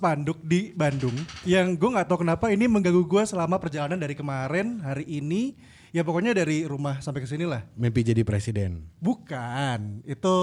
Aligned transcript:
Spanduk 0.00 0.40
di 0.40 0.72
Bandung 0.72 1.12
yang 1.44 1.76
gue 1.76 1.90
nggak 1.92 2.08
tahu 2.08 2.24
kenapa 2.24 2.48
ini 2.48 2.64
mengganggu 2.64 3.04
gue 3.04 3.22
selama 3.28 3.60
perjalanan 3.60 4.00
dari 4.00 4.16
kemarin 4.16 4.80
hari 4.80 5.04
ini 5.04 5.52
ya 5.92 6.00
pokoknya 6.00 6.32
dari 6.32 6.64
rumah 6.64 7.04
sampai 7.04 7.20
ke 7.20 7.28
sini 7.28 7.44
lah. 7.44 7.68
Mimpi 7.76 8.00
jadi 8.00 8.24
presiden. 8.24 8.88
Bukan 8.96 10.00
itu 10.08 10.36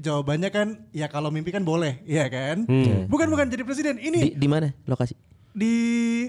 jawabannya 0.00 0.48
kan 0.48 0.88
ya 0.96 1.12
kalau 1.12 1.28
mimpi 1.28 1.52
kan 1.52 1.60
boleh 1.60 2.00
ya 2.08 2.24
kan. 2.32 2.64
Bukan 3.04 3.28
bukan 3.28 3.52
jadi 3.52 3.68
presiden 3.68 4.00
Di, 4.00 4.08
ini 4.08 4.20
di 4.32 4.48
mana 4.48 4.72
lokasi? 4.88 5.12
Di 5.52 5.76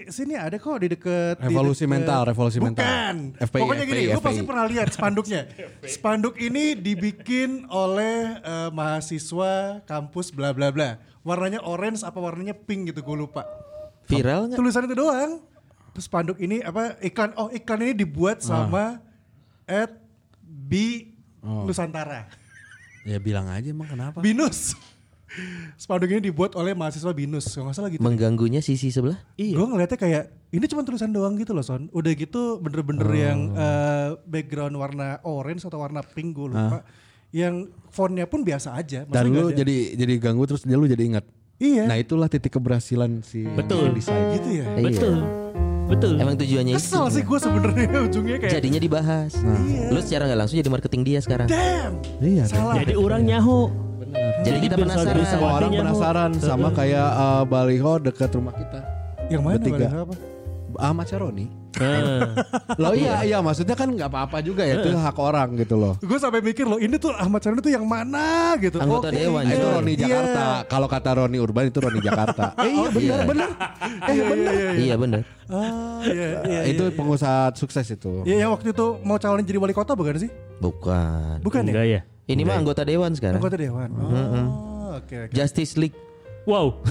sini 0.08 0.36
ada 0.36 0.60
kok 0.60 0.84
di 0.84 0.92
deket 0.92 1.40
di 1.40 1.48
Revolusi 1.48 1.84
deket- 1.84 1.94
mental, 1.96 2.22
revolusi 2.28 2.60
mental. 2.60 2.84
Bukan. 2.84 3.16
FPI, 3.40 3.62
Pokoknya 3.64 3.86
gini, 3.88 4.02
FPI, 4.04 4.12
lu 4.12 4.20
pasti 4.20 4.36
FPI. 4.38 4.50
pernah 4.52 4.66
lihat 4.68 4.88
spanduknya. 4.92 5.42
Spanduk 5.96 6.36
ini 6.38 6.76
dibikin 6.76 7.50
oleh 7.68 8.16
eh, 8.38 8.70
mahasiswa 8.70 9.54
kampus 9.84 10.30
bla 10.30 10.52
bla 10.52 10.70
bla. 10.70 11.00
Warnanya 11.24 11.64
orange 11.64 12.04
apa 12.04 12.20
warnanya 12.20 12.52
pink 12.52 12.92
gitu 12.92 13.00
gue 13.00 13.18
lupa. 13.18 13.48
Viral 14.06 14.52
nggak? 14.52 14.60
Tulisan 14.60 14.84
itu 14.84 14.96
doang. 14.96 15.40
Terus 15.94 16.04
spanduk 16.04 16.36
ini 16.38 16.60
apa 16.60 17.00
iklan 17.00 17.32
oh 17.34 17.48
iklan 17.48 17.80
ini 17.82 17.94
dibuat 17.96 18.44
sama 18.44 19.00
at 19.64 19.96
B 20.44 21.08
Nusantara. 21.40 22.28
Ya 23.04 23.20
bilang 23.20 23.48
aja 23.48 23.64
emang 23.66 23.88
kenapa? 23.88 24.20
Binus. 24.20 24.76
Spanduk 25.76 26.10
ini 26.10 26.22
dibuat 26.24 26.54
oleh 26.54 26.72
mahasiswa 26.72 27.10
Binus, 27.10 27.50
kalau 27.50 27.68
nggak 27.68 27.76
salah 27.76 27.90
gitu. 27.90 28.02
Mengganggunya 28.02 28.60
sisi 28.60 28.90
sebelah? 28.90 29.18
Gue 29.36 29.66
ngeliatnya 29.66 29.98
kayak 29.98 30.24
ini 30.50 30.66
cuma 30.66 30.82
tulisan 30.82 31.10
doang 31.10 31.34
gitu 31.34 31.52
loh 31.52 31.66
Son. 31.66 31.90
Udah 31.90 32.12
gitu 32.12 32.58
bener-bener 32.58 33.10
yang 33.10 33.40
eh, 33.52 34.08
background 34.24 34.76
warna 34.76 35.18
orange 35.24 35.66
atau 35.66 35.78
warna 35.78 36.02
pink 36.02 36.34
gue 36.34 36.48
lupa. 36.50 36.86
Yang 37.34 37.56
fontnya 37.90 38.26
pun 38.26 38.46
biasa 38.46 38.78
aja. 38.78 39.04
Maksudnya 39.04 39.18
Dan 39.18 39.34
lu 39.34 39.48
ada- 39.48 39.58
jadi 39.58 39.78
jadi 39.98 40.14
ganggu 40.18 40.44
terus 40.46 40.62
dia 40.62 40.78
lu 40.78 40.86
jadi 40.86 41.02
ingat. 41.04 41.26
Iya. 41.58 41.90
Nah 41.90 41.98
itulah 41.98 42.28
titik 42.28 42.54
keberhasilan 42.54 43.26
si 43.26 43.42
Betul. 43.48 43.90
desain. 43.92 44.38
gitu 44.38 44.50
ya. 44.54 44.66
Iya. 44.70 44.86
Betul. 44.86 45.18
Betul. 45.84 46.14
Emang 46.16 46.38
tujuannya 46.38 46.74
itu. 46.74 46.80
Kesel 46.80 47.06
sih 47.10 47.24
gue 47.24 47.40
sebenarnya 47.40 48.00
ujungnya 48.08 48.38
kayak 48.38 48.54
Jadinya 48.54 48.80
dibahas. 48.80 49.34
Lu 49.90 50.00
secara 50.00 50.30
nggak 50.30 50.40
langsung 50.40 50.58
jadi 50.58 50.70
marketing 50.70 51.02
dia 51.02 51.20
sekarang. 51.20 51.50
damn. 51.50 51.98
Iya. 52.22 52.44
Salah. 52.46 52.78
Jadi 52.78 52.94
orang 52.94 53.26
nyaho. 53.26 53.74
Jadi 54.44 54.58
kita 54.62 54.76
bersama- 54.76 55.04
penasaran. 55.04 55.26
Semua 55.26 55.52
orang 55.54 55.72
penasaran 55.74 56.32
Bu. 56.32 56.44
sama 56.44 56.68
kayak 56.70 57.08
uh, 57.10 57.44
baliho 57.44 57.94
dekat 57.98 58.30
rumah 58.32 58.54
kita. 58.54 58.80
Yang 59.28 59.42
mana 59.42 59.56
Bertiga. 59.58 59.88
Bang? 59.88 60.04
apa? 60.04 60.16
Ahmad 60.76 61.06
Syaroni. 61.06 61.46
Ah. 61.74 62.38
Loh 62.78 62.94
iya 62.94 63.26
iya 63.26 63.38
maksudnya 63.40 63.74
kan 63.74 63.90
nggak 63.90 64.06
apa-apa 64.06 64.42
juga 64.42 64.62
ya 64.62 64.78
itu 64.78 64.94
hak 64.94 65.18
orang 65.18 65.54
gitu 65.56 65.74
loh. 65.74 65.98
Gue 66.00 66.18
sampai 66.18 66.38
mikir 66.40 66.66
loh 66.66 66.78
ini 66.78 66.98
tuh 66.98 67.10
Ahmad 67.12 67.42
Syaroni 67.42 67.62
tuh 67.62 67.70
yang 67.70 67.82
mana 67.84 68.54
gitu. 68.58 68.78
Anggota 68.78 69.10
Oke, 69.10 69.18
dewan, 69.18 69.42
Nah, 69.42 69.54
itu 69.54 69.62
Iya. 69.64 69.74
Roni 69.74 69.94
Jakarta. 69.96 70.46
Kalau 70.68 70.88
kata 70.88 71.10
Roni 71.16 71.38
Urban 71.38 71.66
itu 71.66 71.78
Roni 71.78 71.98
Jakarta. 72.00 72.54
eh 72.62 72.70
iya 72.70 72.90
benar 72.90 73.18
Iya. 73.18 73.26
benar. 73.26 73.50
Eh 74.10 74.22
benar. 74.24 74.54
Iya 74.76 74.96
bener. 74.98 75.22
Ah, 75.46 76.00
iya, 76.04 76.28
iya, 76.44 76.62
itu 76.68 76.84
iya. 76.84 76.94
pengusaha 76.94 77.54
sukses 77.54 77.86
itu. 77.88 78.22
Iya 78.22 78.36
yang 78.40 78.52
waktu 78.52 78.70
itu 78.70 78.86
mau 79.02 79.18
calonin 79.18 79.42
jadi 79.44 79.58
wali 79.58 79.74
kota 79.74 79.94
bukan 79.94 80.18
sih? 80.20 80.30
Bukan. 80.58 81.42
Bukan 81.42 81.62
ya? 81.64 81.70
Enggak 81.70 81.88
ya? 81.88 82.02
Ini 82.24 82.42
mah 82.48 82.56
anggota 82.56 82.88
dewan 82.88 83.12
sekarang. 83.12 83.44
Anggota 83.44 83.60
dewan. 83.60 83.90
Oh, 84.00 84.96
oke 84.96 85.28
oke. 85.28 85.34
Justice 85.36 85.76
League. 85.76 85.96
Wow. 86.44 86.84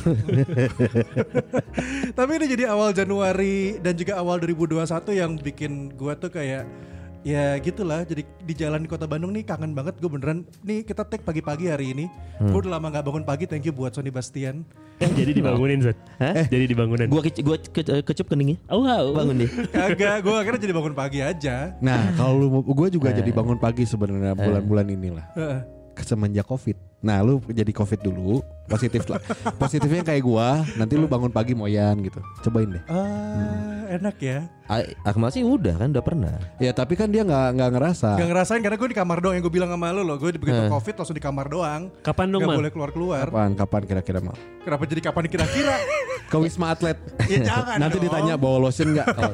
Tapi 2.16 2.30
ini 2.40 2.46
jadi 2.48 2.72
awal 2.72 2.96
Januari 2.96 3.76
dan 3.80 3.96
juga 3.96 4.16
awal 4.20 4.40
2021 4.40 4.88
yang 5.12 5.36
bikin 5.36 5.92
gua 5.92 6.16
tuh 6.16 6.32
kayak 6.32 6.64
ya 7.22 7.54
gitulah 7.58 8.02
jadi 8.02 8.22
di 8.22 8.54
jalan 8.54 8.82
di 8.82 8.88
kota 8.90 9.06
Bandung 9.06 9.30
nih 9.30 9.46
kangen 9.46 9.72
banget 9.72 9.94
gue 9.98 10.10
beneran 10.10 10.42
nih 10.60 10.82
kita 10.82 11.06
take 11.06 11.22
pagi-pagi 11.22 11.70
hari 11.70 11.94
ini 11.94 12.10
gue 12.38 12.58
udah 12.58 12.78
lama 12.78 12.90
nggak 12.90 13.06
bangun 13.06 13.22
pagi 13.22 13.46
thank 13.46 13.62
you 13.62 13.70
buat 13.70 13.94
Sony 13.94 14.10
Bastian 14.10 14.66
Eh, 15.02 15.10
jadi 15.18 15.34
dibangunin 15.34 15.82
Zat. 15.82 15.98
Hah? 16.22 16.46
Jadi 16.46 16.70
dibangunin. 16.70 17.10
Gua 17.10 17.26
ke, 17.26 17.42
gua 17.42 17.58
ke- 17.58 18.06
kecup 18.06 18.30
keningnya. 18.30 18.54
Oh, 18.70 18.86
wow. 18.86 19.10
Bangun 19.10 19.42
deh. 19.42 19.50
kagak 19.74 20.22
gue 20.22 20.30
akhirnya 20.30 20.60
jadi 20.62 20.74
bangun 20.78 20.94
pagi 20.94 21.18
aja 21.18 21.74
Nah, 21.82 22.14
kalau 22.14 22.62
gue 22.62 22.88
juga 22.92 23.10
jadi 23.10 23.34
bangun 23.34 23.58
pagi 23.58 23.82
sebenarnya 23.82 24.38
bulan-bulan 24.38 24.86
inilah. 24.86 25.26
Heeh. 25.34 25.81
Semenjak 26.02 26.46
Covid. 26.46 26.76
Nah, 27.02 27.18
lu 27.18 27.42
jadi 27.50 27.72
Covid 27.74 27.98
dulu, 27.98 28.42
positif 28.70 29.02
lah. 29.10 29.18
Positifnya 29.62 30.06
kayak 30.06 30.22
gua, 30.22 30.62
nanti 30.78 30.94
lu 30.94 31.10
bangun 31.10 31.34
pagi 31.34 31.50
moyan 31.54 31.98
gitu. 32.02 32.22
Cobain 32.46 32.78
deh. 32.78 32.82
ah 32.86 33.82
enak 33.92 34.16
ya 34.24 34.48
Akmal 35.04 35.28
sih 35.28 35.44
udah 35.44 35.76
kan 35.76 35.92
udah 35.92 36.00
pernah. 36.00 36.32
Ya, 36.56 36.72
tapi 36.72 36.96
kan 36.96 37.12
dia 37.12 37.26
nggak 37.26 37.60
nggak 37.60 37.70
ngerasa. 37.76 38.16
Gak 38.16 38.28
ngerasain 38.30 38.62
karena 38.64 38.76
gue 38.80 38.88
di 38.88 38.96
kamar 38.96 39.18
doang 39.20 39.34
yang 39.36 39.44
gue 39.44 39.52
bilang 39.52 39.70
sama 39.74 39.92
lu 39.92 40.00
loh 40.00 40.16
gue 40.16 40.32
begitu 40.32 40.62
covid 40.72 40.94
langsung 40.96 41.16
di 41.16 41.20
kamar 41.20 41.46
doang 41.52 41.82
Kapan 42.00 42.26
dong, 42.32 42.40
Gak 42.40 42.48
Man? 42.48 42.58
boleh 42.64 42.70
keluar-keluar 42.72 43.24
Kapan 43.28 43.50
kapan 43.52 43.82
kira-kira 43.84 44.18
mal? 44.24 44.36
Kenapa 44.64 44.82
jadi 44.88 45.00
kapan 45.04 45.24
kira-kira 45.28 45.74
Ke 46.32 46.40
Wisma 46.40 46.72
Atlet. 46.72 46.96
Ya 47.28 47.44
jangan 47.44 47.76
nanti 47.76 47.96
dong. 47.96 48.04
ditanya 48.08 48.34
bawa 48.34 48.56
lotion 48.62 48.88
nggak? 48.90 49.06
Oh, 49.12 49.32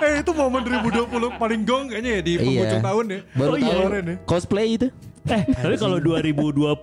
Eh 0.04 0.12
itu 0.18 0.32
momen 0.32 0.60
2020 0.64 1.04
paling 1.36 1.60
gong 1.62 1.84
kayaknya 1.86 2.10
ya 2.10 2.20
di 2.20 2.32
penghujung 2.34 2.80
tahun 2.82 3.04
ya 3.06 3.18
Baru 3.32 3.48
Oh, 3.48 3.56
iya. 3.56 3.68
tahu 3.68 3.80
Kemarin 3.82 4.04
ya. 4.04 4.16
cosplay 4.24 4.66
itu. 4.72 4.88
Eh, 5.28 5.42
tapi 5.52 5.76
kalau 5.76 6.00
2020 6.00 6.80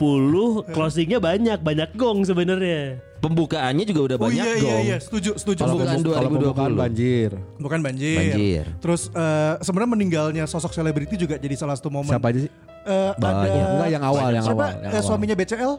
closingnya 0.75 1.17
banyak, 1.19 1.57
banyak 1.59 1.89
gong 1.93 2.21
sebenarnya. 2.21 3.01
Pembukaannya 3.17 3.83
juga 3.83 4.01
udah 4.05 4.17
Oh 4.17 4.23
banyak 4.23 4.37
iya 4.37 4.53
iya 4.53 4.61
dong. 4.69 4.83
iya 4.85 4.97
setuju 4.99 5.31
setuju 5.33 5.59
Kalau 5.59 5.73
Pembukaan 5.75 5.97
setuju. 5.97 6.05
pembukaan- 6.05 6.21
kalau 6.21 6.29
2020. 6.29 6.45
pembukaan 6.45 6.73
banjir. 6.77 7.29
Bukan 7.57 7.79
banjir. 7.81 8.17
Banjir. 8.19 8.63
Terus 8.77 9.01
eh, 9.09 9.53
sebenarnya 9.59 9.91
meninggalnya 9.91 10.43
sosok 10.45 10.71
selebriti 10.71 11.15
juga 11.17 11.35
jadi 11.35 11.55
salah 11.55 11.73
satu 11.73 11.89
momen. 11.89 12.11
Siapa 12.11 12.29
aja 12.29 12.39
sih? 12.39 12.51
Eh, 12.85 13.11
ada. 13.11 13.49
Enggak, 13.73 13.89
yang 13.89 14.03
awal, 14.03 14.27
yang 14.29 14.45
siapa? 14.45 14.61
awal, 14.61 14.73
yang 14.77 14.85
Eh, 14.85 14.93
awal. 14.93 15.01
suaminya 15.03 15.33
BCL? 15.33 15.73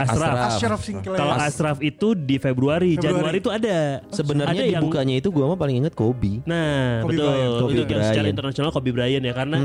Asraf. 0.00 0.34
Asraf. 0.48 0.80
Ashraf. 0.80 0.80
Kalau 1.02 1.34
Asraf 1.34 1.78
itu 1.80 2.12
di 2.12 2.36
Februari, 2.36 2.94
Februari. 2.94 3.04
Januari 3.04 3.38
itu 3.38 3.50
ada. 3.50 3.78
Sebenarnya 4.08 4.52
ada 4.52 4.62
yang 4.62 4.80
dibukanya 4.80 5.14
itu 5.16 5.28
gua 5.28 5.44
mah 5.48 5.58
paling 5.58 5.76
inget 5.78 5.92
Kobe. 5.92 6.40
Nah, 6.44 7.00
Kobe 7.00 7.12
betul. 7.12 7.26
Bryant. 7.26 7.60
Kobe 7.60 7.72
itu 7.74 7.82
yang 7.88 8.04
secara 8.04 8.28
internasional 8.28 8.70
Kobe 8.70 8.90
Bryant 8.90 9.22
ya 9.22 9.34
karena 9.34 9.58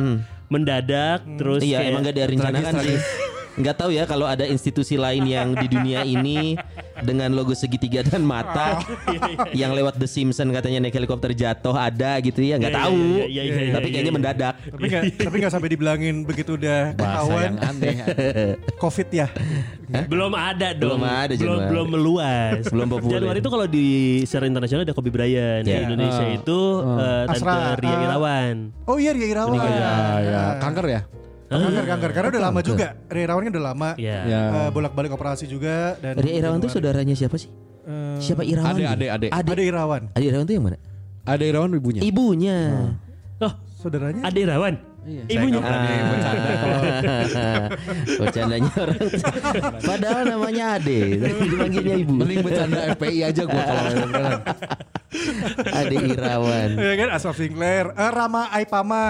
mendadak 0.48 1.20
terus 1.36 1.62
Iya 1.62 1.78
kayak- 1.80 1.90
emang 1.90 2.02
gak 2.04 2.16
direncanakan 2.16 2.74
tragis, 2.76 2.86
sih. 2.86 2.98
Nggak 3.56 3.76
tahu 3.80 3.90
ya 3.90 4.04
kalau 4.04 4.28
ada 4.28 4.44
institusi 4.44 5.00
lain 5.00 5.24
yang 5.26 5.56
di 5.56 5.68
dunia 5.68 6.04
ini 6.04 6.60
dengan 7.06 7.30
logo 7.32 7.54
segitiga 7.54 8.02
dan 8.02 8.22
mata 8.22 8.82
yang 9.54 9.72
lewat 9.72 9.96
The 9.96 10.06
Simpsons 10.06 10.50
katanya 10.50 10.82
naik 10.82 10.94
helikopter 10.94 11.32
jatuh 11.32 11.72
ada 11.72 12.18
gitu 12.20 12.42
ya 12.42 12.58
nggak 12.58 12.74
Iya, 12.74 12.82
tahu. 12.82 13.02
iya, 13.30 13.42
iya, 13.46 13.72
Tapi 13.72 13.88
kayaknya 13.90 14.12
mendadak. 14.12 14.54
tapi 14.66 14.86
nggak 14.90 15.04
tapi 15.30 15.36
nggak 15.38 15.54
sampai 15.54 15.70
dibilangin 15.70 16.16
begitu 16.26 16.58
udah 16.58 16.92
ketahuan 16.92 17.54
aneh. 17.62 17.96
covid 18.82 19.08
ya. 19.14 19.28
belum 20.10 20.34
ada 20.34 20.74
dong. 20.74 20.98
Belum 20.98 21.04
ada 21.06 21.34
belum 21.36 21.60
belum 21.70 21.88
meluas. 21.88 22.62
Belum 22.68 22.88
populer. 22.90 23.22
Januari 23.22 23.40
itu 23.40 23.52
kalau 23.54 23.68
di 23.70 23.88
secara 24.26 24.50
internasional 24.50 24.82
ada 24.82 24.92
Kobe 24.92 25.14
Bryant. 25.14 25.64
Di. 25.64 25.72
Indonesia 25.78 26.26
Ah. 26.26 26.34
itu 26.34 26.60
eh, 26.82 27.24
Tante 27.30 27.54
Ria 27.80 27.94
ah. 27.94 28.06
Irawan. 28.10 28.56
Oh 28.90 28.98
iya 28.98 29.12
Ria 29.14 29.28
Irawan. 29.30 29.60
Ya, 29.62 29.94
ya. 30.20 30.44
Kanker 30.58 30.86
ya? 30.90 31.02
Kanker 31.46 31.86
kanker 31.86 32.12
karena 32.12 32.28
udah 32.32 32.44
lama 32.44 32.60
juga. 32.60 32.88
Ria 33.06 33.24
Irawan 33.24 33.42
kan 33.42 33.52
udah 33.54 33.66
lama. 33.68 33.90
Iya. 33.96 34.18
Ya. 34.26 34.42
Eh, 34.50 34.70
bolak-balik 34.70 35.12
operasi 35.12 35.46
juga 35.46 35.94
dan 35.96 36.18
Ria 36.18 36.34
Irawan 36.36 36.58
tuh 36.58 36.70
saudaranya 36.70 37.14
siapa 37.14 37.38
sih? 37.38 37.54
Eh, 37.86 38.18
Siapa 38.18 38.42
Irawan? 38.42 38.74
Ade, 38.74 38.84
ade, 38.84 39.06
ade. 39.08 39.28
Ade. 39.30 39.46
ada 39.48 39.62
Irawan. 39.62 40.02
Ade 40.12 40.26
Irawan 40.26 40.44
tuh 40.44 40.54
yang 40.54 40.66
mana? 40.66 40.78
Ada 41.24 41.44
Irawan 41.44 41.70
ibunya. 41.72 42.02
Ibunya. 42.02 42.58
Oh, 43.38 43.54
Saudaranya? 43.78 44.22
ada 44.26 44.38
Irawan. 44.38 44.74
Ibunya. 45.06 45.62
Bercandanya 48.18 48.72
orang. 48.74 48.98
Padahal 49.80 50.24
namanya 50.26 50.64
Ade, 50.78 51.00
tapi 51.22 51.44
dipanggilnya 51.46 51.96
ibu. 51.96 52.14
Mending 52.16 52.42
bercanda 52.42 52.80
FPI 52.94 53.20
aja 53.24 53.42
gua 53.46 53.62
kalau 53.62 53.82
beneran. 54.02 54.40
Ade 55.72 55.96
Irawan. 56.10 56.70
Ya 56.74 56.94
kan 56.98 57.10
Asaf 57.14 57.38
Sinclair, 57.38 57.94
Eh, 57.94 58.12
Rama 58.12 58.50
Aipama. 58.50 59.08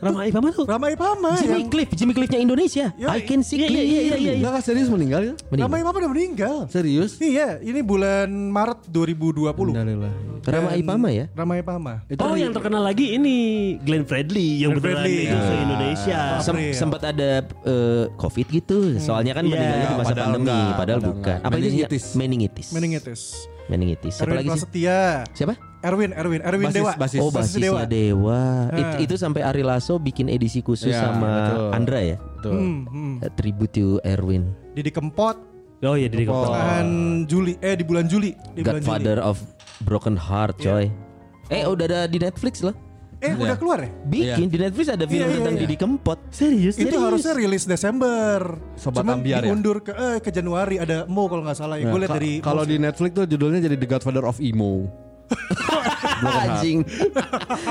Rama 0.00 0.24
Aif 0.24 0.34
apa 0.34 0.48
tuh? 0.50 0.64
Rama 0.64 0.86
Aipama 0.88 1.36
Jimmy 1.36 1.54
yang 1.58 1.68
Cliff, 1.68 1.88
Jimmy 1.92 2.12
Cliffnya 2.12 2.40
Indonesia. 2.40 2.86
Ya, 2.96 3.06
I 3.10 3.20
can 3.22 3.40
see 3.40 3.60
iya, 3.60 3.68
iya, 3.68 3.82
iya, 3.82 4.00
iya, 4.02 4.16
iya. 4.16 4.32
Enggak 4.34 4.52
kan 4.56 4.62
serius 4.64 4.88
meninggal 4.88 5.20
ya? 5.22 5.34
Rama 5.52 5.74
Aipama 5.76 5.96
udah 5.98 6.10
meninggal. 6.10 6.54
Serius? 6.66 7.20
Iya, 7.20 7.60
ini 7.60 7.80
bulan 7.80 8.26
Maret 8.28 8.88
2020. 8.88 9.52
Innalillah. 9.70 10.12
Rama 10.42 10.70
Ipama 10.74 11.08
ya? 11.08 11.24
Rama 11.30 11.52
Aipama. 11.54 11.94
Oh, 12.18 12.34
yang 12.34 12.50
terkenal 12.50 12.82
lagi 12.82 13.14
ini 13.14 13.36
Glenn 13.78 14.02
Fredly 14.02 14.58
yang 14.58 14.74
Glenn 14.74 14.82
beneran 14.82 15.04
Fredly. 15.04 15.22
itu 15.22 15.36
se 15.38 15.52
Ya. 15.52 15.60
Indonesia. 15.62 16.20
Sem- 16.40 16.56
April. 16.56 16.74
sempat 16.74 17.00
ada 17.04 17.30
eh, 17.62 18.04
COVID 18.16 18.46
gitu. 18.50 18.78
Soalnya 18.98 19.32
kan 19.32 19.44
Iya. 19.44 19.52
meninggalnya 19.52 19.86
di 19.86 19.94
masa 19.94 20.10
Padahal 20.10 20.26
pandemi, 20.32 20.42
enggak, 20.42 20.58
padahal 20.58 20.78
padahal 20.98 21.00
bukan. 21.14 21.38
Apa 21.38 21.52
itu? 21.52 21.62
Meningitis. 21.62 22.04
Meningitis. 22.16 22.66
Meningitis. 22.72 23.20
Meningitis. 23.68 24.14
Siapa 24.16 24.26
Erwin 24.26 24.38
lagi 24.38 24.48
sih? 24.48 24.52
Prasetya. 24.58 24.98
Siapa? 25.30 25.54
Erwin, 25.82 26.10
Erwin, 26.12 26.40
Erwin 26.40 26.66
Basis- 26.66 26.78
Dewa. 26.78 26.92
basis. 26.94 27.18
Oh 27.18 27.28
Basis 27.28 27.58
basisnya 27.58 27.84
Dewa. 27.84 28.40
Ah. 28.70 28.78
It- 28.78 28.98
itu 29.02 29.14
sampai 29.14 29.42
Ari 29.42 29.62
Lasso 29.62 29.98
bikin 29.98 30.26
edisi 30.26 30.62
khusus 30.62 30.88
Ya, 30.88 31.02
sama 31.04 31.32
betul. 31.50 31.68
Andra 31.74 31.98
ya. 32.00 32.16
Tuh. 32.38 32.52
Hmm, 32.52 32.80
hmm. 32.86 33.14
A 33.20 33.28
Tribute 33.28 33.72
to 33.72 33.86
Erwin. 34.02 34.54
Didi 34.72 34.88
Kempot, 34.88 35.36
Oh 35.82 35.98
iya 35.98 36.06
dari 36.06 36.22
Oh. 36.24 36.46
pertengahan 36.46 36.88
Juli, 37.26 37.58
eh 37.58 37.74
di 37.74 37.82
bulan 37.82 38.06
Juli, 38.06 38.30
di 38.54 38.62
bulan 38.62 38.78
Godfather 38.78 39.18
of 39.18 39.42
Broken 39.82 40.14
Heart, 40.14 40.62
coy. 40.62 40.86
Eh 41.48 41.66
udah 41.66 41.84
ada 41.84 42.00
di 42.06 42.22
Netflix 42.22 42.62
loh. 42.62 42.70
Juli. 42.70 42.90
Eh 43.20 43.34
udah 43.36 43.54
keluar 43.54 43.78
ya? 43.78 43.90
Bikin 44.04 44.46
di 44.46 44.58
Netflix 44.58 44.86
ada 44.88 45.02
film 45.04 45.18
Iya, 45.20 45.26
iya, 45.28 45.36
tentang 45.38 45.54
iya. 45.54 45.62
Didi 45.62 45.76
Kempot. 45.76 46.18
Serius? 46.30 46.74
Itu 46.74 46.98
harusnya 46.98 47.34
rilis 47.34 47.66
Desember. 47.66 48.62
Sobat 48.74 49.02
Cuman 49.02 49.18
Ambiar 49.18 49.42
ya? 49.42 49.50
diundur 49.50 49.78
ke 49.80 49.90
eh, 49.90 50.18
ke 50.18 50.30
Januari 50.30 50.78
ada 50.78 51.02
Mo 51.04 51.26
kalau 51.26 51.42
nggak 51.42 51.54
salah 51.56 51.78
ya. 51.78 51.86
Nah, 51.86 51.90
Gue 51.90 52.00
lihat 52.02 52.14
dari 52.14 52.32
kalau 52.38 52.62
di 52.62 52.78
Netflix 52.78 53.10
tuh 53.12 53.26
judulnya 53.26 53.58
jadi 53.60 53.74
The 53.74 53.86
Godfather 53.88 54.22
of 54.22 54.38
Emo. 54.38 54.86
Anjing. 56.22 56.78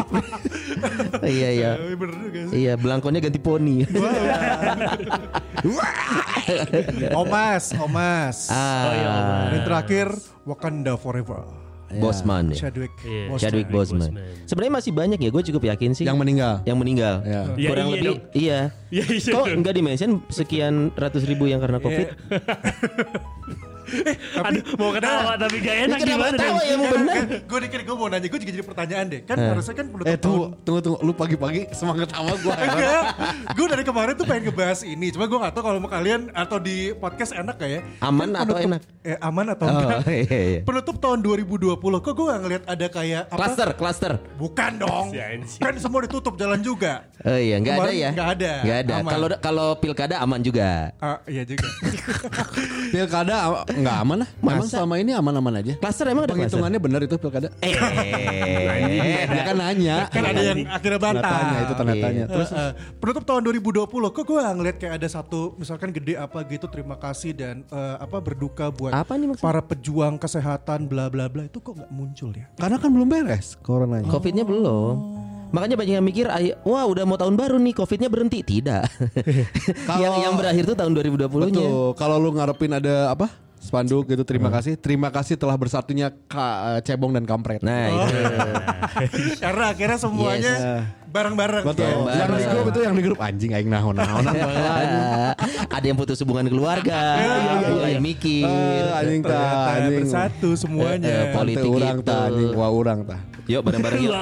iya 1.35 1.49
iya. 1.51 1.71
Bener 1.95 2.15
juga 2.19 2.39
sih. 2.51 2.55
Iya, 2.65 2.73
belangkonya 2.75 3.19
ganti 3.23 3.39
poni. 3.39 3.83
Omas, 7.21 7.63
Omas. 7.77 8.37
ah, 8.49 9.49
Dan 9.51 9.61
terakhir 9.63 10.07
Wakanda 10.43 10.97
Forever. 10.97 11.61
Bosman 11.91 12.55
ya. 12.55 12.67
Chadwick. 12.67 12.93
Iya. 13.03 13.27
Boseman. 13.27 13.41
Chadwick 13.43 13.67
Boseman. 13.67 14.11
Sebenarnya 14.47 14.73
masih 14.79 14.91
banyak 14.95 15.19
ya, 15.19 15.27
gue 15.27 15.43
cukup 15.51 15.63
yakin 15.75 15.91
sih. 15.91 16.07
Yang 16.07 16.23
meninggal. 16.23 16.63
yang 16.63 16.79
meninggal. 16.79 17.19
Ya. 17.27 17.51
Ya, 17.59 17.67
Kurang 17.67 17.87
iya 17.87 17.91
lebih 17.91 18.07
dong. 18.07 18.19
iya. 18.31 18.59
Iya, 18.87 19.03
iya 19.11 19.31
Kok 19.35 19.45
enggak 19.51 19.73
di-mention 19.75 20.11
sekian 20.31 20.95
ratus 20.95 21.27
ribu 21.27 21.51
yang 21.51 21.59
karena 21.59 21.83
Covid? 21.83 22.07
Aduh, 24.41 24.63
mau 24.75 24.89
ketawa 24.91 25.33
tapi 25.35 25.55
gak 25.59 25.75
enak 25.83 25.97
kenapa 25.99 26.09
gimana 26.23 26.35
dong? 26.37 26.57
ya 26.61 26.75
mau 26.75 26.87
bener? 26.89 27.21
Gue 27.43 27.59
dikit 27.61 27.81
gue 27.81 27.95
mau 27.95 28.07
nanya, 28.07 28.27
gue 28.27 28.39
juga 28.39 28.51
jadi 28.51 28.65
pertanyaan 28.65 29.05
deh. 29.07 29.21
Kan 29.21 29.37
harusnya 29.37 29.73
kan 29.73 29.85
penutup 29.87 30.05
Eh 30.05 30.11
tahun. 30.11 30.21
tunggu, 30.21 30.45
tunggu, 30.61 30.79
tunggu. 30.81 30.97
Lu 31.01 31.11
pagi-pagi 31.11 31.61
semangat 31.71 32.07
sama 32.09 32.33
gue. 32.35 32.53
Enggak, 32.65 33.03
gue 33.51 33.65
dari 33.67 33.83
kemarin 33.83 34.13
tuh 34.13 34.25
pengen 34.25 34.43
ngebahas 34.47 34.79
ini. 34.83 35.07
Cuma 35.09 35.25
gue 35.25 35.37
gak 35.39 35.53
tahu 35.53 35.63
kalau 35.63 35.79
mau 35.79 35.89
kalian 35.89 36.21
atau 36.31 36.57
di 36.57 36.77
podcast 36.93 37.31
enak 37.31 37.55
gak 37.55 37.69
ya. 37.69 37.79
Aman 38.01 38.29
Kan 38.29 38.37
atau 38.37 38.53
penutup- 38.53 38.67
enak? 38.69 38.81
Eh 39.01 39.17
aman 39.17 39.45
atau 39.49 39.65
Oh, 39.65 39.73
enggak? 39.73 39.99
iya, 40.07 40.39
iya. 40.47 40.59
Penutup 40.61 40.95
tahun 40.97 41.19
2020, 41.19 41.73
kok 41.99 42.11
gue 42.11 42.25
gak 42.27 42.39
ngeliat 42.39 42.63
ada 42.65 42.85
kayak 42.87 43.23
apa? 43.25 43.35
Cluster, 43.35 43.69
cluster. 43.73 44.11
Bukan 44.35 44.71
dong. 44.77 45.05
Kan 45.57 45.73
semua 45.75 45.99
ditutup 46.01 46.33
jalan 46.35 46.61
juga. 46.61 47.09
Oh 47.21 47.33
iya, 47.33 47.57
nggak 47.57 47.75
ada 47.79 47.91
ya? 47.91 48.09
nggak 48.11 48.29
ada. 48.31 48.51
Nggak 48.61 48.77
ada. 48.79 48.95
Kalau 49.03 49.27
kalau 49.39 49.67
pilkada 49.75 50.15
aman 50.17 50.39
juga. 50.39 50.89
Ah, 50.97 51.17
iya 51.25 51.41
juga. 51.43 51.65
Pilkada 52.91 53.65
am- 53.71 53.79
nggak 53.79 53.97
aman 53.97 54.17
lah. 54.19 54.29
Memang 54.37 54.57
Masa? 54.61 54.73
selama 54.77 54.95
ini 54.97 55.11
aman-aman 55.11 55.53
aja. 55.57 55.73
Cluster 55.77 56.05
emang 56.07 56.23
ada? 56.23 56.33
Penghitungannya 56.33 56.79
benar 56.79 56.99
itu 57.01 57.15
pilkada. 57.15 57.47
Eh, 57.57 57.71
Dia 59.31 59.43
kan 59.43 59.55
nanya. 59.57 59.95
kan 60.07 60.23
ada 60.25 60.41
yang 60.43 60.59
akhirnya 60.67 60.99
bantah. 60.99 61.31
tanya 61.31 61.57
itu 61.59 61.73
tanda 61.73 61.93
tanya. 61.95 62.23
Terus 62.27 62.49
eh, 62.51 62.71
penutup 62.97 63.23
tahun 63.23 63.41
2020 63.47 63.87
kok 63.87 64.23
gue 64.23 64.41
ngeliat 64.41 64.77
kayak 64.77 64.93
ada 64.97 65.07
satu 65.07 65.55
misalkan 65.55 65.89
gede 65.89 66.15
apa 66.15 66.43
gitu 66.45 66.67
terima 66.67 66.95
kasih 66.95 67.31
dan 67.31 67.63
eh, 67.65 67.95
apa 67.97 68.19
berduka 68.19 68.67
buat 68.69 68.91
Apa 68.91 69.15
nih 69.15 69.31
maksudnya? 69.31 69.47
para 69.47 69.61
pejuang 69.61 70.15
kesehatan 70.15 70.85
bla 70.85 71.07
bla 71.07 71.25
bla 71.25 71.43
itu 71.43 71.57
kok 71.57 71.73
nggak 71.73 71.91
muncul 71.91 72.29
ya? 72.31 72.45
Karena 72.55 72.75
kan 72.75 72.89
belum 72.89 73.07
beres 73.07 73.55
coronanya. 73.59 74.07
Covidnya 74.07 74.43
belum. 74.43 74.95
Makanya 75.51 75.75
banyak 75.75 75.93
yang 75.93 76.05
mikir, 76.05 76.25
"Ay, 76.25 76.55
wah 76.63 76.87
udah 76.87 77.03
mau 77.03 77.19
tahun 77.19 77.35
baru 77.35 77.59
nih, 77.59 77.75
Covidnya 77.75 78.07
berhenti. 78.07 78.39
Tidak. 78.39 78.83
yang 80.01 80.13
yang 80.23 80.33
berakhir 80.33 80.63
tuh 80.63 80.79
tahun 80.79 80.95
2020-nya. 80.95 81.59
Betul. 81.59 81.91
Kalau 81.99 82.15
lu 82.17 82.31
ngarepin 82.31 82.71
ada 82.73 83.11
apa? 83.11 83.27
Spanduk 83.61 84.09
gitu 84.09 84.25
terima 84.25 84.49
kasih. 84.49 84.73
Terima 84.73 85.13
kasih 85.13 85.37
telah 85.37 85.53
bersatunya 85.53 86.09
Ka- 86.25 86.81
Cebong 86.81 87.13
dan 87.13 87.29
Kampret. 87.29 87.61
Nah, 87.61 87.93
itu. 87.93 88.17
Karena 89.45 89.69
akhirnya 89.69 90.01
semuanya 90.01 90.53
bareng-bareng. 91.11 91.63
Betul. 91.67 92.07
ya. 92.07 92.25
Yang 92.25 92.31
di 92.31 92.45
grup 92.47 92.65
itu 92.71 92.79
yang 92.81 92.95
di 92.95 93.03
grup 93.03 93.19
anjing 93.19 93.51
aing 93.51 93.69
naon-naon. 93.69 94.23
ada 95.75 95.85
yang 95.85 95.97
putus 95.99 96.17
hubungan 96.23 96.47
keluarga, 96.47 96.99
mulai 97.67 97.99
mikir. 97.99 98.47
Eh, 98.47 98.99
anjing 98.99 99.21
Ternyata 99.21 99.71
anjing. 99.77 99.97
bersatu 100.07 100.49
semuanya. 100.55 101.31
Tante 101.31 101.35
politik 101.35 101.69
urang 101.69 101.97
itu. 101.99 102.07
tah 102.07 102.19
anjing. 102.31 102.49
Wah 102.55 102.71
urang 102.71 102.99
tah. 103.03 103.21
Yuk 103.49 103.61
bareng-bareng 103.65 103.99
yuk. 104.05 104.13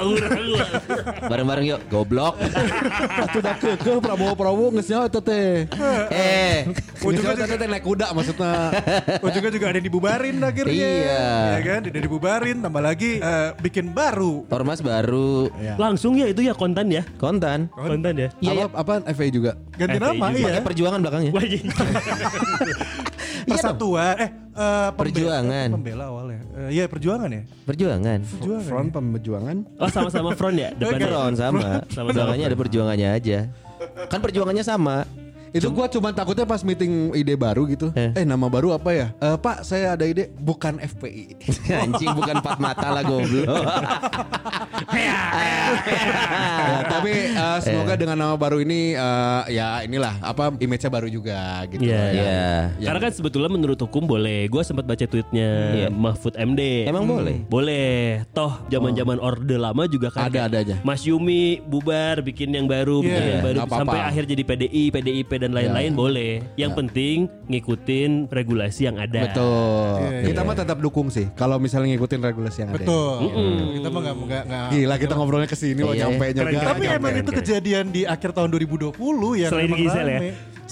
Bareng-bareng 1.30 1.64
yuk. 1.68 1.80
Goblok. 1.92 2.34
Atuh 3.22 3.40
da 3.44 3.52
keukeuh 3.60 4.00
Prabowo 4.00 4.32
Prabowo 4.34 4.74
geus 4.74 4.88
nyawa 4.90 5.06
eta 5.06 5.20
teh. 5.20 5.68
eh, 6.10 6.66
nyawa 6.98 7.36
eta 7.36 7.56
teh 7.60 7.68
naik 7.68 7.84
kuda 7.84 8.10
maksudnya. 8.16 8.74
Ujungnya 9.20 9.50
juga 9.52 9.66
ada 9.70 9.76
yang 9.78 9.86
dibubarin 9.86 10.36
akhirnya. 10.40 10.72
Iya. 10.72 11.28
Ya 11.52 11.60
kan, 11.62 11.80
udah 11.92 12.02
dibubarin 12.02 12.56
tambah 12.64 12.82
lagi 12.82 13.20
bikin 13.60 13.92
baru. 13.92 14.48
Ormas 14.50 14.80
baru 14.80 15.52
Langsung 15.76 16.16
ya 16.16 16.26
itu 16.26 16.40
ya 16.40 16.56
konten 16.56 16.79
ya. 16.86 17.02
kontan. 17.16 17.68
Konten 17.68 18.14
ya. 18.14 18.28
Iya, 18.38 18.64
Apa 18.64 18.80
apa 18.80 18.92
FA 19.10 19.26
juga. 19.28 19.52
Ganti 19.74 19.96
FPI 19.96 20.00
nama 20.00 20.26
juga. 20.26 20.38
iya. 20.38 20.46
Pakai 20.46 20.62
perjuangan 20.64 20.98
belakangnya. 21.02 21.32
Wah, 21.32 21.44
iya. 21.44 21.60
Persatuan 23.40 24.14
eh 24.16 24.30
eh, 24.52 24.88
pembe- 24.92 24.98
Perjuangan. 25.10 25.68
Pembela 25.72 26.04
awalnya. 26.06 26.40
Eh, 26.56 26.68
Iya, 26.70 26.84
perjuangan 26.86 27.28
ya. 27.28 27.42
Perjuangan. 27.64 28.18
Perjuangan. 28.22 28.66
Front 28.68 28.88
ya? 28.88 28.94
pembejuangan. 28.94 29.56
Oh 29.76 29.88
sama-sama 29.88 30.30
front 30.34 30.56
ya 30.56 30.68
depannya. 30.72 31.08
Front 31.08 31.34
sama. 31.36 31.60
Sama-sama 31.88 32.06
Perjuangannya 32.10 32.46
ada 32.46 32.58
perjuangannya 32.58 33.08
aja. 33.10 33.38
Kan 34.06 34.20
perjuangannya 34.20 34.62
sama. 34.62 35.08
Itu 35.50 35.68
gua 35.70 35.90
cuma 35.90 36.14
takutnya 36.14 36.46
pas 36.46 36.62
meeting 36.62 37.10
ide 37.12 37.34
baru 37.34 37.66
gitu. 37.66 37.90
Eh. 37.98 38.14
Eh, 38.14 38.24
nama 38.26 38.46
baru 38.46 38.70
apa 38.70 38.90
ya? 38.94 39.06
Eh, 39.18 39.36
Pak, 39.36 39.66
saya 39.66 39.98
ada 39.98 40.06
ide 40.06 40.30
bukan 40.38 40.78
FPI. 40.78 41.34
Anjing 41.82 42.10
bukan 42.14 42.38
empat 42.38 42.58
mata 42.62 42.86
lah 42.90 43.02
goblok. 43.02 43.46
Ya, 44.90 46.82
tapi 46.88 47.12
eh, 47.30 47.58
semoga 47.62 47.94
dengan 47.94 48.16
nama 48.18 48.34
baru 48.34 48.58
ini 48.64 48.96
eh, 48.96 49.42
ya 49.54 49.84
inilah 49.86 50.18
apa 50.18 50.50
image-nya 50.58 50.90
baru 50.90 51.06
juga 51.06 51.62
gitu. 51.70 51.86
Iya. 51.86 51.94
ya. 51.94 52.10
Iya. 52.10 52.48
Ya. 52.80 52.86
Karena 52.90 53.00
kan 53.08 53.12
sebetulnya 53.14 53.50
menurut 53.52 53.78
hukum 53.78 54.04
boleh. 54.04 54.50
Gue 54.50 54.62
sempat 54.66 54.84
baca 54.88 55.04
tweetnya 55.04 55.50
Iya. 55.70 55.88
Mahfud 55.92 56.34
MD. 56.34 56.90
Emang 56.90 57.06
boleh? 57.06 57.44
Boleh. 57.46 58.24
Toh 58.34 58.66
zaman-zaman 58.66 59.20
orde 59.22 59.56
lama 59.56 59.86
juga 59.86 60.10
kan. 60.10 60.26
Ada, 60.26 60.50
ada 60.50 60.56
aja. 60.64 60.76
Mas 60.82 61.04
Yumi 61.06 61.62
bubar 61.62 62.24
bikin 62.24 62.50
yang 62.50 62.66
baru, 62.66 63.04
bikin 63.04 63.14
Iya, 63.20 63.30
yang 63.38 63.44
baru 63.44 63.58
sampai 63.68 64.00
akhir 64.02 64.24
jadi 64.26 64.42
PDI, 64.42 64.82
PDIP 64.90 65.30
dan 65.40 65.50
lain-lain 65.50 65.92
boleh. 65.92 66.44
Yang 66.54 66.70
Ya. 66.70 66.76
penting 66.76 67.16
ngikutin 67.48 68.10
regulasi 68.28 68.80
yang 68.84 68.96
ada. 68.96 69.20
Betul. 69.24 69.94
Iya, 69.98 70.20
kita 70.28 70.40
mah 70.44 70.54
tetap 70.54 70.78
dukung 70.78 71.08
sih 71.08 71.26
kalau 71.32 71.56
misalnya 71.56 71.90
ngikutin 71.90 72.20
regulasi 72.20 72.58
yang 72.62 72.70
ada. 72.70 72.78
Betul. 72.78 73.16
Kita 73.74 73.88
mah 73.88 74.00
nggak 74.00 74.14
nggak 74.20 74.42
nggak. 74.44 74.66
Gila 74.70 74.94
kita 74.96 75.12
ngobrolnya 75.14 75.48
ke 75.48 75.56
sini 75.56 75.80
mau 75.80 75.96
Iya. 75.96 76.06
nyampe 76.06 76.26
juga. 76.30 76.58
Tapi 76.70 76.84
emang 76.86 77.14
itu 77.16 77.30
kejadian 77.32 77.84
di 77.88 78.02
akhir 78.04 78.30
tahun 78.30 78.48
2020 78.52 78.92
yang 79.34 79.50
Selain 79.50 79.72
Gisel 79.72 80.06
ya? 80.06 80.20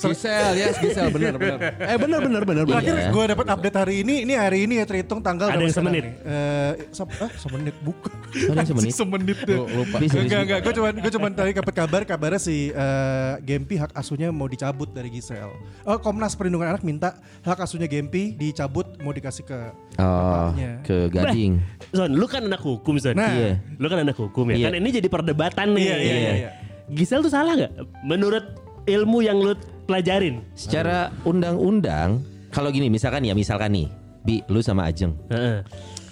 Gisel, 0.01 0.53
ya 0.55 0.67
Gisel 0.73 1.07
benar 1.09 1.35
benar. 1.35 1.59
Eh 1.77 1.97
benar 1.97 2.21
benar 2.21 2.43
benar 2.43 2.63
benar. 2.63 2.79
Terakhir 2.79 2.95
Iya. 2.97 3.11
gue 3.11 3.25
dapat 3.29 3.47
update 3.49 3.77
hari 3.77 3.95
ini, 4.01 4.15
ini 4.23 4.33
hari 4.33 4.59
ini 4.63 4.75
ya 4.77 4.85
terhitung 4.85 5.19
tanggal 5.19 5.49
Ada 5.49 5.59
yang 5.59 5.69
sekarang 5.69 5.91
semenit? 5.91 6.05
nih? 6.05 6.15
Eh, 6.23 6.73
se- 6.89 7.19
ah, 7.19 7.31
semenit 7.35 7.77
bukan. 7.81 8.13
Ada 8.31 8.55
yang 8.55 8.69
semenit? 8.69 8.93
semenit 9.01 9.39
tuh. 9.43 9.63
Lupa. 9.67 9.97
Bisa, 9.99 10.15
bisa. 10.15 10.19
Enggak 10.21 10.41
enggak, 10.41 10.59
gue 10.61 10.73
cuman 10.73 10.93
gue 10.97 11.13
cuman 11.13 11.31
tadi 11.33 11.51
dapat 11.53 11.75
kabar 11.75 12.01
kabarnya 12.05 12.39
si 12.39 12.57
eh, 12.69 13.33
Gempi 13.41 13.75
hak 13.77 13.93
asuhnya 13.93 14.29
mau 14.31 14.47
dicabut 14.47 14.89
dari 14.89 15.11
Gisel. 15.11 15.51
Oh, 15.83 15.99
Komnas 15.99 16.33
Perlindungan 16.33 16.71
Anak 16.71 16.83
minta 16.83 17.15
hak 17.43 17.59
asuhnya 17.59 17.87
Gempi 17.87 18.33
dicabut 18.33 18.87
mau 18.99 19.11
dikasih 19.11 19.43
ke 19.43 19.59
Oh, 19.99 20.55
ke 20.81 21.11
Gading. 21.11 21.59
Son, 21.91 22.07
lu 22.09 22.25
kan 22.25 22.41
anak 22.41 22.61
hukum, 22.61 22.95
Son. 22.97 23.13
Nah. 23.13 23.29
Iya. 23.29 23.59
Lu 23.75 23.87
kan 23.87 23.99
anak 23.99 24.15
hukum 24.15 24.47
ya. 24.49 24.55
Iya. 24.55 24.67
Kan 24.69 24.75
ini 24.77 24.89
jadi 24.93 25.09
perdebatan 25.09 25.75
nih. 25.75 25.83
Iya, 25.83 25.97
iya, 25.97 26.15
iya, 26.15 26.33
iya. 26.37 26.51
Gisel 26.89 27.21
tuh 27.21 27.29
salah 27.29 27.53
nggak? 27.53 27.73
Menurut 28.01 28.45
ilmu 28.85 29.21
yang 29.21 29.37
lu 29.37 29.53
pelajarin. 29.89 30.45
Secara 30.53 31.09
undang-undang, 31.25 32.21
kalau 32.53 32.69
gini 32.69 32.93
misalkan 32.93 33.25
ya, 33.25 33.33
misalkan 33.33 33.73
nih, 33.73 33.89
Bi, 34.21 34.45
lu 34.53 34.61
sama 34.61 34.85
Ajeng 34.85 35.17
Heeh. 35.33 35.65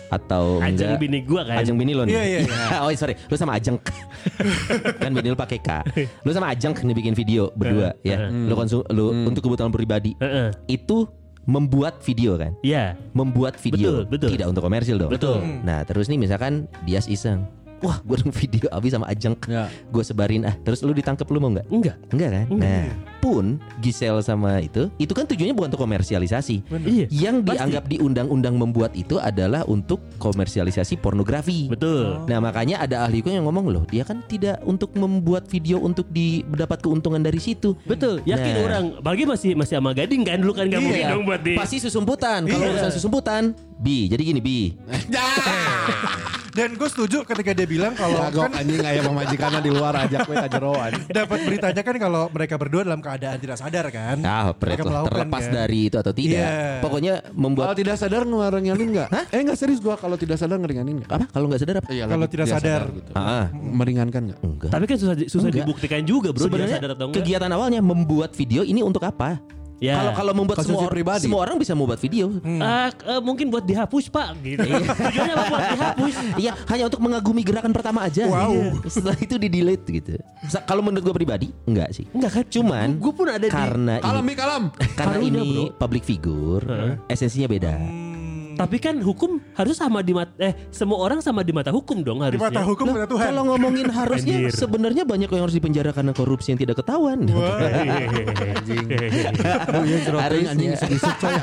atau 0.09 0.65
Ajeng 0.65 0.97
enggak 0.97 1.03
bini 1.05 1.21
gua 1.29 1.45
kan. 1.45 1.61
Ajeng 1.61 1.77
bini 1.77 1.93
lo 1.93 2.09
nih. 2.09 2.17
Iya, 2.17 2.25
iya, 2.25 2.39
iya. 2.49 2.79
oh 2.89 2.91
sorry, 2.97 3.13
lu 3.29 3.37
sama 3.37 3.61
Ajeng. 3.61 3.77
kan 5.05 5.11
bini 5.13 5.29
lu 5.29 5.37
pakai 5.37 5.61
K. 5.61 5.71
Lu 6.25 6.33
sama 6.33 6.49
Ajeng 6.49 6.73
nih 6.73 6.97
bikin 6.97 7.13
video 7.13 7.53
berdua 7.53 7.93
ya. 8.01 8.33
Lu 8.33 8.57
konsum 8.57 8.81
lu 8.89 9.13
untuk 9.29 9.45
kebutuhan 9.45 9.69
pribadi. 9.69 10.17
Heeh. 10.17 10.57
Itu 10.65 11.13
membuat 11.47 12.03
video 12.03 12.35
kan. 12.35 12.59
Iya. 12.65 12.99
Membuat 13.15 13.55
video 13.63 14.03
Betul, 14.03 14.11
betul. 14.11 14.29
tidak 14.35 14.47
untuk 14.51 14.63
komersil 14.67 14.97
dong. 14.99 15.13
Betul. 15.15 15.39
Nah, 15.63 15.87
terus 15.87 16.11
nih 16.11 16.19
misalkan 16.19 16.67
Dias 16.83 17.07
iseng. 17.07 17.47
Wah, 17.79 18.01
gue 18.01 18.17
dong 18.17 18.33
video 18.33 18.67
Abi 18.71 18.89
sama 18.89 19.05
Ajeng. 19.07 19.37
Ya. 19.45 19.69
Gue 19.89 20.01
sebarin 20.01 20.43
ah. 20.43 20.57
Terus 20.65 20.81
lu 20.81 20.91
ditangkap 20.91 21.29
lu 21.29 21.37
mau 21.37 21.53
nggak? 21.53 21.67
Enggak. 21.69 21.97
Enggak 22.09 22.31
kan? 22.33 22.47
Nah, 22.51 22.89
pun 23.19 23.45
Gisel 23.79 24.17
sama 24.21 24.59
itu, 24.59 24.89
itu 24.97 25.11
kan 25.11 25.27
tujuannya 25.27 25.53
bukan 25.53 25.69
untuk 25.69 25.83
komersialisasi. 25.83 26.63
Iya. 26.73 27.07
Yang 27.11 27.37
Pasti. 27.43 27.51
dianggap 27.53 27.85
di 27.85 27.97
undang-undang 27.99 28.55
membuat 28.55 28.95
itu 28.95 29.19
adalah 29.19 29.67
untuk 29.67 30.01
komersialisasi 30.17 30.97
pornografi. 30.97 31.69
Betul. 31.69 32.23
Nah 32.25 32.39
makanya 32.39 32.81
ada 32.81 33.05
ahli 33.05 33.21
hukum 33.21 33.35
yang 33.35 33.45
ngomong 33.45 33.67
loh, 33.69 33.85
dia 33.85 34.03
kan 34.03 34.23
tidak 34.25 34.63
untuk 34.63 34.95
membuat 34.95 35.45
video 35.47 35.77
untuk 35.77 36.09
mendapat 36.09 36.81
keuntungan 36.81 37.21
dari 37.21 37.37
situ. 37.37 37.75
Betul, 37.85 38.23
yakin 38.25 38.53
Nah. 38.53 38.63
orang. 38.65 38.85
Apalagi 38.97 39.25
masih 39.27 39.51
masih 39.53 39.75
sama 39.77 39.91
gading 39.93 40.23
kan 40.23 40.39
dulu 40.39 40.55
kan 40.55 40.65
gak 40.67 40.81
mungkin 40.81 41.03
Iya, 41.03 41.13
dong 41.13 41.25
buat 41.27 41.41
di 41.43 41.53
pasti 41.53 41.77
susumputan. 41.77 42.47
Kalau 42.47 42.63
Iya. 42.63 42.73
urusan 42.73 42.93
susumputan, 42.95 43.43
bi. 43.77 44.07
Jadi 44.07 44.23
gini 44.23 44.41
bi. 44.41 44.59
Dan 46.57 46.73
gue 46.73 46.89
setuju 46.89 47.21
ketika 47.23 47.53
dia 47.53 47.69
bilang 47.69 47.93
kalau 47.93 48.17
Kagok 48.17 48.49
kan 48.49 48.65
anjing 48.65 48.81
aya 48.81 49.05
pemajikanna 49.05 49.61
di 49.61 49.69
luar 49.69 49.93
ajak 50.01 50.25
jero 50.49 50.73
anjing. 50.73 51.05
dapat 51.21 51.39
beritanya 51.45 51.83
kan 51.85 51.95
kalau 52.01 52.23
mereka 52.33 52.57
berdua 52.57 52.81
dalam 52.83 53.05
keadaan 53.05 53.37
tidak 53.37 53.61
sadar 53.61 53.85
kan. 53.93 54.17
Ah, 54.25 54.57
Pret 54.57 54.73
Mereka 54.73 54.83
lah, 54.83 54.91
melakukan, 54.91 55.13
terlepas 55.13 55.45
kan. 55.45 55.53
dari 55.55 55.81
itu 55.85 55.97
atau 56.01 56.13
tidak. 56.17 56.41
Iya. 56.41 56.81
Pokoknya 56.81 57.15
Kalau 57.21 57.37
membuat 57.37 57.67
tidak 57.77 57.97
sadar 58.01 58.23
ngeringanin 58.25 58.89
enggak? 58.89 59.09
Eh 59.29 59.41
enggak 59.45 59.59
serius 59.61 59.85
gua 59.85 60.01
kalau 60.01 60.17
tidak 60.17 60.41
sadar 60.41 60.57
ngeringanin 60.57 61.05
enggak? 61.05 61.13
apa? 61.13 61.27
Kalau 61.29 61.47
nggak 61.47 61.61
sadar 61.61 61.75
apa? 61.85 61.89
Iya, 61.93 62.05
Kalau 62.09 62.27
tidak 62.27 62.47
sadar. 62.49 62.83
gitu. 62.89 63.11
Ah, 63.13 63.47
Meringankan 63.53 64.21
enggak? 64.33 64.39
enggak. 64.41 64.71
Tapi 64.73 64.85
kan 64.89 64.97
susah 64.97 65.15
susah 65.29 65.49
Enggak. 65.53 65.61
dibuktikan 65.61 66.01
juga 66.09 66.29
bro. 66.33 66.41
Sebenarnya 66.41 66.79
sadar 66.81 66.91
atau 66.97 67.07
enggak. 67.13 67.21
kegiatan 67.21 67.51
awalnya 67.53 67.81
membuat 67.85 68.33
video 68.33 68.65
ini 68.65 68.81
untuk 68.81 69.05
apa? 69.05 69.37
Ya. 69.77 70.01
Kalau 70.01 70.13
kalau 70.15 70.33
membuat 70.33 70.57
Konsumsi 70.59 70.79
semua 70.79 70.89
pribadi. 70.89 71.23
semua 71.23 71.41
orang 71.45 71.57
bisa 71.61 71.77
membuat 71.77 72.01
video. 72.01 72.33
Ah, 72.59 72.89
eh, 72.89 73.21
mungkin 73.21 73.49
buat 73.49 73.61
dihapus 73.61 74.09
pak 74.09 74.33
gitu. 74.41 74.65
Tujuannya 74.65 75.35
apa 75.35 75.45
buat 75.47 75.65
dihapus? 75.71 76.15
Iya, 76.43 76.53
hanya 76.67 76.85
untuk 76.89 77.01
mengagumi 77.01 77.43
gerakan 77.43 77.73
pertama 77.73 78.05
aja. 78.05 78.25
Wow. 78.25 78.53
Iya. 78.53 78.89
Setelah 78.89 79.17
itu 79.17 79.37
di 79.37 79.49
delete 79.49 79.87
gitu. 79.91 80.17
Kalau 80.65 80.81
menurut 80.81 81.05
gue 81.05 81.15
pribadi, 81.15 81.49
enggak 81.65 81.93
sih. 81.93 82.09
Enggak 82.11 82.41
kan? 82.41 82.45
Cuman 82.49 82.89
Gue 82.97 83.13
pun 83.13 83.27
ada 83.29 83.41
di 83.41 83.53
karena 83.53 84.01
Kalam 84.01 84.21
ini 84.21 84.25
mi 84.25 84.35
kalam. 84.35 84.63
karena 84.97 85.17
ini 85.19 85.41
bro. 85.69 85.77
public 85.77 86.03
figure, 86.03 86.65
esensinya 87.07 87.49
beda. 87.49 88.06
Tapi 88.57 88.77
kan 88.79 88.97
hukum 88.99 89.39
harus 89.53 89.77
sama 89.77 90.01
di 90.01 90.11
mata 90.11 90.33
eh 90.39 90.57
semua 90.71 90.99
orang 90.99 91.21
sama 91.21 91.41
di 91.41 91.53
mata 91.53 91.69
hukum 91.69 92.01
dong 92.01 92.19
Di 92.19 92.33
harusnya. 92.33 92.49
mata 92.51 92.63
hukum 92.65 92.87
ada 92.91 93.07
Tuhan. 93.07 93.25
kalau 93.27 93.43
ngomongin 93.47 93.87
harusnya 93.87 94.37
sebenarnya 94.49 95.05
banyak 95.05 95.29
yang 95.29 95.43
harus 95.43 95.55
dipenjara 95.55 95.91
karena 95.91 96.11
korupsi 96.11 96.51
yang 96.51 96.59
tidak 96.59 96.81
ketahuan. 96.81 97.21
Harusnya 100.17 100.51
anjing 100.51 100.73
sedisuk 100.75 101.15
coy. 101.17 101.35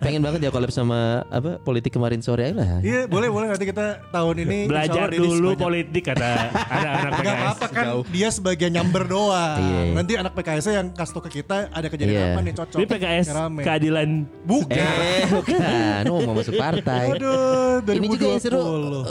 Pengen 0.00 0.20
banget 0.20 0.40
ya 0.40 0.50
collab 0.50 0.70
sama 0.70 0.98
apa 1.28 1.58
politik 1.58 1.92
kemarin 1.92 2.20
sore 2.20 2.50
lah. 2.50 2.80
Iya 2.80 3.06
boleh 3.06 3.28
boleh 3.28 3.46
nanti 3.48 3.64
kita 3.64 4.00
tahun 4.08 4.36
ini 4.42 4.58
Belajar 4.66 5.08
dulu 5.10 5.54
politik 5.54 6.02
kata 6.04 6.32
ada 6.50 6.88
anak 6.98 7.10
Gak 7.12 7.20
PKS. 7.20 7.36
apa-apa 7.36 7.66
kan 7.68 7.84
dia 8.08 8.28
sebagai 8.30 8.68
nyamber 8.68 9.04
doang. 9.04 9.58
Iya, 9.58 9.80
iya. 9.82 9.92
Nanti 9.92 10.12
anak 10.14 10.32
PKS 10.32 10.66
yang 10.70 10.88
kasih 10.90 11.20
ke 11.20 11.30
kita 11.34 11.68
ada 11.68 11.86
kejadian 11.86 12.10
Iya. 12.12 12.26
apa 12.28 12.40
nih 12.40 12.54
cocok. 12.54 12.78
Ini 12.78 12.86
PKS 12.86 13.26
keadilan 13.60 14.08
Bukan. 14.42 14.76
Eh, 14.76 15.24
bukan. 15.28 16.02
Mau 16.24 16.34
masuk 16.34 16.54
partai. 16.54 17.04
Aduh, 17.14 17.82
2020. 17.82 17.94
Ini 17.94 18.06
juga 18.08 18.26
yang 18.26 18.40
seru 18.40 18.62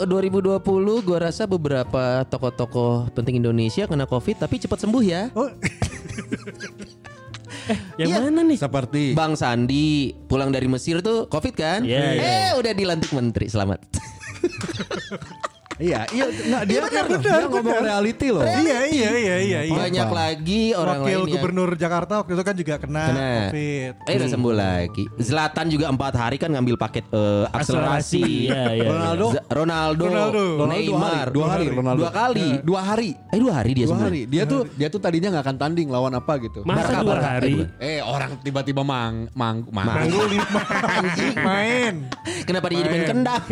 2020 0.02 1.02
gua 1.02 1.18
rasa 1.20 1.42
beberapa 1.44 2.24
tokoh-tokoh 2.26 3.12
penting 3.12 3.38
Indonesia 3.38 3.84
kena 3.84 4.04
Covid 4.04 4.36
tapi 4.38 4.58
cepat 4.58 4.78
sembuh 4.80 5.02
ya. 5.02 5.28
Oh, 5.32 5.48
yang 8.00 8.08
Iya. 8.10 8.16
mana 8.20 8.40
nih? 8.42 8.58
Seperti 8.58 9.02
Bang 9.12 9.34
Sandi 9.34 10.10
pulang 10.26 10.50
dari 10.50 10.66
Mesir 10.66 11.00
tuh 11.00 11.26
Covid 11.26 11.54
kan? 11.54 11.80
Iya, 11.84 12.02
iya. 12.12 12.22
Eh, 12.22 12.50
udah 12.56 12.72
dilantik 12.72 13.12
menteri. 13.12 13.46
Selamat. 13.46 13.78
Iya, 15.74 16.04
iya 16.08 16.24
enggak 16.28 16.62
dia 16.64 16.80
benar, 16.80 17.04
dia 17.04 17.18
benar, 17.18 17.40
ngomong 17.46 17.64
benar. 17.64 17.82
reality 17.82 18.26
loh. 18.28 18.44
iya 18.44 18.78
iya 18.84 19.10
iya 19.10 19.36
iya. 19.38 19.60
iya. 19.62 19.72
Banyak 19.72 20.08
lagi 20.08 20.62
orang 20.72 20.98
Wakil 20.98 21.08
lain 21.08 21.24
yang 21.24 21.32
Gubernur 21.34 21.70
Jakarta 21.74 22.12
waktu 22.18 22.32
itu 22.32 22.42
kan 22.42 22.54
juga 22.54 22.74
kena, 22.76 23.02
kena. 23.04 23.30
Covid. 23.48 23.92
Eh 24.02 24.14
udah 24.14 24.28
sembuh 24.28 24.54
lagi. 24.54 25.04
Zlatan 25.16 25.66
juga 25.68 25.86
empat 25.88 26.14
hari 26.14 26.36
kan 26.36 26.48
ngambil 26.48 26.76
paket 26.76 27.04
eh, 27.08 27.44
akselerasi. 27.48 28.22
Iya, 28.46 28.62
iya. 28.74 28.84
Ronaldo. 28.86 29.26
Z- 29.30 29.44
Ronaldo, 29.48 30.04
Ronaldo. 30.04 30.44
Neymar, 30.66 31.26
dua 31.30 31.46
hari, 31.48 31.66
Ronaldo. 31.68 32.00
dua 32.00 32.10
kali. 32.10 32.48
Dua 32.62 32.80
hari. 32.80 33.10
Eh 33.28 33.38
dua 33.38 33.52
hari 33.54 33.70
dia 33.72 33.84
Dua 33.84 33.92
sembuh. 33.92 34.06
hari. 34.06 34.20
Dia 34.26 34.42
tuh 34.44 34.60
dia 34.72 34.88
tuh 34.88 35.00
tadinya 35.00 35.28
nggak 35.30 35.44
akan 35.46 35.56
tanding 35.58 35.88
lawan 35.88 36.12
apa 36.12 36.32
gitu. 36.38 36.60
Masa 36.62 37.00
dua 37.00 37.16
hari? 37.18 37.64
Eh 37.76 37.98
orang 37.98 38.38
tiba-tiba 38.38 38.84
mang 38.84 39.26
mang 39.32 39.64
mang. 39.68 39.88
Manggu 39.88 40.20
lima 40.28 40.60
main. 41.48 41.94
Kenapa 42.42 42.68
dia 42.68 42.78
jadi 42.80 42.90
main 42.92 43.04
kendang? 43.08 43.42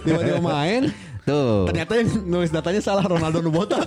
Tiba-tiba 0.00 0.40
main. 0.40 0.82
Tuh. 1.28 1.68
Ternyata 1.68 1.92
yang 2.00 2.08
nulis 2.24 2.50
datanya 2.50 2.80
salah 2.80 3.04
Ronaldo 3.04 3.44
Nubota. 3.44 3.80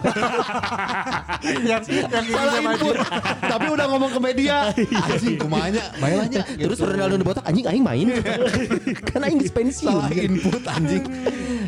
yang 1.44 1.82
yang 1.82 2.26
salah 2.30 2.54
input. 2.62 2.96
Tapi 3.42 3.66
udah 3.74 3.86
ngomong 3.90 4.12
ke 4.14 4.20
media. 4.22 4.70
Anjing 5.10 5.36
kumanya, 5.42 5.84
bailahnya. 5.98 6.46
Terus 6.46 6.80
Ronaldo 6.80 7.16
botak 7.26 7.46
anjing 7.50 7.66
aing 7.66 7.84
main. 7.84 8.08
kan 9.10 9.22
aing 9.26 9.40
geus 9.42 9.54
pensiun. 9.54 9.90
salah 9.90 10.12
input 10.14 10.62
anjing. 10.70 11.04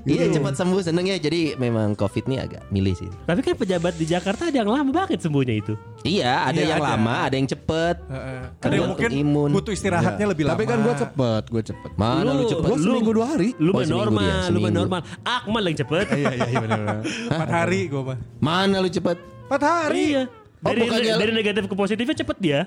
Iya 0.06 0.30
cepat 0.32 0.54
sembuh 0.54 0.80
seneng 0.80 1.06
ya. 1.06 1.18
Jadi 1.18 1.54
memang 1.56 1.94
Covid 1.94 2.26
nih 2.26 2.40
agak 2.40 2.62
milih 2.70 2.94
sih. 2.94 3.10
Tapi 3.26 3.42
kan 3.42 3.54
pejabat 3.54 3.94
di 3.94 4.06
Jakarta 4.06 4.48
ada 4.48 4.56
yang 4.56 4.70
lama 4.70 4.88
banget 4.88 5.18
sembuhnya 5.20 5.56
itu. 5.58 5.74
Iya, 6.02 6.46
ada 6.46 6.54
Iya, 6.56 6.70
yang 6.70 6.80
ada. 6.80 6.90
lama, 6.94 7.16
ada 7.26 7.36
yang 7.36 7.50
cepet. 7.50 7.96
Heeh. 8.06 8.40
Ada 8.56 8.62
Ada 8.62 8.76
yang 8.76 8.90
mungkin 8.94 9.10
imun. 9.12 9.50
butuh 9.52 9.74
istirahatnya 9.74 10.26
lebih 10.28 10.44
lama. 10.46 10.54
Tapi 10.54 10.64
kan 10.64 10.78
gue 10.80 10.96
cepet, 10.96 11.44
gue 11.50 11.64
cepet. 11.66 11.92
Mana 11.96 12.30
lu, 12.32 12.44
cepet? 12.46 12.64
Gua 12.64 12.78
seminggu 12.78 13.12
dua 13.12 13.28
hari. 13.28 13.50
Lu 13.58 13.70
Oh, 13.70 13.74
mah 13.74 13.84
seminggu 13.84 14.06
normal, 14.06 14.22
dia, 14.22 14.54
lu 14.54 14.60
normal. 14.70 15.02
Akmal 15.22 15.64
yang 15.66 15.78
cepet. 15.78 16.06
Iya 16.14 16.30
iya 16.32 16.46
iya 16.48 16.60
benar. 16.62 16.86
Empat 17.04 17.50
hari 17.52 17.80
gue 17.88 18.02
mah. 18.04 18.18
Mana 18.38 18.78
lu 18.78 18.88
cepet? 18.88 19.18
Empat 19.46 19.62
hari. 19.62 20.06
Iya. 20.14 20.24
Oh, 20.66 20.74
Dari, 20.74 20.82
bukannya- 20.82 21.18
dari 21.22 21.32
negatif 21.32 21.64
ke 21.70 21.76
positifnya 21.78 22.16
cepet 22.18 22.38
dia. 22.42 22.60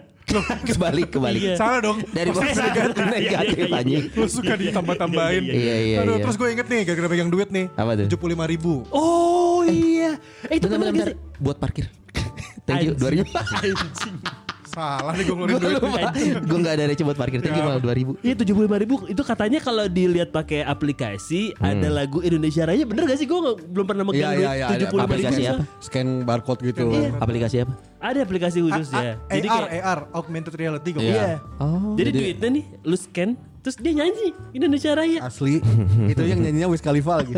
kebalik, 0.63 1.11
kebalik. 1.19 1.43
Iya. 1.43 1.55
Salah 1.59 1.83
dong. 1.83 1.99
Dari 2.07 2.31
positif 2.31 2.63
ke 2.63 3.03
negatif 3.03 3.27
Iya, 3.27 3.41
iya, 3.43 3.67
iya. 3.67 3.79
anjing. 3.83 4.05
Lu 4.15 4.27
suka 4.31 4.55
ditambah-tambahin. 4.55 5.43
Iya, 5.43 5.77
iya, 5.83 5.97
Aduh, 6.07 6.15
iya. 6.15 6.23
terus 6.23 6.37
gue 6.39 6.49
inget 6.49 6.67
nih 6.71 6.81
gara-gara 6.87 7.09
pegang 7.11 7.27
duit 7.27 7.51
nih. 7.51 7.67
Apa 7.75 7.99
tuh? 7.99 8.07
75 8.07 8.47
ribu. 8.47 8.87
Oh 8.95 9.67
iya. 9.67 10.15
Eh, 10.47 10.63
itu 10.63 10.71
benar 10.71 10.95
bentar. 10.95 11.19
Buat 11.43 11.59
parkir. 11.59 11.91
Thank 12.71 12.87
you, 12.87 12.95
Anjing. 12.95 13.27
2000. 14.79 14.99
Salah 14.99 15.13
nih 15.13 15.25
gue 15.25 15.37
ngeluarin 15.37 15.59
duit. 15.59 16.07
Gue 16.41 16.59
gak 16.61 16.75
ada 16.75 16.85
receh 16.87 17.05
buat 17.05 17.19
parkir. 17.19 17.39
Thank 17.41 17.59
you 17.59 17.65
mal 17.65 17.79
2000. 17.79 18.15
Iya 18.23 18.35
tujuh 18.37 18.55
puluh 18.55 18.69
ribu 18.71 18.95
itu 19.05 19.23
katanya 19.23 19.59
kalau 19.59 19.85
dilihat 19.87 20.31
pakai 20.31 20.63
aplikasi 20.63 21.53
ada 21.59 21.89
lagu 21.89 22.23
Indonesia 22.23 22.63
Raya 22.63 22.87
bener 22.87 23.05
gak 23.05 23.19
sih 23.19 23.27
gue 23.27 23.39
belum 23.67 23.87
pernah 23.87 24.05
megang 24.05 24.19
Iya, 24.19 24.29
duit 24.31 24.41
iya, 24.41 24.53
iya, 24.55 24.67
tujuh 24.69 24.87
puluh 24.89 25.01
ribu 25.01 25.11
aplikasi 25.11 25.43
apa? 25.45 25.63
Scan 25.79 26.09
barcode 26.23 26.61
gitu. 26.65 26.85
Aplikasi 27.19 27.57
apa? 27.61 27.75
ada 27.99 28.23
aplikasi 28.23 28.63
khususnya 28.63 29.19
A- 29.19 29.35
jadi 29.35 29.49
AR, 29.51 29.65
kayak 29.67 29.83
AR, 29.83 30.01
augmented 30.15 30.55
reality 30.55 30.95
gue. 30.95 31.03
Iya. 31.03 31.11
iya 31.11 31.31
Oh. 31.59 31.99
jadi 31.99 32.11
duitnya 32.15 32.49
nih 32.55 32.65
lu 32.87 32.95
scan 32.95 33.35
terus 33.61 33.77
dia 33.77 33.93
nyanyi 33.95 34.33
Indonesia 34.53 34.91
Raya 34.93 35.19
Asli. 35.23 35.59
itu 36.13 36.23
yang 36.23 36.39
nyanyinya 36.39 36.69
Wiz 36.69 36.81
Khalifa 36.81 37.21
lagi. 37.21 37.33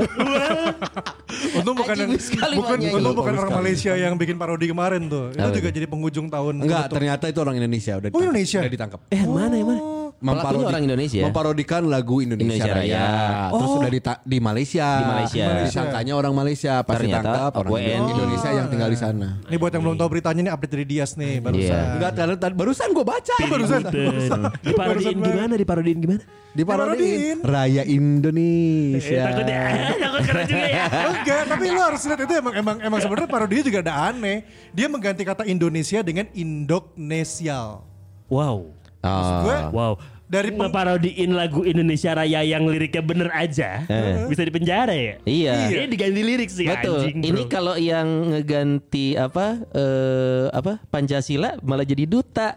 Untung 1.52 1.74
bukan 1.74 1.94
yang- 1.94 2.12
bukan 2.54 2.78
untung 2.90 3.14
bukan 3.14 3.32
orang. 3.36 3.52
Malaysia 3.56 3.92
yang 3.94 4.14
bikin 4.14 4.36
parodi 4.36 4.66
kemarin 4.66 5.06
tuh. 5.06 5.30
Itu 5.30 5.48
juga 5.56 5.70
jadi 5.70 5.86
penghujung 5.86 6.26
tahun. 6.26 6.54
Enggak, 6.60 6.88
ternyata 6.88 7.24
itu 7.26 7.38
orang 7.38 7.56
Indonesia 7.56 7.96
udah 7.96 8.08
Oh, 8.10 8.20
Indonesia? 8.20 8.58
Udah 8.60 8.72
ditangkap. 8.72 9.00
eh 9.08 9.22
mana 9.22 9.54
yang 9.54 9.68
mana 9.68 9.99
Pelakunya 10.20 10.66
orang 10.68 10.84
Indonesia. 10.84 11.22
Memparodikan 11.24 11.82
lagu 11.88 12.20
Indonesia, 12.20 12.60
Indonesia 12.60 12.72
Raya. 12.76 13.00
Raya. 13.00 13.56
Terus 13.56 13.72
udah 13.72 13.90
di, 13.90 14.00
di 14.04 14.38
Malaysia. 14.38 14.88
Di 14.92 15.04
Malaysia. 15.08 15.44
Disangkanya 15.64 16.12
orang 16.12 16.32
Malaysia, 16.36 16.72
pas 16.84 17.00
ditangkap 17.00 17.52
orang 17.56 17.72
WNI. 17.72 18.10
Indonesia 18.12 18.50
yang 18.52 18.66
tinggal 18.68 18.88
di 18.92 18.98
sana. 19.00 19.28
Ini 19.48 19.56
buat 19.56 19.72
yang 19.72 19.82
belum 19.88 19.96
tahu 19.96 20.08
beritanya 20.12 20.40
nih 20.44 20.52
update 20.52 20.72
dari 20.76 20.84
Dias 20.84 21.10
nih 21.16 21.40
barusan. 21.40 21.72
Iya. 21.72 21.80
Enggak, 21.96 22.10
tadi- 22.12 22.36
tadi- 22.36 22.56
barusan 22.60 22.88
gue 22.92 23.04
baca. 23.04 23.34
barusan. 23.48 23.80
Punten. 23.80 24.40
diparodiin 24.68 24.76
Barusan 24.76 25.14
gimana 25.24 25.54
diparodiin 25.56 25.98
gimana 26.04 26.22
Diparodiin. 26.50 27.36
Diparodiin. 27.38 27.38
Raya 27.46 27.82
eh, 27.82 27.94
Indonesia. 27.96 29.22
takut 29.32 29.46
ya 29.48 29.62
takut 29.96 30.20
keren 30.28 30.44
juga 30.44 30.66
ya 30.68 30.84
Enggak, 30.90 31.42
tapi 31.48 31.64
lu 31.72 31.80
harus 31.80 32.00
lihat 32.04 32.20
itu 32.20 32.34
emang 32.36 32.54
emang 32.60 32.76
emang 32.82 32.98
sebenarnya 33.00 33.28
parodinya 33.30 33.64
juga 33.64 33.78
ada 33.88 33.94
aneh. 34.12 34.44
Dia 34.76 34.86
mengganti 34.92 35.22
kata 35.24 35.48
Indonesia 35.48 36.04
dengan 36.04 36.28
Indonesial. 36.36 37.88
wow 38.30 38.79
Maksud 39.02 39.36
gue 39.42 39.56
Ah. 39.58 39.68
wow 39.70 39.94
Dari 40.24 40.48
peng- 40.48 40.62
ngeparodiin 40.64 41.30
lagu 41.32 41.64
Indonesia 41.64 42.12
Raya 42.12 42.40
yang 42.42 42.62
liriknya 42.64 43.02
bener 43.02 43.28
aja 43.30 43.82
bisa 44.24 44.40
dipenjara 44.40 44.92
ya 44.92 45.14
Iya. 45.22 45.52
Ini 45.74 45.86
diganti 45.88 46.20
lirik 46.22 46.46
sih 46.48 46.64
Betul. 46.64 47.02
anjing 47.02 47.18
Ini 47.20 47.42
kalau 47.46 47.74
yang 47.74 48.06
ngeganti 48.30 49.16
apa 49.16 49.58
eh 49.68 50.46
apa 50.50 50.78
Pancasila 50.86 51.58
malah 51.60 51.82
jadi 51.82 52.04
duta. 52.04 52.54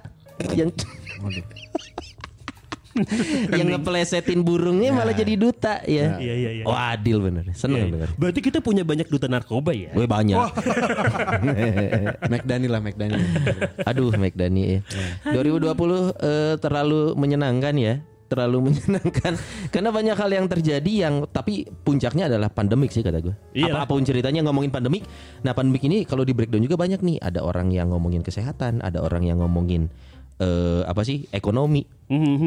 yang 0.52 0.70
yang 3.58 3.68
ngeplesetin 3.74 4.46
burungnya 4.46 4.94
malah 4.94 5.16
jadi 5.16 5.34
duta 5.34 5.82
ya. 5.86 6.18
Iya, 6.22 6.34
iya, 6.34 6.52
iya. 6.62 6.64
Wah, 6.66 6.94
adil 6.94 7.18
bener. 7.20 7.44
Iya, 7.50 7.56
Seneng 7.58 7.90
iya. 7.90 7.94
denger. 7.94 8.10
Berarti 8.18 8.40
kita 8.40 8.60
punya 8.62 8.86
banyak 8.86 9.08
duta 9.10 9.26
narkoba 9.26 9.74
ya 9.74 9.90
Gue 9.98 10.06
banyak. 10.06 10.38
McDani 12.32 12.68
lah 12.70 12.80
McDani. 12.80 13.22
Aduh, 13.90 14.14
McDani 14.14 14.62
ya. 14.78 14.80
2020 15.34 15.74
eh, 16.22 16.56
terlalu 16.62 17.18
menyenangkan 17.18 17.76
ya. 17.78 17.96
Terlalu 18.30 18.74
menyenangkan 18.74 19.38
karena 19.74 19.90
banyak 19.94 20.18
hal 20.18 20.30
yang 20.34 20.48
terjadi 20.50 20.92
yang 21.06 21.30
tapi 21.30 21.70
puncaknya 21.86 22.26
adalah 22.26 22.50
pandemik 22.50 22.90
sih 22.90 23.06
kata 23.06 23.22
gue. 23.22 23.36
Iyalah. 23.54 23.86
Apa 23.86 23.94
pun 23.94 24.06
ceritanya 24.06 24.42
ngomongin 24.46 24.74
pandemik. 24.74 25.06
Nah, 25.46 25.54
pandemik 25.54 25.86
ini 25.86 26.06
kalau 26.06 26.26
di 26.26 26.34
breakdown 26.34 26.66
juga 26.66 26.78
banyak 26.78 27.02
nih. 27.02 27.18
Ada 27.22 27.46
orang 27.46 27.70
yang 27.70 27.94
ngomongin 27.94 28.26
kesehatan, 28.26 28.82
ada 28.82 29.02
orang 29.02 29.26
yang 29.26 29.42
ngomongin 29.42 29.90
eh, 30.38 30.82
apa 30.84 31.02
sih? 31.02 31.26
ekonomi. 31.30 31.86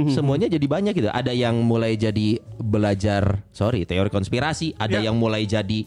Semuanya 0.08 0.46
jadi 0.46 0.62
banyak 0.62 0.94
gitu. 0.94 1.10
Ada 1.10 1.30
yang 1.30 1.58
mulai 1.60 1.94
jadi 1.94 2.38
belajar, 2.56 3.42
sorry, 3.50 3.82
teori 3.82 4.08
konspirasi, 4.08 4.74
ada 4.76 4.98
yang 4.98 5.16
mulai 5.16 5.42
jadi 5.42 5.82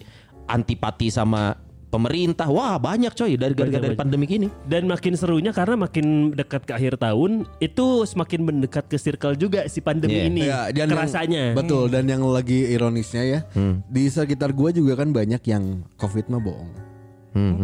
antipati 0.45 1.07
sama 1.07 1.55
pemerintah. 1.87 2.45
Wah, 2.45 2.75
banyak 2.75 3.09
coy 3.11 3.33
dari 3.33 3.55
gara-gara 3.55 3.81
dari 3.81 3.95
pandemi 3.95 4.27
ini. 4.27 4.45
Dan 4.61 4.85
makin 4.85 5.15
serunya 5.15 5.49
karena 5.49 5.79
makin 5.79 6.29
dekat 6.31 6.61
ke 6.61 6.71
akhir 6.71 6.99
tahun 6.99 7.47
itu 7.57 8.05
semakin 8.05 8.39
mendekat 8.43 8.85
ke 8.85 8.97
circle 8.97 9.33
juga 9.33 9.65
si 9.65 9.79
pandemi 9.79 10.19
Iya. 10.19 10.27
ini 10.27 10.41
Ya, 10.43 10.59
dan 10.69 10.85
yang- 10.85 10.89
kerasanya. 10.93 11.43
betul 11.53 11.87
dan 11.87 12.05
yang 12.05 12.21
lagi 12.21 12.67
ironisnya 12.67 13.23
ya 13.23 13.39
di 13.87 14.05
sekitar 14.05 14.51
gua 14.51 14.69
juga 14.69 14.93
kan 14.95 15.09
banyak 15.09 15.41
yang 15.45 15.81
covid 15.95 16.27
mah 16.27 16.37
bohong. 16.37 16.69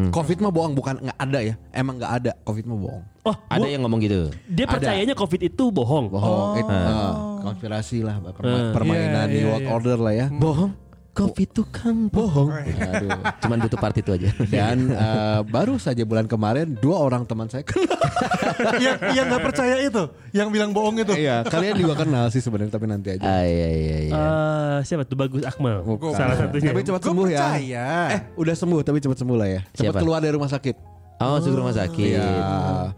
Covid 0.10 0.38
mah 0.40 0.50
bohong 0.50 0.74
bukan 0.74 0.96
nggak 1.00 1.18
ada 1.18 1.40
ya. 1.42 1.54
Emang 1.70 1.96
nggak 1.96 2.12
ada 2.16 2.32
covid 2.42 2.66
mah 2.66 2.78
bohong. 2.78 3.04
Oh, 3.24 3.36
Ada 3.50 3.58
gua- 3.60 3.68
yang 3.68 3.82
ngomong 3.82 4.00
gitu. 4.00 4.30
dia 4.46 4.66
percayanya 4.66 5.14
covid 5.14 5.42
itu 5.42 5.64
bohong. 5.68 6.06
Bohong. 6.08 6.54
Itu, 6.56 6.70
eh, 6.70 7.14
konspirasi 7.42 7.98
lah 8.02 8.22
perma- 8.22 8.62
Eh. 8.62 8.72
permainan 8.72 9.26
Iya, 9.26 9.32
New 9.32 9.36
iya, 9.36 9.48
World 9.48 9.62
iya. 9.62 9.72
Order 9.72 9.98
lah 9.98 10.14
ya. 10.16 10.28
Bohong. 10.30 10.72
Covid 11.16 11.50
tukang 11.56 12.12
bohong. 12.12 12.52
Aduh. 12.52 13.10
Cuman 13.40 13.58
butuh 13.64 13.80
part 13.80 13.96
itu 13.96 14.12
aja. 14.12 14.28
Dan 14.60 14.92
eh, 14.92 15.40
baru 15.48 15.80
saja 15.80 16.04
bulan 16.04 16.28
kemarin 16.28 16.76
dua 16.76 17.00
orang 17.00 17.24
teman 17.24 17.48
saya 17.48 17.64
kenal. 17.64 17.96
yang 18.84 19.00
yang 19.16 19.26
nggak 19.32 19.44
percaya 19.48 19.80
itu, 19.80 20.04
yang 20.36 20.52
bilang 20.52 20.76
bohong 20.76 21.00
itu. 21.00 21.16
Iya, 21.16 21.48
kalian 21.48 21.80
juga 21.80 22.04
kenal 22.04 22.28
sih 22.36 22.44
sebenarnya 22.44 22.76
tapi 22.76 22.86
nanti 22.92 23.16
aja. 23.16 23.24
Ah, 23.24 23.48
iya 23.48 23.70
iya 23.72 23.98
iya. 24.06 24.14
Eh, 24.14 24.78
siapa 24.84 25.08
tuh 25.08 25.16
Bagus 25.16 25.48
Akmal? 25.48 25.88
Bukan. 25.88 26.20
Salah 26.20 26.36
satunya. 26.36 26.76
Tapi 26.76 26.84
cepat 26.84 27.02
sembuh 27.08 27.28
ya. 27.32 27.40
percaya. 27.40 27.88
Eh, 28.12 28.22
udah 28.36 28.56
sembuh 28.60 28.80
tapi 28.84 28.98
cepat 29.00 29.18
sembuh 29.24 29.38
lah 29.40 29.48
ya. 29.48 29.62
Cepat 29.72 29.96
Siapa? 29.96 30.00
keluar 30.04 30.20
dari 30.20 30.36
rumah 30.36 30.52
sakit. 30.52 30.76
Oh, 31.24 31.40
masuk 31.40 31.56
rumah 31.56 31.72
sakit. 31.72 32.12
Iya. 32.12 32.28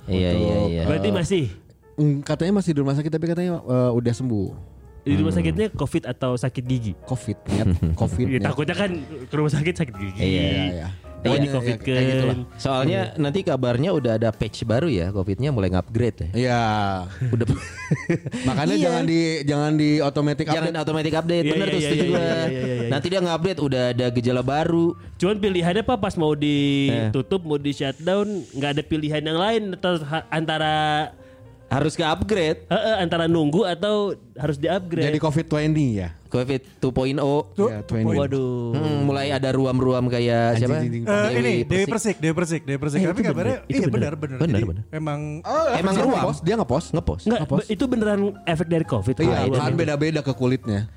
Iya 0.10 0.30
iya 0.34 0.56
iya. 0.66 0.84
Berarti 0.90 1.10
masih 1.14 1.46
Mm, 1.98 2.22
katanya 2.22 2.62
masih 2.62 2.78
di 2.78 2.80
rumah 2.86 2.94
sakit 2.94 3.10
tapi 3.10 3.26
katanya 3.26 3.58
eh, 3.58 3.92
udah 3.98 4.14
sembuh. 4.14 4.50
Di 5.08 5.16
rumah 5.16 5.32
sakitnya 5.32 5.68
covid 5.72 6.04
atau 6.06 6.36
sakit 6.36 6.64
gigi? 6.64 6.94
Covid, 7.02 7.38
nyet. 7.48 7.68
Covid. 8.02 8.26
Ya, 8.30 8.40
takutnya 8.44 8.76
kan 8.76 8.92
ke 9.24 9.34
rumah 9.34 9.50
sakit 9.50 9.74
sakit 9.74 9.96
gigi. 9.96 10.20
Iya, 10.20 10.28
Iya, 10.44 10.64
iya. 10.70 10.90
Oh, 11.18 11.34
Iya, 11.34 11.42
di 11.42 11.50
covid 11.50 11.78
kayak 11.82 12.04
gitulah. 12.06 12.38
Soalnya 12.56 13.00
nanti 13.18 13.42
kabarnya 13.42 13.90
udah 13.90 14.16
ada 14.16 14.30
patch 14.30 14.62
baru 14.64 14.86
ya, 14.86 15.10
Covidnya 15.10 15.50
mulai 15.50 15.68
nge-upgrade 15.68 16.18
ya. 16.22 16.30
Iya. 16.32 16.62
Udah 17.28 17.46
Makanya 18.48 18.76
Iya. 18.78 18.84
jangan 18.86 19.04
di 19.04 19.20
jangan 19.44 19.72
di 19.74 19.90
automatic 19.98 20.46
jangan 20.46 20.70
update. 20.70 20.78
automatic 20.80 21.14
update, 21.16 21.44
Iya, 21.44 21.52
bener 21.52 21.68
iya, 21.68 21.74
tuh 21.74 21.80
iya, 21.80 21.88
setuju 21.90 22.04
iya, 22.04 22.14
iya, 22.14 22.22
iya, 22.22 22.46
iya, 22.46 22.66
iya. 22.78 22.88
Nanti 22.88 23.06
dia 23.10 23.20
nge-update 23.20 23.60
udah 23.60 23.84
ada 23.92 24.06
gejala 24.14 24.42
baru. 24.42 24.88
Cuman 25.18 25.36
pilihannya 25.38 25.82
apa 25.82 25.96
pas 25.98 26.14
mau 26.16 26.32
Eh. 26.32 26.40
ditutup, 26.40 27.42
mau 27.42 27.58
di 27.58 27.72
shutdown, 27.74 28.28
nggak 28.54 28.72
ada 28.72 28.84
pilihan 28.86 29.22
yang 29.22 29.38
lain 29.38 29.62
antara 30.30 30.74
Harus 31.68 31.94
ke-upgrade. 31.94 32.64
eh, 32.66 32.74
eh, 32.74 32.96
antara 32.98 33.28
nunggu 33.28 33.62
atau 33.62 34.16
harus 34.34 34.56
di-upgrade. 34.56 35.04
Jadi 35.06 35.20
Covid 35.20 35.46
20 35.46 36.00
ya. 36.00 36.10
Covid 36.28 36.62
2.0. 36.80 37.20
Ya, 37.62 37.80
20. 37.84 38.16
Waduh. 38.16 38.72
Hmm, 38.72 39.00
mulai 39.04 39.28
ada 39.30 39.52
ruam-ruam 39.52 40.08
kayak 40.08 40.60
siapa? 40.60 40.80
Anjing, 40.80 41.04
anjing, 41.04 41.04
Eh, 41.06 41.30
ini 41.38 41.54
Dewi 41.64 41.86
Persik, 41.86 42.16
Dewi 42.18 42.34
Persik, 42.34 42.62
Dewi 42.64 42.80
Persik. 42.80 43.00
Eh, 43.00 43.08
Tapi 43.08 43.20
itu 43.20 43.28
kabarnya 43.28 43.58
bener, 43.60 43.72
iya 43.74 43.86
benar 43.86 44.14
benar. 44.16 44.38
Bener, 44.38 44.54
Jadi 44.54 44.66
bener. 44.66 44.84
Emang 44.90 45.20
Emang 45.74 45.94
dia 45.94 46.04
ruam. 46.04 46.16
ngepost, 46.18 46.40
dia 46.42 46.56
ngepost. 46.56 46.88
Ngepost. 46.94 47.24
Enggak, 47.26 47.40
Ngepost. 47.44 47.68
itu 47.68 47.84
beneran 47.86 48.20
efek 48.44 48.68
dari 48.68 48.86
covid. 48.86 49.16
Iya, 49.18 49.38
kan 49.50 49.74
beda-beda 49.74 50.20
ke 50.20 50.32
kulitnya. 50.32 50.88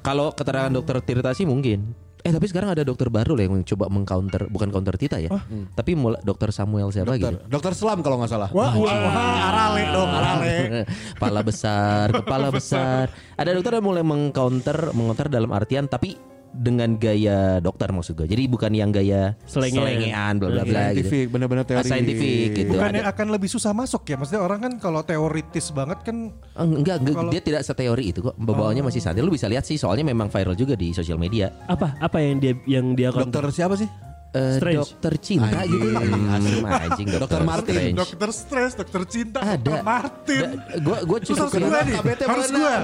Kalau 0.00 0.32
keterangan 0.32 0.68
dokter 0.68 1.00
Tirta 1.00 1.30
sih 1.30 1.44
mungkin. 1.44 1.96
Eh 2.20 2.32
tapi 2.32 2.46
sekarang 2.52 2.76
ada 2.76 2.82
dokter 2.84 3.08
baru 3.08 3.32
lah 3.32 3.48
yang 3.48 3.64
coba 3.64 3.88
mengcounter 3.88 4.44
bukan 4.52 4.68
counter 4.68 4.94
Tita 5.00 5.16
ya. 5.16 5.32
Tapi 5.72 5.96
mulai 5.96 6.20
dokter 6.20 6.52
Samuel 6.52 6.92
siapa 6.92 7.16
Dokter, 7.16 7.40
gitu. 7.40 7.48
dokter 7.48 7.72
Selam 7.72 8.04
kalau 8.04 8.20
nggak 8.20 8.30
salah. 8.30 8.48
wah, 8.52 8.76
wah, 8.76 8.96
wah, 9.08 9.36
arale 9.48 9.82
dong, 9.88 10.10
arale. 10.10 10.56
kepala 11.16 11.40
besar, 11.40 12.06
kepala 12.12 12.48
besar. 12.56 13.08
Ada 13.40 13.56
dokter 13.56 13.80
yang 13.80 13.86
mulai 13.88 14.04
mengcounter, 14.04 14.92
mengcounter 14.92 15.32
dalam 15.32 15.50
artian 15.52 15.88
tapi 15.88 16.16
dengan 16.50 16.98
gaya 16.98 17.62
dokter 17.62 17.88
maksud 17.88 18.18
gue. 18.18 18.26
Jadi 18.26 18.50
bukan 18.50 18.74
yang 18.74 18.90
gaya 18.90 19.38
Selengean. 19.46 19.86
selengean 19.86 20.32
bla 20.36 20.48
bla 20.50 20.62
bla 20.66 20.82
gitu. 20.90 21.06
Saintifik, 21.06 21.26
benar-benar 21.30 21.64
teori. 21.64 21.80
Ah, 21.80 21.86
Scientific 21.86 22.48
gitu. 22.58 22.70
Bukannya 22.74 23.02
Ada- 23.06 23.12
akan 23.14 23.26
lebih 23.30 23.48
susah 23.48 23.72
masuk 23.72 24.02
ya? 24.04 24.18
Maksudnya 24.18 24.42
orang 24.42 24.58
kan 24.60 24.72
kalau 24.82 25.00
teoritis 25.06 25.70
banget 25.70 26.02
kan 26.02 26.16
enggak, 26.58 26.96
enggak 27.00 27.14
Kalau- 27.16 27.32
dia 27.32 27.42
tidak 27.42 27.62
seteori 27.62 28.04
itu 28.10 28.20
kok. 28.20 28.34
Bawaannya 28.34 28.82
masih 28.82 29.00
santai. 29.00 29.22
Lu 29.22 29.30
bisa 29.30 29.46
lihat 29.46 29.62
sih 29.62 29.78
soalnya 29.78 30.02
memang 30.10 30.26
viral 30.26 30.58
juga 30.58 30.74
di 30.74 30.90
sosial 30.90 31.16
media. 31.16 31.54
Apa 31.70 31.94
apa 32.02 32.18
yang 32.18 32.42
dia 32.42 32.58
yang 32.66 32.98
dia 32.98 33.14
Dokter 33.14 33.46
siapa 33.54 33.78
sih? 33.78 33.86
Eh, 34.30 34.62
Strange. 34.62 34.78
dokter 34.78 35.12
cinta 35.18 35.58
gitu. 35.66 35.90
Anjing, 35.90 36.62
anjing, 36.62 37.06
Dokter 37.18 37.42
Martin. 37.42 37.74
Strange. 37.74 37.96
dokter 37.98 38.30
stres, 38.30 38.72
dokter 38.78 39.02
cinta, 39.04 39.38
Ada. 39.42 39.58
dokter 39.58 39.82
Martin. 39.82 40.46
Da- 40.54 41.02
gua 41.02 41.18
cukup 41.18 41.38
harus 41.40 41.54
gua 41.58 41.78
nih, 41.82 41.94
KBT 41.98 42.20
harus 42.22 42.48
gua, 42.48 42.74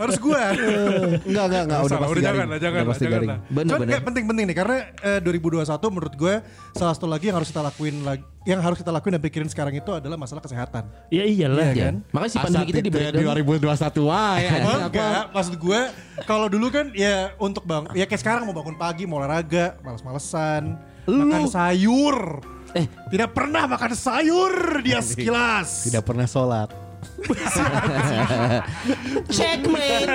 harus 0.00 0.16
gua. 0.16 0.42
Enggak, 1.20 1.44
enggak, 1.44 1.62
enggak. 1.68 1.80
Udah 1.80 1.98
pasti 2.00 2.08
udah 2.10 2.22
jangan 2.22 2.36
garing. 2.40 2.48
jangan 2.56 2.56
Udah 2.56 2.80
lah, 2.80 2.88
pasti 2.88 3.04
jangan 3.04 3.14
garing. 3.14 3.28
lah. 3.28 3.38
Bener, 3.46 3.68
Cuman 3.70 3.80
bener. 3.84 4.00
penting-penting 4.02 4.44
nih 4.48 4.56
karena 4.56 4.76
eh, 5.04 5.20
2021 5.20 5.68
menurut 5.92 6.14
gue 6.16 6.34
salah 6.72 6.94
satu 6.96 7.06
lagi 7.06 7.24
yang 7.28 7.36
harus 7.36 7.48
kita 7.48 7.60
lakuin 7.60 7.96
lagi 8.00 8.24
yang 8.48 8.56
harus 8.64 8.80
kita 8.80 8.88
lakuin 8.88 9.20
dan 9.20 9.22
pikirin 9.22 9.48
sekarang 9.52 9.76
itu 9.76 9.90
adalah 9.92 10.16
masalah 10.16 10.40
kesehatan. 10.40 10.88
Ya 11.12 11.28
iyalah. 11.28 11.76
Iya 11.76 11.92
kan? 11.92 11.94
Makanya 12.08 12.30
si 12.32 12.38
pandemi 12.40 12.64
kita 12.72 12.80
di 12.80 12.88
breakdown. 12.88 13.36
2021 13.36 14.08
wah 14.08 14.34
ya. 14.40 14.50
Enggak, 14.88 15.24
maksud 15.36 15.54
gue 15.60 15.80
kalau 16.24 16.46
dulu 16.48 16.72
kan 16.72 16.88
ya 16.96 17.36
untuk 17.36 17.68
bang, 17.68 17.84
ya 17.92 18.08
kayak 18.08 18.20
sekarang 18.24 18.48
mau 18.48 18.56
bangun 18.56 18.80
pagi, 18.80 19.04
mau 19.04 19.20
olahraga, 19.20 19.76
males-malesan, 19.84 20.80
makan 21.04 21.44
sayur. 21.52 22.40
Eh. 22.70 22.86
tidak 23.10 23.34
pernah 23.34 23.66
makan 23.66 23.92
sayur 23.98 24.78
dia 24.80 25.02
sekilas. 25.10 25.90
Tidak 25.90 26.00
pernah 26.00 26.24
sholat. 26.24 26.70
Checkmate. 29.28 30.10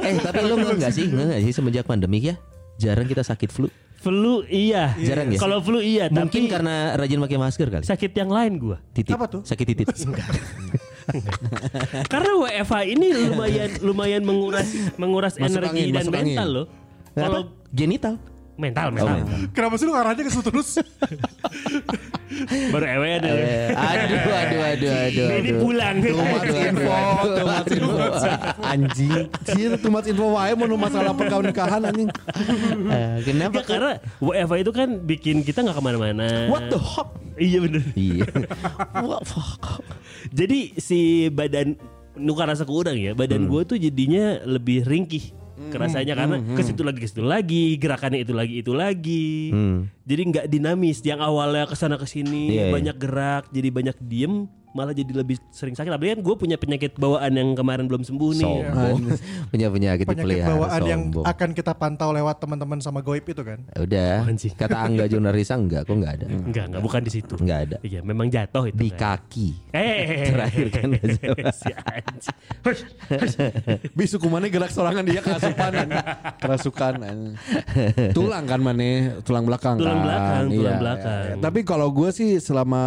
eh 0.00 0.14
tapi 0.20 0.40
lu 0.44 0.54
enggak 0.56 0.74
enggak 0.78 0.92
sih? 0.94 1.06
Enggak 1.08 1.40
sih 1.42 1.52
semenjak 1.52 1.84
pandemi 1.84 2.32
ya? 2.32 2.36
Jarang 2.82 3.06
kita 3.06 3.22
sakit 3.22 3.50
flu. 3.54 3.70
Flu 4.02 4.42
iya. 4.50 4.98
Jarang 4.98 5.30
ya? 5.30 5.38
Kalau 5.38 5.62
flu 5.62 5.78
iya, 5.78 6.10
Mungkin 6.10 6.50
tapi 6.50 6.50
karena 6.50 6.98
rajin 6.98 7.22
pakai 7.22 7.38
masker 7.38 7.68
kali. 7.70 7.84
sakit 7.86 8.10
yang 8.18 8.30
lain 8.34 8.52
gua. 8.58 8.76
Titit. 8.90 9.14
Apa 9.14 9.30
tuh? 9.30 9.42
Sakit 9.46 9.62
titit. 9.62 9.86
Karena 12.12 12.30
WFH 12.38 12.74
ini 12.86 13.06
lumayan 13.10 13.70
lumayan 13.82 14.22
menguras 14.22 14.70
menguras 14.94 15.34
Masuk 15.34 15.58
energi 15.62 15.90
angin, 15.90 15.94
dan 15.94 16.04
mental 16.10 16.46
angin. 16.46 16.54
loh. 16.54 16.66
Kalau 17.12 17.40
Genital. 17.72 18.14
Mental 18.54 18.88
Oh, 18.88 18.94
mental. 18.94 19.16
mental. 19.18 19.38
Kenapa 19.50 19.74
sih 19.76 19.84
lu 19.84 19.92
ngarahnya 19.92 20.22
ke 20.22 20.30
situ 20.30 20.44
terus? 20.44 20.70
Baru 22.68 22.86
ewe 22.86 23.10
deh. 23.20 23.32
Eh, 23.32 23.68
aduh, 23.72 24.18
aduh, 24.18 24.60
aduh, 24.62 24.92
aduh, 24.92 25.28
Ini 25.40 25.50
pulang. 25.56 25.96
Too 26.00 26.16
much 26.16 26.48
info, 26.48 26.96
too 27.28 27.46
much 27.46 27.70
info. 27.72 27.96
Anjing. 28.62 29.22
Too 29.78 29.90
much 29.90 30.06
info 30.08 30.26
wae 30.32 30.52
mau 30.52 30.76
masalah 30.76 31.12
pernikahan 31.12 31.80
anjing. 31.84 32.08
Eh, 32.88 33.16
kenapa? 33.24 33.60
Enggak, 33.60 33.66
karena 33.68 33.92
WFH 34.18 34.54
itu 34.60 34.72
kan 34.72 34.88
bikin 35.00 35.36
kita 35.42 35.60
nggak 35.60 35.76
ke 35.76 35.82
mana-mana. 35.82 36.28
What 36.48 36.68
the 36.68 36.80
fuck? 36.80 37.16
Iya 37.36 37.58
bener. 37.64 37.82
Iya. 37.92 38.28
What 39.08 39.24
fuck? 39.24 39.80
Jadi 40.28 40.76
si 40.76 41.28
badan 41.28 41.76
nuka 42.14 42.44
rasa 42.44 42.64
kurang 42.64 42.96
ya, 42.96 43.12
badan 43.12 43.48
gue 43.48 43.62
tuh 43.64 43.76
jadinya 43.76 44.40
lebih 44.44 44.84
ringkih 44.84 45.32
kerasanya 45.70 46.14
karena 46.14 46.36
ke 46.40 46.62
situ 46.62 46.82
lagi 46.82 46.98
ke 46.98 47.08
situ 47.08 47.22
lagi 47.22 47.76
gerakannya 47.76 48.20
itu 48.22 48.32
lagi 48.32 48.54
itu 48.60 48.72
lagi. 48.72 49.30
Jadi 50.02 50.22
nggak 50.28 50.46
dinamis 50.46 50.98
yang 51.02 51.20
awalnya 51.20 51.64
ke 51.64 51.74
sana 51.74 51.94
ke 51.94 52.06
sini 52.06 52.52
Iya, 52.52 52.62
iya. 52.68 52.72
banyak 52.72 52.96
gerak 52.98 53.44
jadi 53.50 53.68
banyak 53.70 53.96
diem 54.02 54.46
malah 54.72 54.90
jadi 54.90 55.12
lebih 55.14 55.36
sering 55.48 55.72
sakit 55.72 55.88
apalagi 55.88 56.12
kan 56.12 56.20
gue 56.20 56.34
punya 56.34 56.56
penyakit 56.56 56.96
bawaan 56.96 57.28
yang 57.30 57.52
kemarin 57.52 57.84
belum 57.84 58.02
sembuh 58.02 58.30
nih 58.32 58.40
Sombong. 58.42 58.98
Punya 59.52 59.68
penyakit 59.68 60.04
Penyakit 60.04 60.44
bawaan 60.44 60.80
yang 60.82 61.02
sombong. 61.06 61.24
akan 61.24 61.48
kita 61.52 61.72
pantau 61.72 62.08
lewat 62.10 62.36
teman-teman 62.38 62.78
sama 62.78 63.00
goib 63.00 63.20
itu 63.22 63.42
kan. 63.42 63.60
Udah. 63.74 64.24
Anjing. 64.24 64.52
Kata 64.52 64.80
Angga 64.80 65.04
Jurnalisa 65.04 65.54
enggak, 65.54 65.84
kok 65.84 65.92
enggak 65.92 66.12
ada. 66.16 66.26
enggak 66.26 66.64
enggak 66.66 66.80
bukan 66.80 67.00
di 67.00 67.10
situ 67.10 67.34
Enggak 67.36 67.58
ada. 67.62 67.76
iya 67.82 68.00
memang 68.00 68.26
jatuh 68.26 68.64
itu 68.66 68.78
Di 68.78 68.90
kan. 68.90 69.20
kaki. 69.20 69.48
eh 69.70 70.32
Terakhir 70.32 70.66
kan 70.70 70.88
si 71.60 71.70
anjing. 71.70 72.36
Gerak 74.52 74.68
sorangan 74.70 75.00
dia 75.02 75.20
kerasukan. 75.20 75.72
Kerasukan. 76.38 76.92
Tulang 78.12 78.44
kan 78.44 78.60
mana? 78.60 78.90
Tulang 79.22 79.44
belakang 79.44 79.76
Tulang 79.76 79.96
kan. 79.96 80.04
belakang, 80.04 80.44
tulang 80.48 80.60
Iya, 80.62 80.72
belakang. 80.78 81.24
iya. 81.24 81.40
Tapi 81.40 81.60
kalau 81.62 81.88
gue 81.88 82.10
sih 82.12 82.36
selama 82.36 82.82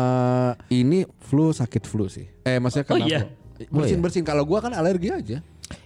ini 0.70 1.06
flu 1.20 1.50
sakit 1.50 1.75
flu 1.84 2.08
sih. 2.08 2.32
Eh 2.48 2.56
maksudnya 2.64 2.88
Oh, 2.88 2.96
kena 2.96 3.08
iya? 3.08 3.22
flu. 3.60 3.84
Bersin-bersin 3.84 4.24
kalau 4.24 4.48
gue 4.48 4.60
kan 4.60 4.72
alergi 4.72 5.12
aja. 5.12 5.38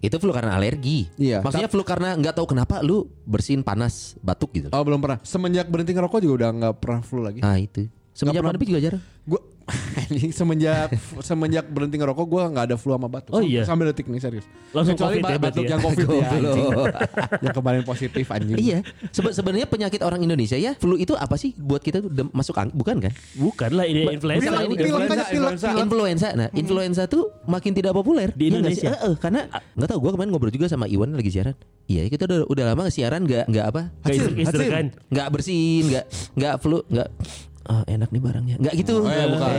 Itu 0.03 0.19
flu 0.19 0.29
karena 0.29 0.53
alergi. 0.53 1.07
Iya. 1.15 1.39
Maksudnya 1.39 1.71
flu 1.71 1.81
karena 1.81 2.13
nggak 2.13 2.35
tahu 2.35 2.51
kenapa 2.51 2.83
lu 2.83 3.07
bersin 3.23 3.63
panas 3.63 4.19
batuk 4.19 4.51
gitu. 4.51 4.67
Oh 4.69 4.83
belum 4.83 4.99
pernah. 4.99 5.17
Semenjak 5.23 5.71
berhenti 5.71 5.95
ngerokok 5.95 6.19
juga 6.19 6.33
udah 6.45 6.49
nggak 6.51 6.73
pernah 6.77 7.01
flu 7.01 7.23
lagi. 7.23 7.39
Ah 7.39 7.55
itu. 7.55 7.87
Semenjak 8.11 8.43
pernah. 8.43 8.51
pandemi 8.59 8.65
juga 8.67 8.81
jarang. 8.83 9.01
Gue 9.23 9.39
semenjak 10.39 10.91
semenjak 11.19 11.65
berhenti 11.65 11.95
ngerokok 11.95 12.25
gue 12.25 12.41
nggak 12.49 12.65
ada 12.67 12.75
flu 12.75 12.93
sama 12.93 13.07
batuk. 13.07 13.31
Oh 13.31 13.41
iya? 13.41 13.63
Sampai 13.63 13.89
detik 13.89 14.05
nih 14.05 14.17
serius. 14.17 14.45
Langsung 14.69 14.95
Kecuali 14.95 15.17
COVID 15.17 15.25
ya 15.25 15.39
batuk 15.39 15.63
ya? 15.63 15.69
yang 15.69 15.81
covid 15.81 16.07
ya. 16.07 16.27
Anjing. 16.29 16.67
yang 17.41 17.53
kemarin 17.53 17.81
positif 17.83 18.25
anjing. 18.29 18.57
Iya, 18.57 18.79
Sebe- 19.09 19.33
sebenarnya 19.33 19.65
penyakit 19.65 20.01
orang 20.01 20.21
Indonesia 20.21 20.55
ya, 20.55 20.73
flu 20.75 20.95
itu 20.95 21.13
apa 21.13 21.35
sih 21.35 21.53
buat 21.55 21.79
kita 21.79 22.01
tuh 22.01 22.11
masuk 22.31 22.55
ang- 22.55 22.73
bukan 22.73 22.99
kan? 22.99 23.13
Bukan 23.35 23.69
lah 23.73 23.85
ini 23.85 24.05
influenza. 24.07 24.49
Ini. 24.59 24.75
Influenza, 24.75 25.23
influenza. 25.29 25.67
Influenza, 25.75 26.27
nah 26.33 26.47
influenza 26.51 27.03
tuh 27.05 27.29
makin 27.45 27.71
tidak 27.71 27.93
populer 27.93 28.29
Di 28.33 28.47
Iya? 28.47 28.51
Indonesia? 28.55 28.89
Eh, 28.93 29.15
karena 29.17 29.47
nggak 29.73 29.89
tahu 29.89 29.99
gue 30.01 30.11
kemarin 30.15 30.29
ngobrol 30.29 30.53
juga 30.53 30.67
sama 30.69 30.85
Iwan 30.85 31.13
lagi 31.13 31.29
siaran. 31.29 31.55
Iya 31.89 32.05
kita 32.05 32.29
udah 32.29 32.39
udah 32.45 32.65
lama 32.69 32.85
siaran 32.93 33.25
nggak 33.25 33.49
nggak 33.49 33.65
apa 33.65 33.81
nggak 35.09 35.27
bersihin 35.33 35.83
nggak 35.89 36.05
nggak 36.37 36.55
flu 36.61 36.85
nggak 36.85 37.09
Ah, 37.61 37.83
enak 37.85 38.09
nih 38.09 38.19
barangnya 38.19 38.55
nggak 38.57 38.73
gitu 38.73 38.93
Oh, 38.97 39.05
iya, 39.05 39.25
bukan. 39.27 39.51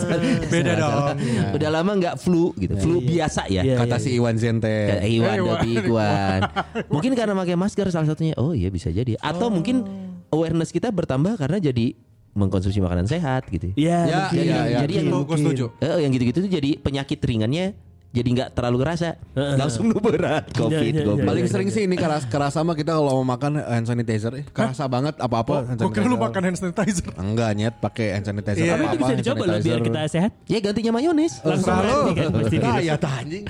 Beda 0.52 0.72
dong. 0.74 1.16
udah 1.54 1.70
lama 1.70 1.90
nggak 1.94 2.16
flu 2.16 2.50
gitu 2.54 2.74
flu 2.76 2.98
biasa 3.00 3.46
ya 3.46 3.62
Iya, 3.62 3.78
Kata 3.78 3.96
si 3.96 4.12
Iwan 4.12 4.34
Zente. 4.34 4.68
Kayak 4.68 5.04
Iwan 5.06 5.30
Eh, 5.30 5.38
Iwan. 5.38 5.54
tapi 5.54 5.68
Iwan. 5.80 6.40
Mungkin 6.88 7.10
karena 7.14 7.32
pakai 7.34 7.54
masker 7.54 7.86
salah 7.88 8.04
satunya. 8.06 8.34
Oh 8.36 8.52
iya 8.52 8.68
bisa 8.68 8.88
jadi. 8.88 9.14
Atau 9.16 9.48
mungkin 9.48 9.86
awareness 10.28 10.68
kita 10.68 10.88
bertambah 10.88 11.36
karena 11.36 11.56
jadi 11.58 11.94
mengkonsumsi 12.32 12.78
makanan 12.78 13.06
sehat 13.06 13.46
gitu. 13.46 13.70
Iya, 13.74 13.98
Ya, 14.02 14.16
mungkin. 14.20 14.42
iya, 14.42 14.58
iya. 14.66 14.78
Jadi 14.80 14.92
yang 14.96 15.06
Itu 15.08 15.18
gue 15.22 15.36
setuju. 15.38 15.64
Eh, 15.78 15.98
yang 16.00 16.10
gitu-gitu 16.10 16.38
tuh 16.40 16.50
jadi 16.50 16.70
penyakit 16.76 17.18
ringannya 17.18 17.78
jadi 18.14 18.28
nggak 18.30 18.48
terlalu 18.54 18.86
kerasa. 18.86 19.18
Langsung 19.34 19.90
lu 19.90 19.98
berat 19.98 20.46
covid. 20.54 20.94
iya, 20.94 21.02
iya. 21.02 21.04
goblok. 21.04 21.26
Paling 21.26 21.46
sering 21.50 21.68
sih 21.68 21.82
ini 21.82 21.98
keras 21.98 22.22
kerasa 22.24 22.62
sama 22.62 22.72
kita 22.72 22.94
kalau 22.94 23.18
mau 23.20 23.34
makan 23.34 23.58
hand 23.58 23.84
sanitizer 23.84 24.30
eh, 24.38 24.46
kerasa 24.46 24.86
banget 24.86 25.18
apa-apa 25.18 25.66
hand 25.66 25.82
Gue 25.82 25.90
kira 25.90 26.06
lu 26.06 26.14
makan 26.14 26.42
hand 26.46 26.56
sanitizer. 26.56 27.10
Enggak 27.18 27.50
nyet 27.58 27.74
pakai 27.82 28.14
hand 28.14 28.30
sanitizer 28.30 28.62
Iya. 28.62 28.78
Tapi 28.78 28.82
itu 28.82 28.86
apa-apa. 28.86 29.00
bisa 29.02 29.10
hand 29.10 29.20
dicoba 29.20 29.42
loh 29.42 29.46
biar 29.50 29.58
sanitizer. 29.58 29.82
kita 29.82 30.00
sehat. 30.06 30.30
Ya 30.46 30.58
gantinya 30.62 30.92
mayones. 30.94 31.32
Langsung 31.42 31.74
kan 32.14 32.30
pasti 32.30 32.56
Ah, 32.64 32.78
ya 32.80 32.94
tah, 32.96 33.20
anjing. 33.20 33.44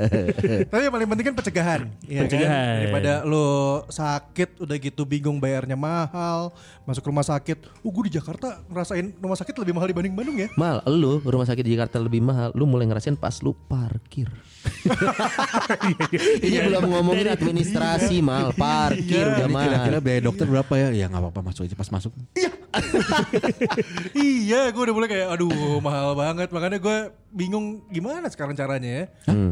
Tapi 0.70 0.80
yang 0.80 0.94
paling 0.94 1.08
penting 1.10 1.26
kan 1.26 1.34
pencegahan. 1.34 1.80
Iya 2.06 2.20
Pencegahan. 2.24 2.54
Kan? 2.54 2.78
Daripada 2.80 3.12
lo 3.26 3.48
sakit 3.90 4.62
udah 4.62 4.76
gitu 4.78 5.02
bingung 5.02 5.36
bayarnya 5.36 5.74
mahal, 5.74 6.54
masuk 6.86 7.10
rumah 7.10 7.26
sakit. 7.26 7.66
Uh 7.82 7.90
gue 7.90 8.06
di 8.06 8.14
Jakarta 8.16 8.62
ngerasain 8.70 9.18
rumah 9.18 9.36
sakit 9.36 9.54
lebih 9.58 9.74
mahal 9.74 9.88
dibanding 9.90 10.14
Bandung 10.14 10.38
ya. 10.38 10.48
Mal, 10.54 10.78
lu 10.86 11.18
rumah 11.20 11.44
sakit 11.44 11.64
di 11.66 11.74
Jakarta 11.74 11.98
lebih 11.98 12.22
mahal. 12.22 12.54
Lu 12.54 12.64
mulai 12.64 12.86
ngerasain 12.86 13.18
pas 13.18 13.34
lu 13.42 13.52
parkir. 13.80 14.28
Ini 16.44 16.68
belum 16.68 16.84
ngomongin 16.92 17.32
administrasi 17.32 18.20
mal, 18.20 18.52
parkir 18.52 19.24
udah 19.24 19.48
Ini 19.48 19.52
mahal. 19.52 19.64
Kira-kira 19.72 19.98
biaya 20.04 20.20
dokter 20.20 20.46
berapa 20.46 20.74
ya? 20.76 20.88
Ya 20.92 21.04
nggak 21.08 21.22
apa-apa 21.24 21.40
masuk 21.48 21.64
aja 21.64 21.76
pas 21.76 21.88
masuk. 21.88 22.12
iya, 24.12 24.68
gue 24.74 24.82
udah 24.84 24.94
mulai 24.94 25.08
kayak 25.08 25.28
aduh 25.32 25.80
mahal 25.80 26.12
banget. 26.12 26.52
Makanya 26.52 26.78
gue 26.78 26.96
bingung 27.32 27.88
gimana 27.88 28.28
sekarang 28.28 28.52
caranya 28.52 28.90
ya 28.90 29.04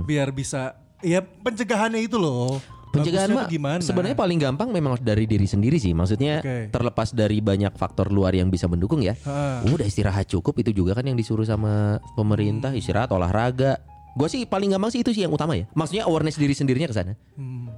biar 0.05 0.29
bisa 0.35 0.77
ya 1.01 1.25
pencegahannya 1.25 2.05
itu 2.05 2.21
loh. 2.21 2.61
Pencegahan 2.89 3.29
mah 3.37 3.45
gimana? 3.45 3.81
sebenarnya 3.85 4.17
paling 4.17 4.41
gampang 4.41 4.73
memang 4.73 4.97
dari 5.01 5.29
diri 5.29 5.45
sendiri 5.45 5.77
sih. 5.77 5.93
Maksudnya 5.93 6.41
Oke. 6.41 6.73
terlepas 6.73 7.13
dari 7.13 7.45
banyak 7.45 7.77
faktor 7.77 8.09
luar 8.09 8.33
yang 8.33 8.49
bisa 8.49 8.65
mendukung 8.65 9.05
ya. 9.05 9.13
Ha. 9.29 9.61
Udah 9.69 9.85
istirahat 9.85 10.25
cukup 10.25 10.57
itu 10.65 10.73
juga 10.73 10.97
kan 10.97 11.05
yang 11.05 11.17
disuruh 11.17 11.45
sama 11.45 12.01
pemerintah 12.17 12.73
istirahat 12.73 13.13
olahraga. 13.13 13.77
Gue 14.19 14.27
sih 14.27 14.43
paling 14.43 14.67
gampang 14.69 14.91
sih 14.91 14.99
itu 14.99 15.11
sih 15.11 15.23
yang 15.23 15.31
utama 15.31 15.55
ya. 15.55 15.71
Maksudnya 15.71 16.03
awareness 16.03 16.35
diri 16.35 16.51
sendirinya 16.51 16.85
ke 16.85 16.97
sana. 16.97 17.15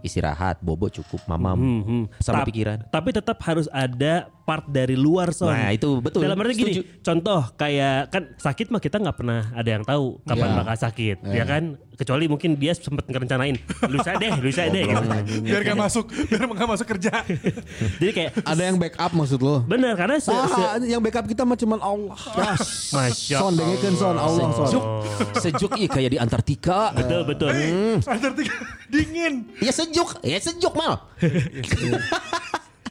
Istirahat, 0.01 0.59
bobo 0.59 0.89
cukup, 0.89 1.21
mamam, 1.27 1.53
Hmm, 1.55 1.83
hmm. 1.83 2.05
sama 2.19 2.41
Tap- 2.41 2.49
pikiran. 2.49 2.79
Tapi 2.89 3.13
tetap 3.13 3.37
harus 3.45 3.69
ada 3.69 4.33
part 4.51 4.67
dari 4.67 4.99
luar 4.99 5.31
son. 5.31 5.47
Nah, 5.47 5.71
itu 5.71 6.03
betul. 6.03 6.27
Dalam 6.27 6.35
arti 6.35 6.55
gini, 6.57 6.73
Setuju. 6.75 6.83
contoh 7.01 7.41
kayak 7.55 8.11
kan 8.11 8.23
sakit 8.35 8.67
mah 8.67 8.79
kita 8.79 8.99
nggak 8.99 9.15
pernah 9.15 9.47
ada 9.53 9.71
yang 9.71 9.87
tahu 9.87 10.19
kapan 10.25 10.49
Iya. 10.49 10.59
bakal 10.59 10.77
sakit, 10.81 11.17
ya 11.25 11.45
kan? 11.45 11.65
Kecuali 11.93 12.25
mungkin 12.27 12.57
dia 12.57 12.73
sempat 12.73 13.05
ngerencanain, 13.05 13.61
lusa 13.87 14.17
deh, 14.17 14.33
lusa 14.41 14.67
deh. 14.67 14.83
gitu. 14.83 15.05
biar 15.45 15.61
gak 15.63 15.79
masuk, 15.79 16.09
biar 16.09 16.49
gak 16.49 16.71
masuk 16.71 16.87
kerja. 16.89 17.13
Jadi 18.01 18.11
kayak 18.11 18.31
Ada 18.41 18.63
yang 18.65 18.77
backup 18.77 19.13
maksud 19.13 19.39
lo? 19.39 19.61
benar 19.63 19.95
karena 19.95 20.17
se, 20.17 20.33
se- 20.33 20.89
yang 20.89 20.99
backup 20.99 21.29
kita 21.29 21.45
mah 21.45 21.55
cuman 21.55 21.79
Allah. 21.79 22.17
Masya 22.91 23.37
Son 23.39 23.53
son 23.95 24.17
Allah 24.17 24.49
son. 24.51 24.67
Sejuk, 24.67 24.85
sejuk 25.37 25.73
iya 25.77 25.89
kayak 25.89 26.11
di 26.11 26.19
Antartika. 26.19 26.91
betul 26.91 27.21
betul. 27.23 27.53
Antartika 28.01 28.55
dingin. 28.93 29.53
Ya 29.61 29.71
sejuk, 29.71 30.25
ya 30.25 30.41
sejuk 30.41 30.73
mal. 30.73 31.05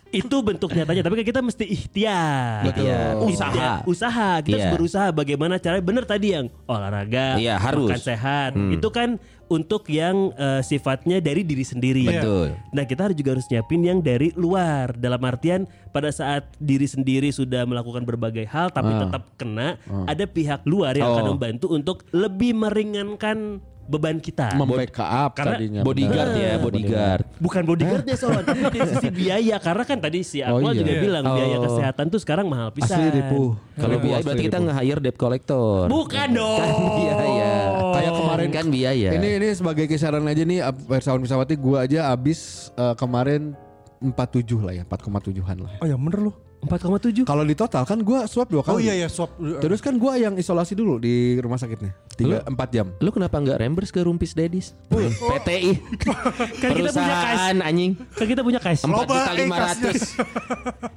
Itu 0.10 0.42
bentuk 0.42 0.74
nyatanya, 0.74 1.06
tapi 1.06 1.22
kita 1.22 1.40
mesti 1.40 1.66
ikhtiar. 1.66 2.66
Ikhtiar. 2.66 3.14
Usaha. 3.22 3.72
Usaha. 3.86 4.30
Kita 4.42 4.58
harus 4.58 4.66
Iya. 4.66 4.74
berusaha 4.74 5.08
bagaimana 5.12 5.56
cara 5.58 5.78
benar 5.78 6.04
tadi 6.04 6.34
yang 6.34 6.50
olahraga, 6.66 7.38
Iya, 7.38 7.62
harus. 7.62 7.86
makan 7.86 8.02
sehat. 8.02 8.52
Itu 8.74 8.90
kan 8.90 9.22
untuk 9.46 9.86
yang 9.86 10.30
eh, 10.34 10.62
sifatnya 10.62 11.18
dari 11.20 11.42
diri 11.42 11.62
sendiri. 11.62 12.06
Betul. 12.06 12.54
Nah, 12.70 12.86
kita 12.86 13.10
harus 13.10 13.18
juga 13.18 13.34
harus 13.34 13.50
nyiapin 13.50 13.82
yang 13.82 14.00
dari 14.00 14.30
luar. 14.34 14.94
Dalam 14.94 15.22
artian 15.22 15.66
pada 15.90 16.10
saat 16.10 16.46
diri 16.58 16.86
sendiri 16.86 17.30
sudah 17.30 17.66
melakukan 17.66 18.02
berbagai 18.02 18.46
hal 18.46 18.70
tapi 18.70 18.94
tetap 18.96 19.30
kena, 19.36 19.78
ada 20.06 20.26
pihak 20.26 20.66
luar 20.66 20.94
yang 20.94 21.06
Oh. 21.06 21.14
akan 21.18 21.26
membantu 21.34 21.70
untuk 21.70 22.06
lebih 22.10 22.54
meringankan 22.54 23.62
beban 23.90 24.22
kita. 24.22 24.54
Membackup 24.54 25.34
Karena 25.34 25.58
tadinya. 25.58 25.82
Bodyguard 25.82 26.30
benar. 26.32 26.46
ya, 26.46 26.54
bodyguard. 26.56 27.26
Bukan 27.42 27.62
bodyguardnya 27.66 28.16
soalnya 28.16 28.46
tapi 28.54 28.62
dari 28.70 28.88
sisi 28.88 29.10
biaya 29.10 29.58
karena 29.58 29.84
kan 29.84 29.98
tadi 29.98 30.20
si 30.22 30.38
Oh, 30.40 30.62
Akmal 30.62 30.72
iya. 30.72 30.80
juga 30.80 30.94
bilang 31.02 31.24
biaya 31.26 31.56
Oh. 31.58 31.64
kesehatan 31.66 32.06
tuh 32.08 32.20
sekarang 32.22 32.46
mahal 32.46 32.70
pisan. 32.70 32.96
Asli 32.96 33.10
ribu. 33.12 33.58
Kalau 33.74 33.98
Ribu, 33.98 34.06
biaya 34.06 34.18
asli 34.18 34.28
berarti 34.30 34.44
kita 34.46 34.58
nge-hire 34.62 35.00
debt 35.02 35.18
collector. 35.18 35.90
Bukan 35.90 36.28
dong. 36.32 36.60
Kan 36.62 36.74
biaya. 36.96 37.54
Kayak 37.90 38.14
kemarin 38.16 38.50
kan 38.50 38.66
biaya. 38.70 39.10
Ini 39.12 39.28
ini 39.36 39.48
sebagai 39.52 39.86
kisaran 39.86 40.24
aja 40.24 40.44
nih 40.44 40.60
Persawan 40.86 41.20
Pesawati 41.20 41.58
gua 41.58 41.84
aja 41.84 42.08
abis 42.10 42.40
eh, 42.74 42.94
kemarin 42.94 43.58
47 44.00 44.64
lah 44.64 44.74
ya, 44.74 44.84
4,7-an 44.86 45.58
lah. 45.60 45.74
Oh 45.82 45.88
ya 45.88 45.98
bener 45.98 46.20
lu. 46.22 46.32
4,7. 46.60 47.24
Kalau 47.24 47.44
di 47.44 47.56
total 47.56 47.88
kan 47.88 48.00
gua 48.04 48.28
swab 48.28 48.52
dua 48.52 48.60
Oh 48.62 48.76
kali. 48.76 48.84
iya 48.86 48.96
ya 49.00 49.08
swab. 49.08 49.32
Terus 49.40 49.80
kan 49.80 49.96
gua 49.96 50.20
yang 50.20 50.36
isolasi 50.36 50.76
dulu 50.76 51.00
di 51.00 51.40
rumah 51.40 51.56
sakitnya. 51.56 51.96
3 52.20 52.52
4 52.52 52.76
jam. 52.76 52.92
Lu 53.00 53.16
kenapa 53.16 53.40
nggak 53.40 53.64
reimburse 53.64 53.96
ke 53.96 54.04
Rumpis 54.04 54.36
Dedis? 54.36 54.76
PTI. 54.92 55.80
Kan 56.62 56.70
kita 56.76 56.92
punya 56.92 57.08
Perusahaan 57.16 57.58
anjing. 57.64 57.92
Kan 57.96 58.26
kita 58.28 58.42
punya 58.44 58.60
cash. 58.60 58.84
Empat 58.84 59.08
Loba, 59.08 59.14
juta 59.16 59.32
eh, 59.32 59.38
lima 59.40 59.58
ratus. 59.58 60.00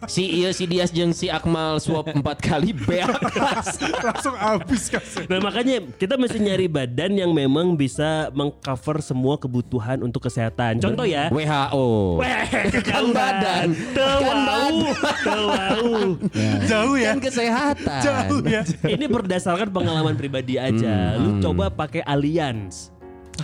Si 0.02 0.26
iya 0.26 0.50
si 0.50 0.66
Dias 0.66 0.90
jeung 0.90 1.14
si 1.14 1.30
Akmal 1.30 1.78
swap 1.78 2.10
empat 2.10 2.42
kali 2.42 2.74
beak. 2.74 3.06
langsung 4.02 4.34
habis 4.34 4.90
kasih. 4.90 5.30
Nah 5.30 5.38
makanya 5.38 5.78
kita 5.94 6.18
mesti 6.18 6.42
nyari 6.42 6.66
badan 6.66 7.14
yang 7.14 7.30
memang 7.30 7.78
bisa 7.78 8.26
mengcover 8.34 8.98
semua 8.98 9.38
kebutuhan 9.38 10.02
untuk 10.02 10.26
kesehatan. 10.26 10.82
Contoh 10.82 11.06
ya. 11.06 11.30
WHO. 11.30 12.18
Weh, 12.18 12.34
Kan 12.82 13.14
badan. 13.14 13.78
Teu 13.94 14.18
Kan 14.26 14.38
wau. 14.42 15.51
Teu 15.52 15.86
wau. 15.92 16.00
Jauh 16.66 16.96
ya. 16.96 17.10
Kan 17.14 17.20
kesehatan. 17.20 18.00
Jauh 18.02 18.42
ya. 18.44 18.62
Ini 18.86 19.04
berdasarkan 19.08 19.68
pengalaman 19.70 20.14
pribadi 20.16 20.56
aja. 20.56 21.16
Lu 21.20 21.38
coba 21.40 21.68
pakai 21.72 22.02
Allianz. 22.04 22.92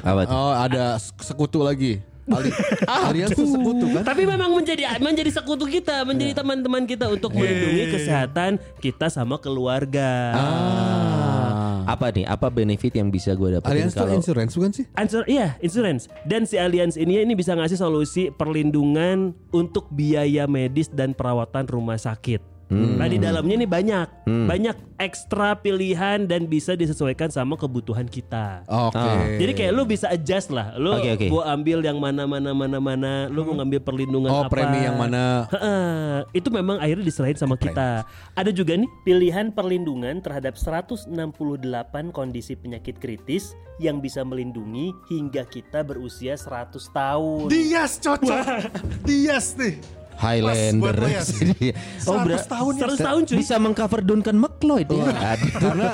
Apa 0.05 0.29
tuh? 0.29 0.35
Oh, 0.37 0.53
ada 0.55 0.97
sekutu 1.21 1.65
lagi. 1.65 2.01
Ali 2.29 2.53
Alias 2.85 3.33
sekutu 3.57 3.87
kan? 3.89 4.05
Tapi 4.05 4.29
memang 4.29 4.53
menjadi 4.53 5.01
menjadi 5.01 5.31
sekutu 5.33 5.65
kita, 5.65 6.05
menjadi 6.05 6.37
teman-teman 6.37 6.85
kita 6.85 7.09
untuk 7.09 7.33
melindungi 7.33 7.89
kesehatan 7.89 8.61
kita 8.85 9.09
sama 9.09 9.41
keluarga. 9.41 10.37
Ah. 10.37 11.38
Apa 11.89 12.13
nih? 12.13 12.29
Apa 12.29 12.53
benefit 12.53 12.93
yang 12.93 13.09
bisa 13.09 13.33
gue 13.33 13.57
dapetin 13.57 13.89
tuh 13.89 13.97
kalau 13.97 14.13
insurance 14.13 14.53
bukan 14.53 14.73
sih? 14.77 14.85
Ansur, 14.93 15.25
iya, 15.25 15.57
insurance. 15.65 16.13
Dan 16.29 16.45
si 16.45 16.61
Allianz 16.61 17.01
ini 17.01 17.25
ini 17.25 17.33
bisa 17.33 17.57
ngasih 17.57 17.81
solusi 17.81 18.29
perlindungan 18.29 19.33
untuk 19.57 19.89
biaya 19.89 20.45
medis 20.45 20.93
dan 20.93 21.17
perawatan 21.17 21.65
rumah 21.65 21.97
sakit. 21.97 22.58
Nah 22.69 23.09
di 23.09 23.17
dalamnya 23.17 23.55
ini 23.57 23.65
banyak, 23.65 24.29
banyak 24.29 24.77
ekstra 25.01 25.57
pilihan 25.57 26.29
dan 26.29 26.45
bisa 26.45 26.77
disesuaikan 26.77 27.29
sama 27.29 27.57
kebutuhan 27.57 28.05
kita. 28.05 28.61
Oke. 28.69 28.99
Ah. 28.99 29.25
Jadi 29.41 29.53
kayak 29.57 29.73
lu 29.73 29.89
bisa 29.89 30.13
adjust 30.13 30.53
lah. 30.53 30.77
Lu 30.77 30.93
Oke, 30.93 31.17
oke. 31.17 31.27
gua 31.33 31.49
ambil 31.51 31.81
yang 31.81 31.97
mana 31.97 32.29
mana 32.29 32.53
mana 32.53 32.77
mana, 32.77 33.13
lu 33.27 33.41
mau 33.43 33.57
ngambil 33.57 33.81
perlindungan 33.81 34.29
Oh, 34.29 34.45
apa? 34.45 34.53
premi 34.53 34.85
yang 34.85 35.01
mana? 35.01 35.49
Heeh, 35.49 36.17
itu 36.37 36.49
memang 36.53 36.77
akhirnya 36.77 37.09
diserahin 37.09 37.41
sama 37.41 37.57
kita. 37.57 38.05
Ada 38.37 38.53
juga 38.53 38.77
nih 38.77 38.91
pilihan 39.01 39.49
perlindungan 39.49 40.21
terhadap 40.21 40.55
168 40.55 41.09
kondisi 42.13 42.53
penyakit 42.53 43.01
kritis 43.01 43.57
yang 43.79 44.03
bisa 44.03 44.21
melindungi 44.23 44.91
hingga 45.09 45.47
kita 45.47 45.81
berusia 45.81 46.35
100 46.35 46.75
tahun. 46.91 47.47
Dias 47.49 47.97
cocok. 47.97 48.45
Dias 49.07 49.57
nih. 49.57 49.98
Highlander. 50.19 50.97
ya. 51.01 51.23
oh, 52.11 52.19
100 52.21 52.27
bra- 52.27 52.47
tahun 52.49 52.73
ya. 52.75 52.83
100 52.91 52.99
tahun 53.01 53.21
cuy. 53.25 53.37
bisa 53.39 53.55
mengcover 53.57 54.01
Duncan 54.03 54.37
McLeod 54.37 54.89
ya. 54.89 55.05
Karena 55.63 55.89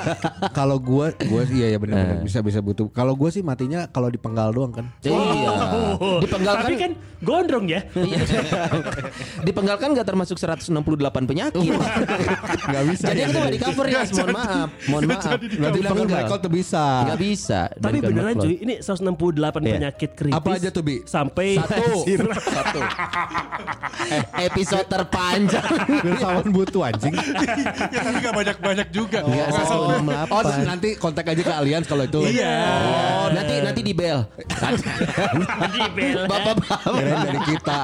kalau 0.51 0.77
gua 0.77 1.13
gua 1.21 1.41
sih 1.43 1.55
iya 1.55 1.67
ya 1.71 1.79
benar 1.79 1.95
Eh. 1.95 2.25
bisa 2.25 2.41
bisa 2.41 2.59
butuh. 2.59 2.89
Kalau 2.89 3.13
gua 3.13 3.29
sih 3.29 3.39
matinya 3.39 3.85
kalau 3.85 4.09
dipenggal 4.09 4.49
doang 4.49 4.73
kan. 4.73 4.85
Iya. 4.99 5.15
Dipenggal 6.19 6.53
Tapi 6.57 6.73
kan 6.75 6.91
gondrong 7.21 7.65
ya. 7.65 7.81
Iya. 8.05 8.21
Dipenggal 9.41 9.77
kan 9.77 9.89
nggak 9.91 10.05
termasuk 10.05 10.37
168 10.37 10.73
penyakit. 11.25 11.61
Enggak 11.61 12.83
bisa. 12.87 13.05
Jadi 13.07 13.19
ya. 13.19 13.25
itu 13.25 13.37
nggak 13.37 13.53
di 13.53 13.61
cover 13.61 13.85
ya. 13.85 14.01
Mohon 14.05 14.29
maaf. 14.31 14.69
Mohon 14.85 15.03
maaf. 15.07 15.23
Nanti 15.25 15.79
Dipenggal. 15.79 16.17
Michael 16.17 16.39
tuh 16.39 16.51
bisa. 16.51 16.83
Nggak 17.05 17.19
bisa. 17.19 17.59
Tapi 17.75 17.97
beneran 17.99 18.33
cuy, 18.35 18.55
ini 18.57 18.73
168 18.79 19.61
Iya. 19.61 19.75
penyakit 19.77 20.09
kritis. 20.13 20.35
Apa 20.35 20.49
aja 20.55 20.69
tuh, 20.69 20.81
Bi? 20.81 20.95
Sampai 21.05 21.55
Satu. 21.55 21.83
Satu. 22.39 22.79
Episode 24.23 24.85
terpanjang. 24.85 25.67
Filsawan 26.01 26.45
butuh 26.49 26.81
anjing. 26.83 27.13
ya 27.91 27.99
tapi 28.01 28.17
gak 28.19 28.33
banyak-banyak 28.33 28.87
juga. 28.89 29.19
Nggak 29.21 29.47
Nggak 29.47 29.63
sampai. 29.63 29.97
168. 29.99 30.33
Oh 30.33 30.41
terus 30.41 30.59
nanti 30.63 30.89
kontak 30.95 31.25
aja 31.27 31.41
ke 31.41 31.53
Allianz 31.53 31.85
kalau 31.85 32.03
itu. 32.03 32.19
Iya. 32.25 32.55
Oh, 33.15 33.27
nanti 33.29 33.53
nanti 33.61 33.81
di 33.81 33.93
bel. 33.93 34.19
di 35.71 35.81
bel. 35.91 36.21
Bapak-bapak. 36.25 36.79
Kirain 36.85 37.19
dari 37.23 37.39
kita. 37.45 37.79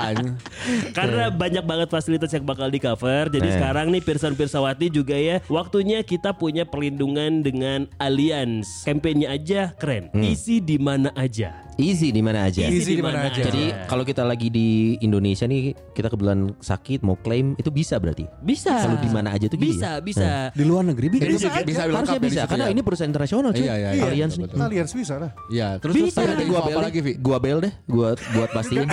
Karena 0.92 1.24
banyak 1.30 1.64
banget 1.64 1.88
fasilitas 1.88 2.32
yang 2.32 2.44
bakal 2.44 2.68
di 2.68 2.80
cover. 2.80 3.28
Jadi 3.28 3.48
Eh. 3.48 3.54
sekarang 3.54 3.90
nih 3.90 4.02
Pirsan 4.02 4.34
Pirsawati 4.34 4.88
juga 4.88 5.16
ya, 5.16 5.40
waktunya 5.48 6.02
kita 6.02 6.32
punya 6.32 6.64
perlindungan 6.64 7.42
dengan 7.42 7.90
Allianz. 7.98 8.84
Kampanye 8.84 9.28
aja 9.28 9.74
keren. 9.76 10.10
Hmm. 10.12 10.24
Isi 10.24 10.60
di 10.60 10.78
mana 10.78 11.12
aja. 11.14 11.71
Easy 11.82 12.14
di 12.14 12.22
mana 12.22 12.46
aja. 12.46 12.62
Easy 12.64 12.94
di 12.94 13.02
mana 13.02 13.26
aja. 13.26 13.42
Jadi 13.42 13.74
kalau 13.86 14.06
kita 14.06 14.22
lagi 14.22 14.48
di 14.48 14.70
Indonesia 15.02 15.44
nih, 15.44 15.74
kita 15.92 16.08
kebetulan 16.08 16.54
sakit 16.56 17.02
mau 17.02 17.18
klaim 17.18 17.58
itu 17.58 17.68
bisa 17.68 17.98
berarti. 17.98 18.30
Bisa. 18.40 18.86
Kalau 18.86 19.02
di 19.02 19.10
mana 19.10 19.34
aja 19.34 19.50
tuh 19.50 19.58
gitu 19.58 19.74
Bisa, 19.74 19.98
ya? 19.98 20.00
bisa. 20.00 20.30
Di 20.54 20.62
luar 20.62 20.86
negeri 20.86 21.10
bisa 21.10 21.26
Bisa 21.26 21.50
bisa, 21.50 21.62
bisa 21.66 21.82
Harusnya 21.90 22.16
ya 22.16 22.22
bisa 22.22 22.42
karena 22.46 22.66
ya. 22.70 22.72
ini 22.72 22.82
perusahaan 22.82 23.10
internasional 23.10 23.50
cuy. 23.50 23.66
Iya, 23.66 23.74
iya, 23.76 23.90
iya. 23.92 24.04
Allianz 24.06 24.36
Betul, 24.38 24.54
nih. 24.54 24.66
Allianz 24.70 24.92
bisa 24.94 25.14
lah. 25.18 25.32
Iya, 25.50 25.68
terus 25.82 25.94
Bisa. 25.98 26.20
terus 26.22 26.46
Gua 26.46 26.62
bel 26.62 26.80
lagi, 26.80 27.00
Vi? 27.02 27.12
Gua 27.18 27.38
bel 27.42 27.58
deh, 27.60 27.74
gua 27.90 28.10
buat 28.14 28.50
pastiin. 28.56 28.88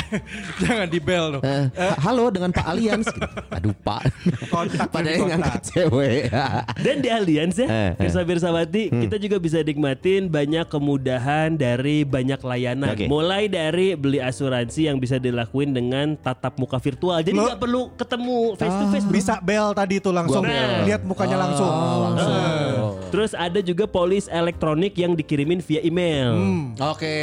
Jangan 0.59 0.89
di 0.89 0.99
bel 0.99 1.25
dong. 1.37 1.43
Eh, 1.45 1.65
halo 2.01 2.25
dengan 2.33 2.51
Pak 2.51 2.65
Allianz. 2.65 3.07
Aduh 3.53 3.77
Pak. 3.77 4.01
Kontak, 4.49 4.89
Padahal 4.89 5.29
ngangkat 5.29 5.61
cewek. 5.67 6.33
Dan 6.81 6.97
di 7.05 7.09
Allianz 7.13 7.61
ya, 7.61 7.67
Eh, 7.69 7.77
eh. 7.77 7.91
Pirsa 7.99 8.25
Pirsawati, 8.25 8.89
kita 8.89 9.21
juga 9.21 9.37
bisa 9.37 9.61
nikmatin 9.61 10.33
banyak 10.33 10.65
kemudahan 10.67 11.53
dari 11.53 12.03
banyak 12.03 12.41
layanan. 12.41 12.78
Oke. 12.87 13.07
Mulai 13.11 13.51
dari 13.51 13.99
beli 13.99 14.23
asuransi 14.23 14.87
yang 14.87 14.97
bisa 15.03 15.19
dilakuin 15.19 15.75
dengan 15.75 16.15
tatap 16.15 16.55
muka 16.61 16.79
virtual. 16.79 17.19
Jadi 17.25 17.35
nggak 17.35 17.59
perlu 17.59 17.91
ketemu 17.99 18.39
face 18.55 18.77
to 18.77 18.87
face. 18.93 19.05
bro. 19.07 19.15
Bisa 19.15 19.35
bel 19.43 19.67
tadi 19.75 19.95
itu 19.99 20.11
langsung 20.15 20.45
bel. 20.45 20.87
lihat 20.87 21.03
mukanya 21.03 21.37
langsung. 21.43 21.73
Terus 23.09 23.33
ada 23.33 23.59
juga 23.59 23.85
polis 23.85 24.29
elektronik 24.29 24.93
yang 24.95 25.13
dikirimin 25.13 25.59
via 25.59 25.81
email. 25.81 26.37
Oke, 26.79 27.17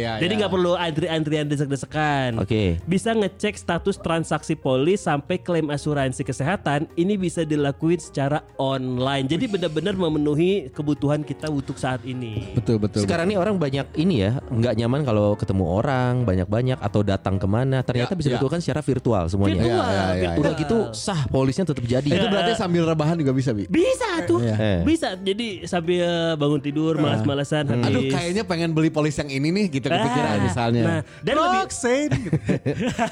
ya. 0.00 0.16
Jadi 0.16 0.32
ya. 0.32 0.38
nggak 0.40 0.52
perlu 0.52 0.72
antri-antrian 0.72 1.46
desek-desekan. 1.46 2.38
Oke. 2.38 2.78
Bisa 2.84 3.12
ngecek 3.12 3.54
status 3.54 3.96
transaksi 3.96 4.54
polis 4.54 5.02
sampai 5.02 5.38
klaim 5.38 5.68
asuransi 5.68 6.22
kesehatan. 6.22 6.86
Ini 6.92 7.14
bisa 7.16 7.42
dilakuin 7.42 7.98
secara 7.98 8.44
online. 8.56 9.26
Jadi 9.26 9.48
benar-benar 9.48 9.94
memenuhi 9.94 10.68
kebutuhan 10.68 11.22
kita 11.22 11.48
untuk 11.48 11.76
saat 11.76 12.02
ini. 12.02 12.52
Betul 12.52 12.78
betul. 12.78 13.02
Sekarang 13.02 13.26
nih 13.26 13.36
orang 13.36 13.56
banyak 13.56 13.86
ini 13.96 14.22
ya, 14.22 14.38
nggak 14.44 14.74
nyaman 14.76 15.00
kalau 15.02 15.34
ketemu 15.34 15.64
orang 15.72 16.22
banyak-banyak 16.22 16.78
atau 16.78 17.00
datang 17.02 17.36
ke 17.36 17.46
mana. 17.46 17.80
Ternyata 17.82 18.12
Ya, 18.12 18.18
bisa 18.18 18.28
ya. 18.28 18.32
dilakukan 18.36 18.60
secara 18.60 18.80
virtual 18.80 19.24
semuanya. 19.26 19.62
Virtual, 19.62 19.80
Ya, 19.82 19.88
ya, 19.88 20.04
ya, 20.12 20.30
Udah 20.36 20.52
virtual. 20.52 20.60
gitu 20.60 20.76
sah 20.92 21.20
polisnya 21.26 21.64
tetap 21.64 21.82
jadi. 21.82 22.04
itu 22.04 22.26
berarti 22.28 22.52
sambil 22.54 22.84
rebahan 22.84 23.16
juga 23.16 23.32
bisa, 23.32 23.50
Bi. 23.50 23.64
Bisa 23.66 24.20
tuh, 24.28 24.44
Iya. 24.44 24.54
Eh. 24.54 24.78
bisa. 24.84 25.16
Jadi 25.16 25.31
sambil 25.64 26.36
bangun 26.36 26.60
tidur, 26.60 26.94
malas-malasan 26.96 27.64
habis. 27.66 27.86
Aduh, 27.88 28.02
kayaknya 28.08 28.42
pengen 28.44 28.70
beli 28.72 28.88
polis 28.88 29.16
yang 29.16 29.28
ini 29.28 29.48
nih 29.48 29.66
gitu 29.68 29.86
kepikiran 29.88 30.30
Ah, 30.32 30.42
misalnya. 30.42 30.82
Nah, 30.82 31.00
dan 31.20 31.34
lebih 31.36 31.60
gitu. 31.68 32.18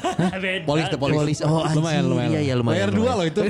Beda. 0.45 0.65
Polis 0.67 0.87
the 0.89 0.99
polis. 0.99 1.17
Polis, 1.17 1.39
oh 1.43 1.65
lumayan, 1.75 2.05
anjing. 2.05 2.11
lumayan. 2.11 2.31
Iya, 2.31 2.41
iya, 2.41 2.55
lumayan, 2.55 2.77
Layer 2.77 2.91
lumayan. 2.91 3.01
dua 3.01 3.11
loh 3.15 3.27
itu. 3.27 3.41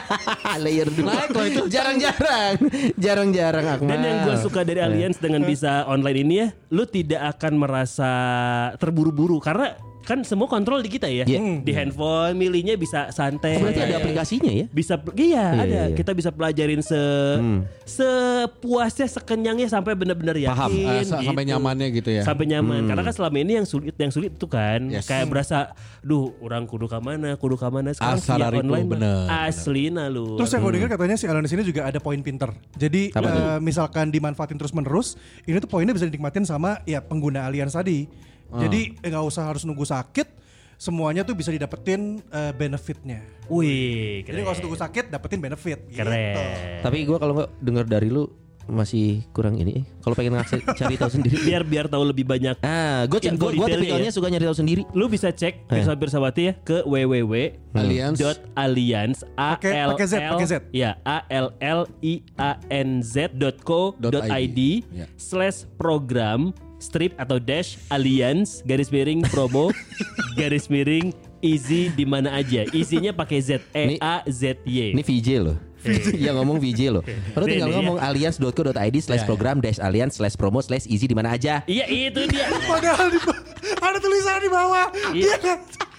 Layer 0.64 0.88
dua. 0.90 1.06
Naik 1.08 1.30
loh 1.30 1.46
itu. 1.46 1.62
Jarang-jarang. 1.68 2.54
Jarang-jarang 2.96 3.66
Akmal. 3.68 3.88
Dan 3.90 3.98
yang 4.04 4.18
gue 4.24 4.36
suka 4.40 4.60
dari 4.62 4.80
Allianz 4.80 5.18
dengan 5.18 5.42
bisa 5.44 5.84
online 5.86 6.18
ini 6.22 6.34
ya, 6.38 6.48
lu 6.70 6.84
tidak 6.84 7.38
akan 7.38 7.52
merasa 7.58 8.10
terburu-buru 8.76 9.38
karena 9.38 9.74
kan 10.08 10.24
semua 10.24 10.48
kontrol 10.48 10.80
di 10.80 10.88
kita 10.88 11.04
ya. 11.04 11.28
Iya. 11.28 11.60
Di 11.60 11.72
handphone 11.76 12.32
milihnya 12.32 12.80
bisa 12.80 13.12
santai. 13.12 13.60
Oh, 13.60 13.68
berarti 13.68 13.84
ada 13.84 14.00
aplikasinya 14.00 14.48
ya? 14.48 14.64
Bisa 14.72 14.96
iya, 15.12 15.20
Iya, 15.20 15.44
ada. 15.52 15.64
iya, 15.68 15.82
iya. 15.92 15.96
Kita 16.00 16.16
bisa 16.16 16.32
pelajarin 16.32 16.80
se 16.80 16.96
sepuasnya, 17.84 19.04
sekenyangnya 19.04 19.68
sampai 19.68 19.92
benar-benar 19.92 20.36
yakin 20.36 20.48
Paham. 20.56 20.70
Ah, 20.88 21.02
sa- 21.04 21.20
sampai 21.20 21.44
nyamannya 21.44 21.88
gitu 21.92 22.08
ya. 22.08 22.22
Sampai 22.24 22.48
nyaman. 22.48 22.88
Karena 22.88 23.02
kan 23.04 23.12
selama 23.12 23.36
ini 23.36 23.52
yang 23.60 23.66
sulit 23.68 23.92
yang 23.94 24.08
sulit 24.08 24.32
itu 24.32 24.46
kan 24.48 24.88
Yes. 24.88 25.04
kayak 25.04 25.28
berasa 25.28 25.76
duh, 26.00 26.32
orang 26.40 26.64
kudu 26.64 26.88
ke 26.88 26.98
mana, 26.98 27.36
kudu 27.36 27.60
ke 27.60 27.68
mana 27.68 27.92
sekarang 27.92 28.16
Asal 28.16 28.38
via 28.40 28.48
online 28.54 28.88
bener, 28.88 29.28
asli 29.28 29.92
nah 29.92 30.08
lu. 30.08 30.40
Terus 30.40 30.50
yang 30.52 30.62
gue 30.64 30.72
dengar 30.72 30.88
katanya 30.88 31.16
si 31.16 31.24
Allianz 31.28 31.52
ini 31.52 31.62
juga 31.62 31.84
ada 31.84 32.00
poin 32.00 32.16
pinter. 32.20 32.48
Jadi 32.74 33.12
eh, 33.12 33.58
misalkan 33.60 34.08
dimanfaatin 34.08 34.56
terus 34.56 34.72
menerus, 34.72 35.20
ini 35.44 35.60
tuh 35.60 35.68
poinnya 35.68 35.92
bisa 35.92 36.08
dinikmatin 36.08 36.48
sama 36.48 36.80
ya 36.84 37.04
pengguna 37.04 37.44
Allianz 37.44 37.74
tadi. 37.74 38.08
Jadi 38.50 38.96
eh, 38.96 39.08
nggak 39.08 39.24
usah 39.24 39.44
harus 39.44 39.62
nunggu 39.62 39.84
sakit, 39.84 40.28
semuanya 40.74 41.20
tuh 41.22 41.36
bisa 41.36 41.52
didapetin 41.52 42.22
eh, 42.24 42.52
benefitnya. 42.52 43.20
Wih, 43.48 44.24
Jadi 44.24 44.30
keren. 44.30 44.40
nggak 44.44 44.54
usah 44.56 44.64
tunggu 44.64 44.78
sakit, 44.78 45.04
dapetin 45.08 45.40
benefit. 45.40 45.78
Gitu. 45.84 46.00
Keren. 46.00 46.80
Tapi 46.80 46.98
gua 47.04 47.18
kalau 47.18 47.32
nggak 47.36 47.50
dengar 47.60 47.84
dari 47.84 48.08
lu 48.08 48.28
masih 48.68 49.24
kurang 49.32 49.56
ini. 49.56 49.80
eh. 49.80 49.84
Kalau 50.04 50.12
pengen 50.12 50.36
ngasih 50.36 50.60
cari 50.78 51.00
tahu 51.00 51.08
sendiri. 51.08 51.40
biar 51.40 51.64
biar 51.64 51.86
tahu 51.88 52.04
lebih 52.04 52.28
banyak. 52.28 52.60
Ah, 52.60 53.08
gue 53.08 53.16
gue 53.16 53.32
detailnya 53.32 53.64
tipikalnya 53.64 54.10
ya. 54.12 54.14
suka 54.14 54.28
nyari 54.28 54.44
tahu 54.44 54.58
sendiri. 54.60 54.82
Lu 54.92 55.08
bisa 55.08 55.32
cek 55.32 55.64
Pirsa 55.64 55.96
Pirsawati 55.96 56.42
ya 56.44 56.52
ke 56.60 56.84
www 56.84 57.34
Allianz. 57.72 58.20
dot 58.20 58.36
allianz 58.52 59.24
a 59.40 59.56
l 59.56 59.96
L 59.96 60.36
ya 60.68 61.00
a 61.00 61.24
l 61.32 61.48
l 61.56 61.80
i 62.04 62.20
a 62.36 62.60
n 62.68 63.00
z 63.00 63.32
dot 63.32 63.56
co 63.64 63.96
Dot 63.96 64.28
ID. 64.28 64.84
Ya. 64.92 65.08
slash 65.16 65.64
program 65.80 66.52
strip 66.78 67.14
atau 67.18 67.42
dash 67.42 67.78
allianz 67.90 68.62
garis 68.62 68.88
miring 68.88 69.22
promo 69.28 69.70
garis 70.38 70.70
miring 70.70 71.10
easy 71.42 71.90
di 71.94 72.02
mana 72.06 72.34
aja 72.34 72.66
isinya 72.70 73.14
pakai 73.14 73.38
z 73.42 73.50
e 73.74 73.98
a 73.98 74.22
z 74.26 74.58
y 74.66 74.94
Ini 74.94 75.02
VJ 75.02 75.28
loh. 75.42 75.58
yang 76.26 76.34
ngomong 76.42 76.58
VJ 76.58 76.80
loh. 76.90 77.02
Lu 77.38 77.46
tinggal 77.46 77.70
ngomong 77.70 78.02
alliance.co.id 78.02 78.96
slash 78.98 79.22
program 79.22 79.62
dash 79.62 79.78
alliance 79.78 80.18
slash 80.18 80.34
promo 80.34 80.58
slash 80.58 80.90
easy 80.90 81.06
di 81.06 81.14
mana 81.14 81.38
aja. 81.38 81.62
iya 81.70 81.86
itu 81.86 82.26
dia 82.26 82.50
Padahal 82.66 83.14
di, 83.14 83.18
ada 83.78 83.98
tulisan 84.02 84.42
di 84.42 84.50
bawah. 84.50 84.86
Iya. 85.14 85.22
Iya 85.22 85.36
kan? 85.38 85.58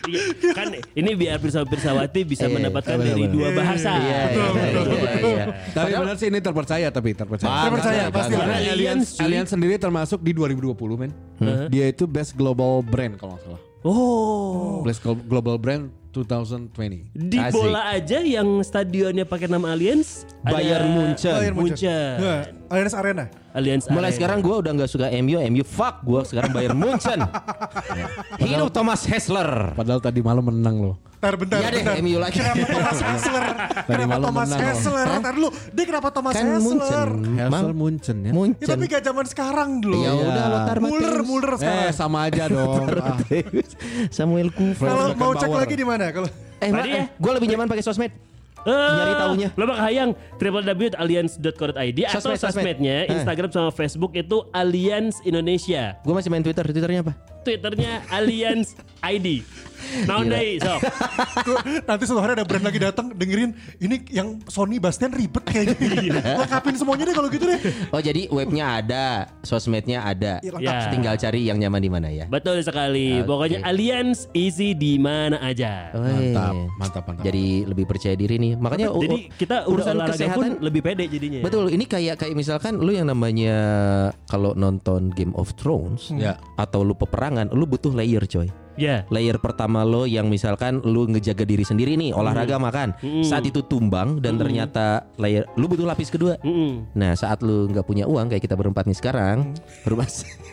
Iya, 0.10 0.52
kan 0.52 0.68
ini 0.74 1.12
biar 1.14 1.38
Pirsa 1.38 1.62
Pirsawati 1.62 2.22
bisa 2.24 2.46
Iya, 2.46 2.54
mendapatkan 2.54 2.96
benar, 2.96 3.08
dari 3.10 3.24
dua 3.28 3.48
bahasa 3.52 3.92
Iya, 3.94 4.02
iya, 4.02 4.22
betul, 4.26 4.40
iya, 4.40 4.50
betul, 4.50 4.84
iya, 4.90 5.00
betul. 5.06 5.30
iya. 5.30 5.46
Tapi 5.70 5.90
benar 5.96 6.16
sih 6.16 6.28
ini 6.28 6.40
terpercaya 6.40 6.88
tapi 6.90 7.10
terpercaya. 7.14 7.50
Terpercaya, 7.66 8.04
pasti. 8.10 8.34
Karena 8.34 8.58
cuy. 8.58 9.22
Allianz 9.22 9.48
sendiri 9.48 9.76
termasuk 9.76 10.20
di 10.20 10.32
2020 10.32 10.74
men. 10.96 11.12
Dia 11.68 11.86
itu 11.88 12.04
best 12.04 12.34
global 12.34 12.82
brand 12.82 13.16
kalau 13.16 13.38
nggak 13.38 13.44
salah. 13.46 13.62
Oh. 13.82 14.84
Best 14.84 15.00
glo- 15.00 15.22
global 15.22 15.56
brand 15.56 15.88
2020. 16.10 17.14
Di 17.14 17.38
Asik. 17.38 17.54
bola 17.54 17.94
aja 17.94 18.20
yang 18.26 18.66
stadionnya 18.66 19.30
pakai 19.30 19.46
nama 19.46 19.78
Allianz 19.78 20.26
Bayern 20.42 20.90
Munchen. 20.90 21.34
Bayern 21.38 21.56
Munchen. 21.56 21.78
Munchen. 21.86 22.16
Nah, 22.18 22.42
Allianz 22.74 22.96
Arena. 22.98 23.26
Allianz 23.54 23.86
Mulai 23.90 24.10
Arena. 24.10 24.18
sekarang 24.18 24.38
gue 24.42 24.56
udah 24.58 24.72
nggak 24.74 24.90
suka 24.90 25.08
MU, 25.22 25.38
MU 25.38 25.64
fuck 25.66 26.02
gue 26.02 26.22
sekarang 26.26 26.50
Bayern 26.50 26.78
Munchen. 26.78 27.20
Hidup 28.42 28.70
Thomas 28.74 29.06
Hessler. 29.06 29.78
Padahal 29.78 30.02
tadi 30.02 30.20
malam 30.26 30.50
menang 30.50 30.78
loh. 30.82 30.96
Bentar, 31.20 31.36
bentar, 31.36 31.60
Iya 31.60 31.68
deh, 31.70 31.84
bentar. 31.84 31.96
MU 32.00 32.16
lagi. 32.16 32.40
Kenapa 32.40 32.64
Thomas 32.66 32.96
Hessler? 33.12 33.46
kenapa 33.84 34.16
Thomas 34.18 34.48
menang, 34.48 34.56
loh. 34.56 34.68
Hessler? 34.72 35.08
Ntar 35.20 35.34
dulu, 35.36 35.50
dia 35.70 35.84
kenapa 35.86 36.08
Thomas 36.10 36.32
Kan 36.32 36.46
Hessler? 36.48 37.10
Munchen. 37.12 37.50
Mang- 37.52 37.76
Munchen 37.76 38.18
ya. 38.18 38.24
Ya, 38.24 38.34
Munchen. 38.34 38.68
tapi 38.70 38.84
gak 38.88 39.04
zaman 39.04 39.26
sekarang 39.28 39.70
dulu. 39.80 40.00
Ya 40.00 40.12
udah 40.16 40.46
Lothar 40.48 40.78
Muller, 40.80 40.96
Matthäus. 41.14 41.28
Muller 41.28 41.52
sekarang. 41.56 41.84
Eh 41.84 41.92
sama 41.92 42.18
aja 42.24 42.44
dong. 42.48 42.88
Samuel 44.16 44.50
Kufra. 44.50 44.88
Kalau 44.88 45.06
mau 45.14 45.32
cek 45.34 45.52
lagi 45.52 45.76
di 45.76 45.84
mana? 45.84 46.08
Kalau 46.10 46.30
Eh, 46.58 46.72
Tadi 46.72 46.90
ya. 46.90 47.04
gue 47.10 47.32
lebih 47.34 47.48
nyaman 47.50 47.68
pakai 47.68 47.80
sosmed. 47.82 48.12
Eh, 48.60 48.72
Nyari 48.72 49.14
taunya. 49.18 49.50
Lo 49.56 49.64
mah 49.66 49.80
hayang 49.82 50.12
www.allianz.co.id 50.36 52.00
atau 52.02 52.16
Sosmed, 52.18 52.36
sosmed. 52.38 52.52
sosmednya 52.54 52.96
Eh. 53.02 53.14
Instagram 53.14 53.48
sama 53.50 53.72
Facebook 53.72 54.12
itu 54.14 54.44
Allianz 54.52 55.20
Indonesia. 55.22 55.96
Gue 56.00 56.12
masih 56.12 56.28
main 56.28 56.40
Twitter. 56.42 56.64
Twitternya 56.64 57.00
apa? 57.02 57.14
Twitternya 57.42 58.04
Alliance 58.10 58.76
ID. 59.00 59.42
Deui 59.80 60.60
sok. 60.60 60.80
Tuh, 61.42 61.56
nanti 61.88 62.04
suatu 62.04 62.20
hari 62.20 62.36
ada 62.36 62.44
brand 62.44 62.62
lagi 62.62 62.78
datang 62.78 63.10
dengerin 63.10 63.56
ini 63.80 64.04
yang 64.12 64.38
Sony 64.46 64.76
Bastian 64.76 65.10
ribet 65.10 65.42
kayaknya. 65.42 66.36
Lengkapin 66.36 66.76
semuanya 66.76 67.08
deh 67.08 67.16
kalau 67.16 67.30
gitu 67.32 67.48
deh. 67.48 67.60
Oh 67.90 67.98
jadi 67.98 68.28
webnya 68.28 68.84
ada, 68.84 69.06
sosmednya 69.42 70.04
ada. 70.04 70.44
Iya. 70.44 70.60
Ya. 70.60 70.92
Tinggal 70.92 71.16
cari 71.16 71.48
yang 71.48 71.58
nyaman 71.58 71.80
di 71.80 71.90
mana 71.90 72.12
ya. 72.12 72.28
Betul 72.28 72.60
sekali. 72.60 73.24
Oke. 73.24 73.32
Pokoknya 73.32 73.60
Alliance 73.64 74.28
easy 74.36 74.76
di 74.76 75.00
mana 75.00 75.40
aja. 75.40 75.96
Mantap, 75.96 76.54
mantap, 76.76 77.04
mantap. 77.08 77.24
Jadi 77.24 77.64
lebih 77.64 77.86
percaya 77.88 78.16
diri 78.20 78.36
nih. 78.36 78.54
Makanya 78.60 78.88
Jadi 78.92 79.16
u- 79.16 79.32
kita 79.40 79.58
urusan 79.64 79.96
olahraga 79.96 80.12
kesehatan 80.14 80.38
pun 80.38 80.52
lebih 80.60 80.82
pede 80.84 81.08
jadinya. 81.08 81.40
Betul, 81.40 81.72
ini 81.72 81.88
kayak 81.88 82.20
kayak 82.20 82.36
misalkan 82.36 82.84
lu 82.84 82.92
yang 82.92 83.08
namanya 83.08 83.56
kalau 84.28 84.52
nonton 84.54 85.10
Game 85.16 85.32
of 85.40 85.56
Thrones 85.56 86.12
Ya. 86.14 86.36
atau 86.60 86.84
lu 86.84 86.94
peperangan, 87.30 87.54
lu 87.54 87.66
butuh 87.66 87.94
layer 87.94 88.26
coy. 88.26 88.50
Ya. 88.80 89.04
Layer 89.12 89.36
pertama 89.36 89.84
lo 89.84 90.08
yang 90.08 90.32
misalkan 90.32 90.80
lu 90.82 91.04
ngejaga 91.06 91.44
diri 91.44 91.62
sendiri 91.62 91.94
nih, 91.94 92.16
olahraga 92.16 92.56
makan. 92.58 92.96
Saat 93.22 93.44
itu 93.44 93.60
tumbang 93.62 94.18
dan 94.18 94.40
ternyata 94.40 95.04
layer 95.20 95.44
lu 95.54 95.68
butuh 95.68 95.84
lapis 95.84 96.08
kedua. 96.08 96.40
Mm-mm. 96.42 96.88
Nah, 96.96 97.12
saat 97.12 97.44
lu 97.44 97.68
nggak 97.68 97.84
punya 97.84 98.08
uang 98.08 98.32
kayak 98.32 98.40
kita 98.40 98.56
berempat 98.56 98.88
nih 98.88 98.96
sekarang, 98.96 99.52
berubah 99.84 100.08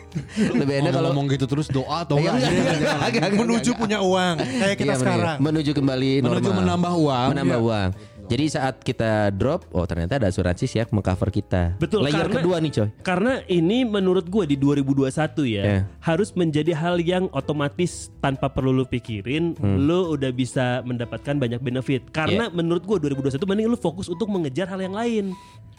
lebih 0.59 0.75
enak 0.81 0.91
kalau 0.91 1.09
ngomong 1.13 1.31
gitu 1.31 1.45
terus 1.45 1.71
doa 1.71 2.03
atau 2.03 2.19
Iya, 2.19 2.35
enggak? 2.35 2.51
enggak, 2.51 2.95
enggak, 3.15 3.29
Menuju 3.37 3.71
punya 3.75 3.97
uang 4.01 4.35
kayak 4.39 4.75
kita 4.75 4.91
Iya, 4.91 4.99
sekarang. 4.99 5.37
menuju 5.39 5.71
kembali 5.71 6.11
Menuju 6.19 6.41
normal. 6.43 6.59
menambah 6.59 6.93
uang. 6.99 7.27
menambah 7.31 7.57
Iya. 7.57 7.63
uang. 7.63 7.89
Jadi 8.27 8.45
saat 8.51 8.83
kita 8.83 9.31
drop, 9.31 9.63
oh 9.71 9.87
ternyata 9.87 10.19
ada 10.19 10.27
asuransi 10.27 10.67
siap 10.67 10.91
mengcover 10.91 11.31
kita. 11.31 11.79
Betul, 11.79 12.03
Layer 12.03 12.27
karena- 12.27 12.35
kedua 12.35 12.55
nih 12.59 12.71
coy. 12.73 12.87
Karena 12.99 13.39
ini 13.47 13.87
menurut 13.87 14.27
gue 14.27 14.43
di 14.45 14.59
2021 14.59 15.47
ya 15.47 15.63
Ya. 15.63 15.79
harus 16.01 16.35
menjadi 16.35 16.75
hal 16.75 16.99
yang 16.99 17.31
otomatis 17.31 18.11
tanpa 18.19 18.51
perlu 18.51 18.71
lu 18.73 18.83
pikirin, 18.83 19.55
Hmm. 19.55 19.79
lu 19.79 20.11
udah 20.11 20.29
bisa 20.29 20.83
mendapatkan 20.83 21.39
banyak 21.39 21.59
benefit. 21.59 22.03
Ya. 22.03 22.13
Karena 22.13 22.43
menurut 22.49 22.83
gue 22.83 22.97
2021 23.01 23.47
mending 23.47 23.67
lu 23.67 23.79
fokus 23.79 24.07
untuk 24.07 24.27
mengejar 24.27 24.67
hal 24.67 24.79
yang 24.79 24.91
lain. 24.91 25.31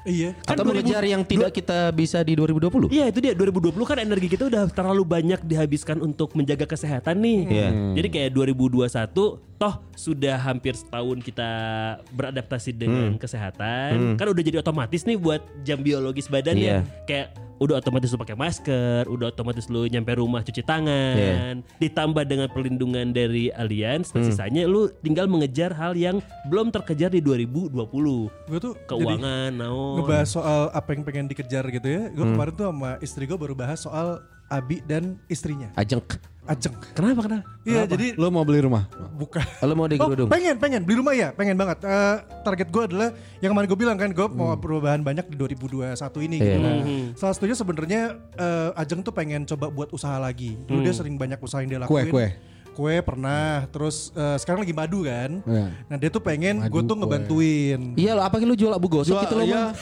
Iya. 0.06 0.30
Kan 0.46 0.54
Atau 0.54 0.64
2000 0.64 0.70
mengejar 0.70 1.02
yang 1.02 1.22
tidak 1.22 1.50
kita 1.50 1.90
bisa 1.90 2.22
di 2.22 2.38
2020. 2.38 2.86
Iya 2.88 3.10
itu 3.10 3.18
dia 3.18 3.34
2020 3.34 3.74
kan 3.82 3.98
energi 3.98 4.28
kita 4.30 4.46
udah 4.46 4.70
terlalu 4.70 5.02
banyak 5.02 5.40
dihabiskan 5.42 5.98
untuk 5.98 6.32
menjaga 6.34 6.64
kesehatan 6.64 7.18
nih. 7.18 7.40
Iya. 7.50 7.68
Jadi 7.98 8.08
kayak 8.08 8.30
2021 8.34 9.42
toh 9.58 9.74
sudah 9.98 10.38
hampir 10.38 10.78
setahun 10.78 11.18
kita 11.18 11.50
beradaptasi 12.14 12.70
dengan 12.72 13.14
Hmm. 13.14 13.18
kesehatan. 13.18 14.14
Kan 14.14 14.26
udah 14.30 14.42
jadi 14.42 14.62
otomatis 14.62 15.02
nih 15.02 15.18
buat 15.18 15.42
jam 15.66 15.82
biologis 15.82 16.30
badannya. 16.30 16.86
Iya. 16.86 17.04
Kayak 17.04 17.28
udah 17.58 17.74
otomatis 17.76 18.08
lu 18.08 18.18
pakai 18.18 18.34
masker, 18.34 19.06
udah 19.06 19.26
otomatis 19.28 19.66
lu 19.66 19.84
nyampe 19.84 20.14
rumah 20.14 20.40
cuci 20.40 20.62
tangan. 20.62 21.60
Ditambah 21.76 22.24
dengan 22.24 22.48
perlindungan 22.48 23.10
dari 23.10 23.50
Allianz, 23.50 24.10
Hmm. 24.10 24.14
dan 24.14 24.22
sisanya 24.24 24.62
lu 24.64 24.88
tinggal 24.98 25.26
mengejar 25.26 25.70
hal 25.72 25.92
yang 25.92 26.18
belum 26.46 26.70
terkejar 26.70 27.10
di 27.10 27.20
2020. 27.20 28.30
Gue 28.46 28.58
tuh 28.58 28.74
jadi 28.74 28.86
Keuangan, 28.88 29.50
naon. 29.52 29.94
ngebahas 29.98 30.28
soal 30.28 30.60
apa 30.70 30.88
yang 30.90 31.02
pengen 31.02 31.26
dikejar 31.26 31.66
gitu 31.68 31.86
ya. 31.86 32.02
Gue 32.08 32.24
kemarin 32.24 32.52
tuh 32.54 32.66
sama 32.66 32.90
istri 32.98 33.26
gue 33.26 33.36
baru 33.36 33.52
bahas 33.52 33.78
soal 33.80 34.18
Abi 34.48 34.80
dan 34.80 35.20
istrinya. 35.28 35.68
Ajeng. 35.76 36.00
Ajeng. 36.48 36.72
Kenapa 36.96 37.20
kenapa? 37.20 37.44
Iya 37.62 37.84
jadi 37.84 38.16
Lu 38.16 38.32
mau 38.32 38.40
beli 38.40 38.64
rumah? 38.64 38.88
bukan. 39.14 39.44
Lo 39.60 39.74
mau 39.74 39.84
di 39.84 40.00
Oh, 40.00 40.08
kerudung? 40.08 40.28
pengen, 40.28 40.56
pengen 40.56 40.80
beli 40.80 40.96
rumah 40.96 41.12
ya, 41.12 41.28
pengen 41.30 41.54
banget. 41.54 41.84
Eh, 41.84 42.16
target 42.40 42.68
gue 42.68 42.82
adalah 42.84 43.08
yang 43.38 43.52
kemarin 43.52 43.68
gue 43.68 43.78
bilang 43.78 43.96
kan, 43.96 44.08
gue 44.08 44.26
mau 44.26 44.48
Hmm. 44.48 44.58
perubahan 44.58 45.00
banyak 45.00 45.28
di 45.28 45.36
2021 45.36 45.92
ini 46.18 46.36
gitu. 46.38 46.48
Iya. 46.48 46.56
Nah, 46.58 46.74
salah 47.14 47.34
satunya 47.34 47.52
sebenarnya 47.52 48.00
eh, 48.34 48.70
Ajeng 48.74 49.02
tuh 49.02 49.12
pengen 49.12 49.44
coba 49.44 49.68
buat 49.68 49.92
usaha 49.92 50.16
lagi. 50.16 50.56
Dulu 50.64 50.80
dia 50.80 50.94
sering 50.94 51.14
banyak 51.14 51.36
usaha 51.36 51.60
yang 51.60 51.68
dia 51.68 51.80
lakuin. 51.80 52.08
kue. 52.08 52.10
Kue 52.10 52.28
pernah, 52.78 53.66
terus 53.68 54.14
eh, 54.14 54.36
sekarang 54.38 54.62
lagi 54.62 54.70
madu 54.70 55.02
kan. 55.02 55.42
Iya. 55.42 55.66
Nah 55.84 55.96
dia 55.98 56.08
tuh 56.08 56.22
pengen 56.22 56.62
gue 56.62 56.82
tuh 56.82 56.94
kue. 56.94 57.00
ngebantuin. 57.02 57.80
Iya 57.94 58.14
lo 58.14 58.22
apa 58.22 58.38
lu 58.38 58.54
jual 58.54 58.70
abu 58.70 58.86
gosok 58.86 59.18
Jual- 59.18 59.24
gitu 59.26 59.34
lo 59.34 59.44
iya. 59.44 59.74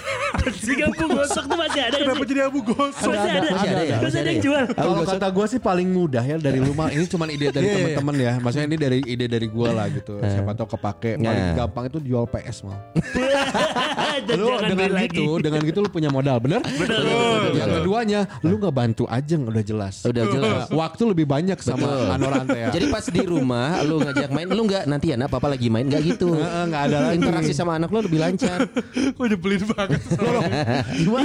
Si 0.57 0.73
gampang 0.73 1.11
gosok 1.11 1.45
tuh 1.45 1.57
masih 1.57 1.81
ada 1.83 1.97
Kenapa 1.97 2.25
jadi 2.25 2.41
abu 2.45 2.61
gosok? 2.61 3.09
Masih 3.09 3.31
ada, 3.31 3.49
Masih 3.49 3.69
ada 3.69 3.83
ya? 3.83 3.97
Masih 3.99 4.19
ada 4.19 4.21
ada 4.21 4.29
yang 4.29 4.39
ya? 4.39 4.45
jual. 4.45 4.63
Abu 4.63 4.75
Kalau 4.75 4.93
gosok. 4.97 5.13
kata 5.13 5.29
gue 5.29 5.47
sih 5.49 5.61
paling 5.61 5.89
mudah 5.89 6.25
ya 6.25 6.37
dari 6.39 6.59
rumah. 6.61 6.87
Ini 6.89 7.05
cuma 7.07 7.25
ide 7.27 7.47
dari 7.49 7.65
Iya, 7.65 7.73
iya. 7.73 7.77
teman-teman 7.77 8.15
ya. 8.17 8.33
Maksudnya 8.39 8.67
ini 8.67 8.77
dari 8.77 8.99
ide 9.03 9.27
dari 9.27 9.47
gue 9.47 9.69
lah 9.69 9.87
gitu. 9.89 10.15
Siapa 10.21 10.51
tahu 10.53 10.69
kepake. 10.77 11.11
Paling 11.19 11.49
gampang 11.55 11.85
itu 11.89 11.99
jual 12.03 12.25
PS 12.27 12.59
mal. 12.63 12.79
Lu 14.37 14.57
dengan 14.59 14.91
gitu, 15.05 15.39
dengan 15.39 15.61
gitu 15.61 15.79
lu 15.85 15.89
punya 15.89 16.09
modal, 16.09 16.41
bener? 16.41 16.61
Yang 17.53 17.69
keduanya, 17.83 18.21
lu 18.41 18.57
nggak 18.57 18.75
bantu 18.75 19.05
Ajeng 19.07 19.45
udah 19.45 19.61
jelas. 19.61 20.03
Udah 20.05 20.25
jelas. 20.27 20.67
Waktu 20.69 21.03
lebih 21.13 21.27
banyak 21.29 21.59
sama. 21.61 22.13
Anorante 22.13 22.57
ya. 22.57 22.69
Jadi 22.73 22.86
pas 22.89 23.05
di 23.05 23.23
rumah 23.23 23.83
lu 23.83 23.99
ngajak 23.99 24.29
main, 24.31 24.47
lu 24.47 24.63
nggak 24.65 24.85
nanti 24.87 25.07
ya 25.11 25.17
nak 25.17 25.29
papa 25.29 25.47
lagi 25.47 25.67
main 25.67 25.85
nggak 25.85 26.03
gitu. 26.07 26.33
Heeh, 26.33 26.63
nggak 26.67 26.83
ada 26.85 26.97
lagi. 27.03 27.15
Interaksi 27.17 27.53
sama 27.53 27.75
anak 27.75 27.89
lu 27.89 28.01
lebih 28.01 28.19
lancar. 28.19 28.67
Gue 29.17 29.27
nyebelin 29.29 29.63
banget. 29.69 30.01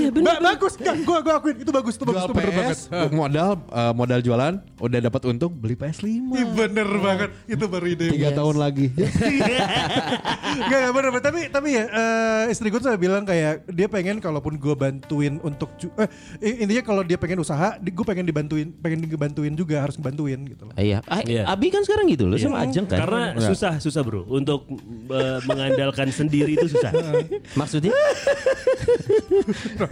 Iya 0.02 0.10
bener. 0.10 0.40
Ba- 0.40 0.42
bagus, 0.42 0.74
gue 0.80 0.96
gue 1.22 1.34
akuin 1.34 1.56
itu 1.58 1.72
bagus, 1.72 1.94
itu 1.94 2.04
bagus, 2.04 2.18
jual 2.18 2.28
itu 2.28 2.34
bener 2.34 2.52
banget. 2.56 2.78
Modal 3.12 3.50
eh, 3.60 3.94
modal 3.94 4.20
jualan, 4.20 4.54
udah 4.80 5.00
dapat 5.00 5.22
untung 5.28 5.52
beli 5.54 5.76
PS5. 5.76 6.06
Ih, 6.08 6.48
bener 6.48 6.88
banget, 6.98 7.30
itu 7.46 7.66
baru 7.68 7.86
ide. 7.86 8.08
Tiga 8.10 8.34
tahun 8.34 8.56
lagi. 8.58 8.88
Gak, 10.72 10.92
bener, 10.92 11.12
tapi 11.20 11.42
tapi 11.48 11.70
ya 11.72 11.84
eh, 11.86 12.44
istri 12.50 12.68
gue 12.68 12.80
tuh 12.80 12.92
bilang 12.96 13.24
kayak 13.24 13.68
dia 13.68 13.88
pengen 13.88 14.18
kalaupun 14.18 14.56
gue 14.56 14.74
bantuin 14.74 15.38
untuk 15.42 15.70
eh, 16.00 16.10
intinya 16.60 16.84
kalau 16.84 17.02
dia 17.04 17.16
pengen 17.16 17.40
usaha, 17.40 17.78
gue 17.78 18.06
pengen 18.06 18.26
dibantuin, 18.26 18.72
pengen 18.74 19.04
dibantuin 19.04 19.54
juga 19.54 19.84
harus 19.84 19.96
ngebantuin 19.96 20.40
gitu 20.48 20.64
loh. 20.68 20.74
Iya. 20.76 21.04
Ah, 21.06 21.22
Iya. 21.22 21.44
Abi 21.52 21.68
kan 21.68 21.82
sekarang 21.82 22.08
gitu 22.08 22.26
loh 22.26 22.36
sama 22.36 22.62
Ajeng 22.62 22.86
kan. 22.86 23.00
Karena 23.00 23.24
susah 23.38 23.78
susah 23.78 24.02
bro 24.02 24.24
untuk 24.26 24.64
mengandalkan 25.44 26.08
sendiri 26.10 26.56
itu 26.56 26.68
susah. 26.68 26.92
maksudnya 27.60 27.92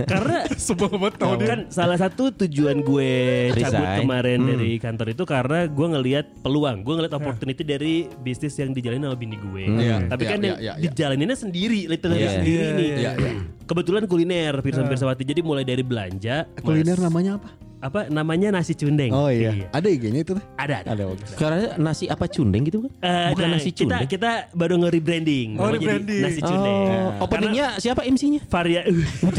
Karena 0.01 0.45
Sebel 0.59 0.89
banget 0.91 1.13
dia. 1.17 1.47
kan 1.47 1.59
salah 1.69 1.97
satu 1.97 2.31
tujuan 2.37 2.79
gue 2.79 3.11
cabut 3.53 3.67
Resign. 3.75 3.99
kemarin 3.99 4.39
Hmm. 4.39 4.49
dari 4.49 4.71
kantor 4.77 5.07
itu 5.09 5.23
karena 5.25 5.59
gue 5.65 5.87
ngelihat 5.89 6.25
peluang, 6.39 6.77
gue 6.79 6.93
ngelihat 6.95 7.13
opportunity 7.13 7.61
dari 7.61 7.93
bisnis 8.17 8.55
yang 8.55 8.71
dijalani 8.71 9.03
sama 9.03 9.17
bini 9.17 9.37
gue. 9.37 9.63
Iya, 9.67 9.95
Tapi 10.07 10.23
iya, 10.23 10.29
kan 10.29 10.37
iya, 10.37 10.45
yang 10.45 10.57
iya, 10.57 10.73
iya. 10.73 10.81
dijalaninnya 10.85 11.37
sendiri, 11.37 11.81
literally 11.85 12.19
Iya. 12.19 12.31
sendiri 12.33 12.61
Iya, 12.61 12.73
nih. 12.73 12.89
iya, 12.95 13.11
iya. 13.15 13.31
Kebetulan 13.61 14.03
kuliner 14.05 14.53
Pirsan 14.59 14.85
Pirsawati. 14.85 15.23
Jadi 15.23 15.41
mulai 15.41 15.61
dari 15.61 15.81
belanja, 15.81 16.47
Kuliner 16.57 16.95
mas- 16.95 17.03
namanya 17.03 17.31
apa? 17.35 17.49
Apa 17.79 18.07
namanya 18.07 18.51
nasi 18.51 18.75
cundeng. 18.75 19.09
Oh 19.09 19.27
iya. 19.27 19.55
Ada 19.71 19.87
IG-nya 19.87 20.21
itu 20.21 20.35
tuh? 20.35 20.43
Ada 20.55 20.83
ada. 20.83 20.89
Ada 20.93 21.03
karena 21.33 21.57
nasi 21.75 22.05
apa 22.05 22.27
cundeng 22.27 22.63
gitu 22.63 22.83
kan? 22.83 22.91
Eh, 22.99 23.27
Bukan 23.31 23.45
nah, 23.45 23.55
nasi 23.55 23.71
kita, 23.71 23.79
cundeng. 23.95 24.07
kita 24.07 24.31
baru 24.51 24.75
nge-rebranding. 24.77 25.47
Oh, 25.55 25.71
rebranding. 25.71 26.21
Nasi 26.21 26.39
cundeng. 26.39 26.79
Oh, 27.15 27.23
openingnya 27.23 27.79
siapa 27.79 28.03
MC-nya? 28.03 28.43
Varia 28.45 28.83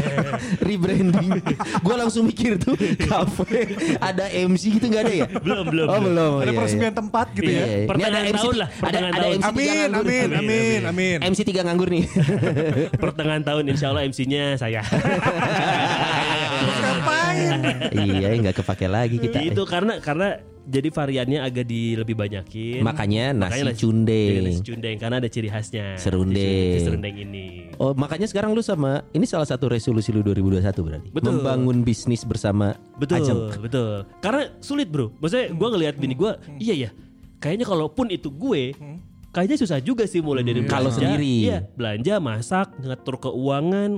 Rebranding. 0.67 1.29
Gua 1.79 1.95
langsung 1.97 2.25
mikir 2.25 2.57
tuh 2.57 2.73
kafe 2.99 3.77
ada 3.97 4.25
MC 4.27 4.63
gitu 4.73 4.85
nggak 4.87 5.03
ada 5.03 5.13
ya? 5.13 5.27
belum 5.37 5.63
belum. 5.69 5.87
Oh 5.87 5.99
belum. 6.01 6.33
Ada 6.41 6.49
iya, 6.49 6.57
peresmian 6.57 6.89
iya. 6.89 6.97
tempat 6.97 7.27
gitu 7.33 7.45
Iya, 7.45 7.53
ya. 7.53 7.61
iya. 7.61 7.77
Ini 7.77 7.87
Pertengahan 7.87 8.13
ada 8.13 8.25
MC 8.25 8.37
tahun 8.41 8.55
lah, 8.57 8.69
Ada 8.69 8.79
pertengahan 8.81 9.11
ada 9.11 9.21
tahun. 9.21 9.31
MC 9.31 9.41
tiga 9.41 9.51
Amin, 9.51 9.77
nganggur. 9.77 10.01
amin, 10.01 10.29
amin, 10.33 10.79
amin. 10.89 11.17
MC 11.29 11.39
tiga 11.43 11.61
nganggur 11.61 11.89
nih. 11.89 12.03
Pertengahan 12.97 13.43
tahun 13.43 13.63
insya 13.69 13.85
Allah 13.91 14.03
MC-nya 14.03 14.43
saya. 14.57 14.81
Iya, 17.91 18.29
nggak 18.37 18.55
kepake 18.57 18.87
lagi 18.87 19.17
kita. 19.17 19.41
itu 19.41 19.61
karena 19.65 19.97
karena 19.97 20.39
jadi 20.61 20.93
variannya 20.93 21.41
agak 21.41 21.65
di 21.65 21.97
lebih 21.97 22.13
banyakin. 22.13 22.85
Makanya 22.85 23.33
nasi 23.33 23.65
Makanya 23.65 23.73
cundeng. 23.73 24.33
nasi 24.45 24.61
cundeng 24.61 24.95
karena 24.95 25.15
ada 25.17 25.25
ciri 25.25 25.49
khasnya. 25.49 25.97
Serundeng. 25.97 26.37
Si 26.37 26.77
si 26.77 26.85
serundeng 26.85 27.15
ini. 27.17 27.45
Oh, 27.75 27.97
makanya 27.97 28.29
sekarang 28.29 28.53
lu 28.53 28.61
sama 28.61 29.01
ini 29.11 29.25
salah 29.25 29.49
satu 29.49 29.65
resolusi 29.67 30.13
lu 30.13 30.21
2021 30.21 30.61
berarti. 30.85 31.07
Betul. 31.09 31.41
Membangun 31.41 31.81
bisnis 31.81 32.21
bersama 32.21 32.77
Betul, 32.95 33.25
Ajeng. 33.25 33.39
betul. 33.57 34.05
Karena 34.21 34.53
sulit, 34.61 34.87
Bro. 34.87 35.17
Maksudnya 35.17 35.49
gua 35.51 35.69
ngelihat 35.73 35.95
bini 35.97 36.13
gua, 36.13 36.37
iya 36.61 36.77
ya. 36.77 36.89
Kayaknya 37.41 37.65
kalaupun 37.65 38.13
itu 38.13 38.29
gue, 38.29 38.77
kayaknya 39.33 39.57
susah 39.57 39.81
juga 39.81 40.05
sih 40.05 40.21
mulai 40.21 40.45
dari 40.45 40.61
Kalau 40.69 40.93
belanja. 40.93 41.01
sendiri. 41.01 41.49
Iya, 41.49 41.65
belanja, 41.73 42.21
masak, 42.21 42.77
ngatur 42.77 43.17
keuangan, 43.17 43.97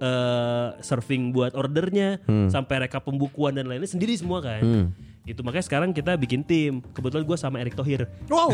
eh 0.00 0.68
serving 0.82 1.30
buat 1.30 1.54
ordernya, 1.54 2.22
sampai 2.50 2.88
reka 2.88 2.98
pembukuan 2.98 3.54
dan 3.54 3.70
lainnya 3.70 3.86
sendiri 3.90 4.14
semua 4.18 4.42
kan. 4.42 4.62
Hmm. 4.62 4.86
Itu 5.24 5.40
makanya 5.40 5.64
sekarang 5.64 5.90
kita 5.90 6.20
bikin 6.20 6.44
tim. 6.44 6.84
Kebetulan 6.92 7.24
gua 7.24 7.40
sama 7.40 7.56
Erick 7.56 7.72
Thohir. 7.72 8.04
Wow. 8.28 8.52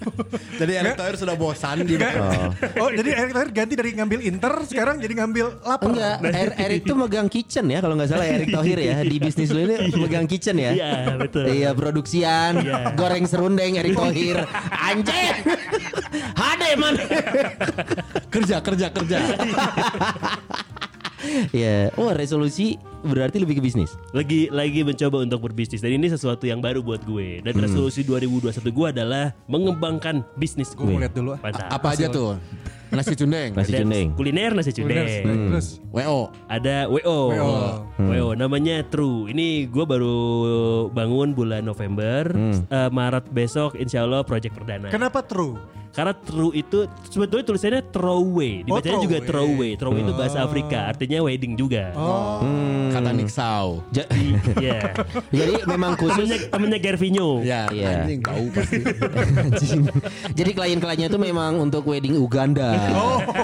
Jadi 0.60 0.72
Erick 0.74 0.96
Thohir 0.96 1.12
sudah 1.14 1.36
bosan 1.36 1.84
di 1.84 2.00
Oh, 2.80 2.88
jadi 2.88 3.20
Erick 3.20 3.36
Thohir 3.36 3.50
ganti 3.52 3.74
dari 3.76 3.92
ngambil 3.92 4.24
Inter 4.24 4.64
sekarang 4.64 4.96
jadi 4.96 5.12
ngambil 5.12 5.60
lapar. 5.60 5.92
Enggak, 5.92 6.16
Er- 6.24 6.56
Erik 6.56 6.82
tuh 6.82 6.96
megang 6.96 7.28
kitchen 7.28 7.68
ya 7.68 7.84
kalau 7.84 8.00
nggak 8.00 8.08
salah 8.08 8.24
Erik 8.24 8.48
Thohir 8.48 8.78
ya 8.80 9.04
di 9.04 9.16
bisnis 9.20 9.52
lu 9.52 9.60
ini 9.60 9.76
megang 10.02 10.24
kitchen 10.24 10.56
ya. 10.56 10.72
Iya, 10.72 10.92
betul. 11.20 11.44
Iya 11.46 11.70
produksian, 11.76 12.64
Iya. 12.64 12.96
goreng 12.96 13.28
serundeng 13.28 13.76
Erik 13.76 13.92
Thohir. 13.92 14.40
Anjir. 14.72 15.34
Hade 16.32 16.70
man. 16.80 16.94
kerja 18.32 18.64
kerja 18.64 18.86
kerja. 18.88 19.18
ya. 21.64 21.90
Oh, 21.98 22.10
resolusi 22.12 22.78
berarti 23.06 23.38
lebih 23.38 23.60
ke 23.60 23.62
bisnis. 23.62 23.94
lagi 24.10 24.50
lagi 24.50 24.82
mencoba 24.82 25.22
untuk 25.22 25.46
berbisnis 25.46 25.78
dan 25.78 25.94
ini 25.94 26.10
sesuatu 26.10 26.42
yang 26.48 26.58
baru 26.58 26.82
buat 26.82 27.06
gue 27.06 27.44
dan 27.44 27.54
resolusi 27.54 28.02
2021 28.02 28.50
gue 28.66 28.86
adalah 28.90 29.24
mengembangkan 29.46 30.26
bisnis 30.34 30.74
Gue 30.74 30.86
mau 30.90 30.98
lihat 30.98 31.14
dulu. 31.14 31.38
Apa 31.38 31.94
aja 31.94 32.06
tuh? 32.10 32.40
Nasi 32.88 33.14
cundeng. 33.14 33.50
Nasi 33.52 33.72
cundeng. 33.74 34.08
kuliner 34.12 34.52
nasi 34.52 34.70
cundeng 34.70 35.06
Terus 35.50 35.82
WO. 35.88 36.30
ada 36.46 36.86
WO 36.86 37.18
WO. 37.28 37.54
WO 37.98 38.28
namanya 38.32 38.82
True 38.84 39.26
ini 39.26 39.64
gue 39.64 39.82
baru 39.82 40.16
bangun 40.88 41.32
bulan 41.32 41.62
November 41.62 42.30
Eh, 42.64 42.88
Maret 42.88 43.26
besok 43.28 43.74
Insya 43.74 44.02
Allah 44.02 44.22
project 44.22 44.54
perdana 44.54 44.86
kenapa 44.88 45.20
true? 45.20 45.58
Karena 45.88 46.12
true 46.14 46.52
itu 46.52 46.84
sebetulnya 47.02 47.40
tulisannya 47.42 47.80
throwaway, 47.88 48.60
dibacanya 48.60 49.00
Oh, 49.00 49.04
juga 49.08 49.16
throwaway. 49.18 49.80
throwaway. 49.80 50.04
Itu 50.04 50.12
bahasa 50.12 50.44
Afrika, 50.44 50.92
artinya 50.92 51.24
wedding 51.24 51.56
juga. 51.56 51.88
Oh, 51.96 52.44
Kata 52.92 53.16
Nick 53.16 53.32
Sau. 53.32 53.80
Ja- 53.90 54.04
Iya. 54.60 54.92
Jadi 55.32 55.64
memang 55.64 55.96
khusus 55.96 56.28
temennya 56.28 56.52
temennya 56.52 56.78
Gervinho. 56.84 57.40
Ya, 57.40 57.72
Iya. 57.72 58.04
anjing 58.04 58.20
tahu 58.20 58.44
pasti. 58.52 58.76
Jadi 60.38 60.50
klien-kliennya 60.52 61.08
itu 61.08 61.16
memang 61.16 61.56
untuk 61.58 61.80
wedding 61.86 62.12
Uganda, 62.14 62.75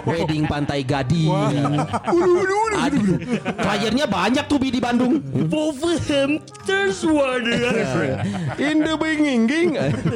wedding 0.04 0.44
Pantai 0.46 0.80
Gading. 0.82 1.30
Aduh, 2.72 3.16
kliennya 3.56 4.06
banyak 4.08 4.44
tuh 4.48 4.58
Bi, 4.58 4.72
di 4.72 4.80
Bandung. 4.82 5.20
Wolverhampton 5.48 6.88
Wanderers. 7.02 7.92
In 8.58 8.82
the 8.82 8.94
binging 8.98 9.44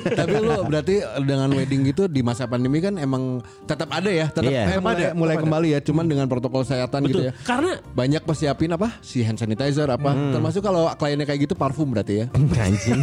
Tapi 0.05 0.35
lu 0.41 0.65
berarti 0.67 1.03
dengan 1.23 1.51
wedding 1.53 1.87
gitu 1.87 2.07
di 2.07 2.21
masa 2.23 2.47
pandemi 2.47 2.81
kan 2.81 2.97
emang 2.97 3.43
tetap 3.67 3.91
ada 3.93 4.09
ya, 4.11 4.27
tetap 4.31 4.49
Iya. 4.51 4.79
eh, 4.79 4.81
mulai, 4.81 5.11
mulai 5.13 5.37
kembali 5.37 5.69
ya, 5.75 5.81
cuman 5.83 6.07
dengan 6.07 6.27
protokol 6.31 6.63
kesehatan 6.63 7.11
gitu 7.11 7.31
ya. 7.31 7.33
Karena 7.43 7.79
Banyak 7.93 8.23
persiapin 8.23 8.71
apa? 8.73 8.99
Si 9.03 9.25
hand 9.25 9.41
sanitizer 9.41 9.89
apa? 9.89 10.13
Termasuk 10.15 10.63
kalau 10.63 10.87
kliennya 10.95 11.27
kayak 11.27 11.51
gitu 11.51 11.55
parfum 11.59 11.91
berarti 11.91 12.25
ya. 12.25 12.27
Anjing. 12.67 13.03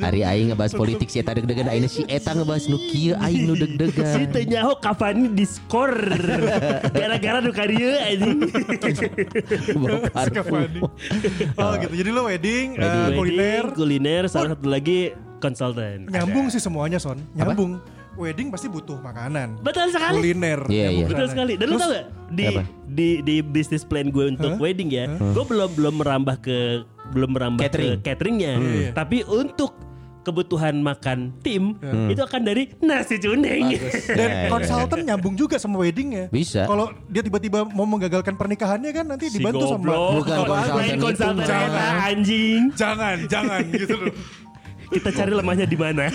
Hari 0.00 0.20
aing 0.26 0.46
ngebahas 0.52 0.74
politik 0.74 1.08
si 1.12 1.22
eta 1.22 1.36
deg-degan 1.36 1.70
aing 1.70 1.86
si 1.86 2.02
eta 2.10 2.34
ngebahas 2.34 2.66
nu 2.66 2.78
kieu 2.90 3.14
aing 3.18 3.46
nu 3.46 3.54
Si 3.54 3.66
deg-degan. 3.80 4.28
tenyaho 4.30 4.72
kapan 4.76 5.32
di 5.32 5.44
skor 5.44 5.96
gara-gara 6.96 7.38
anjing. 7.40 8.38
Bau 9.80 9.98
parfum. 10.06 10.90
oh 11.60 11.72
gitu. 11.76 11.94
Jadi 11.96 12.10
lo 12.10 12.22
wedding, 12.24 12.66
eh, 12.74 12.80
Wedding, 12.80 13.16
kuliner, 13.16 13.64
kuliner, 13.72 14.22
salah 14.26 14.52
satu 14.52 14.68
lagi 14.68 15.12
konsultan. 15.38 16.04
nyambung 16.06 16.52
sih 16.52 16.60
semuanya 16.60 17.00
son. 17.00 17.18
Nyambung. 17.32 17.80
Wedding 18.10 18.52
pasti 18.52 18.68
butuh 18.68 19.00
makanan. 19.00 19.56
Betul 19.64 19.88
sekali. 19.88 20.20
Kuliner. 20.20 20.60
Iya, 20.68 20.92
nyambung 20.92 20.92
iya. 20.92 21.06
Betul 21.06 21.16
makanan. 21.16 21.32
sekali. 21.32 21.52
Dan 21.56 21.66
lu 21.66 21.76
tau 21.78 21.88
gak 21.88 22.06
di 22.30 22.46
Apa? 22.46 22.62
di 22.84 23.08
di 23.22 23.36
bisnis 23.40 23.82
plan 23.82 24.06
gue 24.06 24.24
untuk 24.28 24.54
wedding 24.58 24.90
ya, 24.92 25.04
gue 25.08 25.44
belum 25.46 25.70
belum 25.72 25.94
merambah 25.98 26.36
ke 26.38 26.84
belum 27.10 27.30
merambah 27.34 27.64
Catering. 27.64 27.98
ke 27.98 28.06
cateringnya, 28.06 28.54
Iya. 28.54 28.90
tapi 28.92 29.26
untuk 29.26 29.74
kebutuhan 30.20 30.76
makan 30.80 31.32
tim 31.40 31.76
itu 32.10 32.20
akan 32.20 32.40
dari 32.44 32.68
nasi 32.80 33.16
cundeng. 33.16 33.76
Dan 34.18 34.52
konsultan 34.52 34.98
nyambung 35.06 35.34
juga 35.34 35.56
sama 35.56 35.80
weddingnya. 35.80 36.28
Bisa. 36.28 36.68
Kalau 36.68 36.92
dia 37.08 37.22
tiba-tiba 37.24 37.64
mau 37.66 37.86
menggagalkan 37.88 38.36
pernikahannya 38.36 38.90
kan 38.92 39.04
nanti 39.06 39.32
Si 39.32 39.40
dibantu 39.40 39.64
sama 39.66 39.78
goblok. 39.80 40.10
Bukan 40.20 40.36
konsultan 40.44 40.84
itu, 40.84 41.04
konsultan 41.04 41.46
jangan. 41.46 41.70
eta, 41.70 41.86
anjing. 42.10 42.62
jangan, 42.76 43.16
jangan 43.26 43.60
gitu 43.72 43.94
loh. 43.96 44.14
Kita 44.90 45.10
cari 45.10 45.32
lemahnya 45.32 45.64
di 45.64 45.78
mana. 45.78 46.10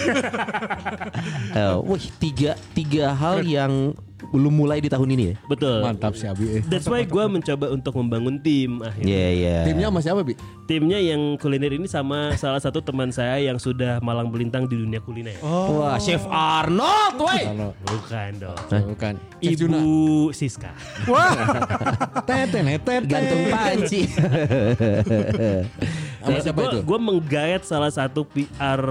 Eh, 1.56 1.76
wih, 1.88 2.06
tiga 2.20 2.52
tiga 2.76 3.16
hal 3.16 3.40
yang 3.42 3.96
belum 4.26 4.52
mulai 4.52 4.84
di 4.84 4.92
tahun 4.92 5.08
ini 5.16 5.24
ya. 5.32 5.36
Betul. 5.48 5.80
Mantap 5.80 6.16
si 6.16 6.28
Abi. 6.28 6.60
eh. 6.60 6.62
That's 6.68 6.88
why 6.88 7.08
gue 7.08 7.24
mencoba 7.26 7.72
untuk 7.72 7.96
membangun 7.96 8.44
tim 8.44 8.84
akhirnya. 8.84 9.08
Iya, 9.08 9.28
iya. 9.32 9.58
Timnya 9.64 9.88
sama 9.88 10.00
siapa, 10.04 10.22
Bi? 10.24 10.36
Timnya 10.68 11.00
yang 11.00 11.40
kuliner 11.40 11.72
ini 11.72 11.88
sama 11.88 12.36
salah 12.36 12.60
satu 12.60 12.84
teman 12.84 13.12
saya 13.12 13.40
yang 13.40 13.56
sudah 13.56 14.04
malang 14.04 14.28
melintang 14.28 14.68
di 14.68 14.76
dunia 14.76 15.00
kuliner. 15.00 15.40
Wah, 15.40 15.96
Chef 15.96 16.24
Arnold, 16.28 17.16
woi. 17.16 17.42
Bukan 17.88 18.30
dong. 18.44 18.58
bukan. 18.92 19.14
Chef 19.40 19.60
Ibu. 19.64 19.84
Siska. 20.36 20.72
Tete, 22.28 22.60
tete, 22.60 22.96
Gantung 23.08 23.44
panci. 23.48 24.02
Sama 26.26 26.40
siapa 26.42 26.60
itu? 26.66 26.78
Gue 26.82 26.98
menggayat 26.98 27.62
salah 27.62 27.88
satu 27.88 28.26
PR 28.26 28.82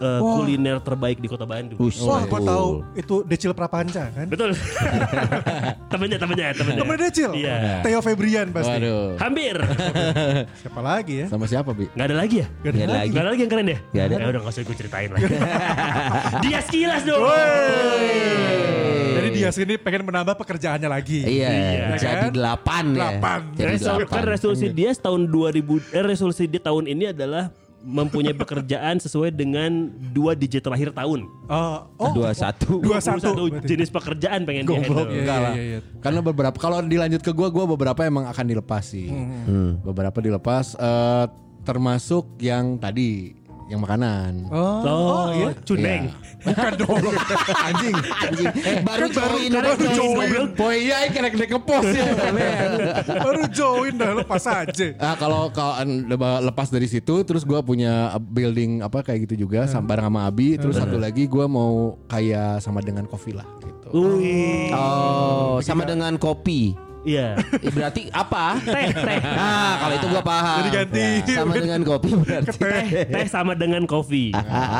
eh, 0.00 0.20
kuliner 0.20 0.80
terbaik 0.80 1.20
di 1.20 1.28
kota 1.28 1.44
Bandung. 1.44 1.76
Ush. 1.76 2.00
Wah, 2.00 2.24
gue 2.24 2.40
Oh. 2.40 2.46
tahu 2.46 2.66
itu 2.94 3.14
Decil 3.22 3.52
Prapanca 3.52 4.08
kan. 4.08 4.26
Betul. 4.26 4.56
temennya, 5.92 6.16
temennya, 6.16 6.48
temennya. 6.52 6.80
Temen 6.80 6.96
Decil. 6.96 7.30
Iya. 7.36 7.56
Theo 7.82 8.00
Febrian 8.00 8.48
pasti. 8.50 8.72
Waduh. 8.72 9.20
Hampir. 9.20 9.56
Siapa 10.64 10.80
lagi 10.80 11.14
ya? 11.22 11.26
Sama 11.28 11.44
siapa, 11.44 11.70
Bi? 11.70 11.86
Gak 11.92 12.06
ada 12.08 12.16
lagi 12.16 12.36
ya? 12.40 12.46
Gak 12.62 12.70
ada 12.72 12.76
Nggak 12.76 12.86
ada 12.86 12.96
lagi. 12.96 13.10
Gak 13.12 13.20
ada 13.20 13.28
lagi 13.28 13.40
yang 13.40 13.52
keren 13.52 13.66
ya? 13.66 13.78
Nggak 13.92 14.04
ada. 14.04 14.14
Ya 14.16 14.26
udah 14.26 14.40
gak 14.40 14.52
usah 14.52 14.62
gue 14.64 14.76
ceritain 14.76 15.10
lagi. 15.12 15.24
Dia 16.44 16.58
sekilas 16.62 17.02
dong. 17.04 17.20
Jadi 19.15 19.15
dia 19.36 19.48
sini 19.50 19.74
pengen 19.76 20.02
menambah 20.04 20.34
pekerjaannya 20.34 20.88
lagi. 20.88 21.20
Iya, 21.20 21.48
Iya 21.48 21.84
jadi 21.96 22.26
kan? 22.26 22.32
delapan 22.32 22.84
ya. 22.86 22.96
Delapan. 22.96 23.40
Jadi 23.52 23.68
Resol- 23.70 23.98
delapan. 24.00 24.14
kan 24.14 24.24
resolusi 24.26 24.66
dia 24.68 24.90
tahun 24.92 25.20
2000 25.26 25.62
eh, 25.92 26.04
resolusi 26.04 26.42
dia 26.44 26.58
tahun 26.58 26.84
ini 26.86 27.04
adalah 27.10 27.52
mempunyai 27.78 28.34
pekerjaan 28.34 28.98
sesuai 28.98 29.30
dengan 29.30 29.70
dua 30.10 30.34
digit 30.34 30.58
terakhir 30.58 30.90
tahun. 30.90 31.22
Oh, 31.46 31.86
oh, 31.96 32.10
Dua 32.12 32.34
satu. 32.34 32.82
dua 32.82 32.98
21 32.98 33.22
satu. 33.22 33.42
jenis 33.62 33.88
pekerjaan 33.88 34.42
pengen 34.42 34.66
dia 34.66 34.82
enggak 34.82 35.06
iya, 35.06 35.36
lah. 35.38 35.52
iya, 35.54 35.62
iya. 35.62 35.78
Karena 36.02 36.18
beberapa 36.18 36.58
kalau 36.58 36.82
dilanjut 36.82 37.22
ke 37.22 37.30
gua, 37.30 37.46
gua 37.46 37.62
beberapa 37.64 38.02
emang 38.02 38.26
akan 38.26 38.44
dilepas 38.44 38.82
sih. 38.82 39.06
Hmm. 39.06 39.78
Beberapa 39.86 40.18
dilepas 40.18 40.74
eh, 40.74 41.24
termasuk 41.62 42.38
yang 42.38 42.74
tadi 42.76 43.34
yang 43.66 43.82
makanan. 43.82 44.46
Oh, 44.48 44.82
Oh, 44.86 45.26
iya. 45.34 45.50
cundeng. 45.66 46.14
Bukan 46.46 46.72
dong. 46.78 47.02
Anjing. 47.66 47.96
Anjing, 48.26 48.48
baru 48.86 49.06
join 49.10 49.50
baru 49.50 49.68
udah 49.74 49.90
join. 49.92 50.30
Poe 50.54 50.76
iya 50.78 51.10
kena 51.10 51.28
kena 51.34 51.46
ke 51.50 51.58
pos 51.58 51.86
ya. 51.90 52.06
Baru 53.26 53.42
join 53.50 53.92
dah 53.98 54.14
lepas 54.14 54.44
aja. 54.46 54.86
Ah 55.02 55.18
kalau 55.18 55.50
kalau 55.50 55.82
lepas 56.46 56.70
dari 56.70 56.86
situ 56.86 57.26
terus 57.26 57.42
gua 57.42 57.60
punya 57.60 58.14
building 58.20 58.86
apa 58.86 59.02
kayak 59.02 59.26
gitu 59.26 59.46
juga 59.48 59.66
sama 59.66 59.90
bareng 59.90 60.06
sama 60.06 60.20
Abi 60.30 60.54
terus 60.54 60.78
satu 60.78 60.96
lagi 60.96 61.26
gua 61.26 61.50
mau 61.50 61.98
kayak 62.06 62.62
sama 62.62 62.78
dengan 62.78 63.10
kopi 63.10 63.34
lah 63.34 63.46
gitu. 63.58 63.88
Oh, 64.70 65.58
sama 65.58 65.82
dengan 65.82 66.14
kopi. 66.16 66.78
Iya. 67.06 67.38
Eh, 67.62 67.70
Berarti 67.70 68.10
apa? 68.10 68.58
Teh, 68.60 68.90
teh. 68.90 69.18
Ah, 69.22 69.72
kalau 69.78 69.94
itu 69.94 70.06
gua 70.10 70.22
paham. 70.26 70.56
Jadi 70.58 70.70
ganti. 70.74 71.08
Ya, 71.30 71.36
sama 71.40 71.52
dengan 71.54 71.80
kopi 71.86 72.10
berarti. 72.18 72.56
Teh, 72.58 72.86
teh 73.06 73.26
sama 73.30 73.52
dengan 73.54 73.82
kopi. 73.86 74.34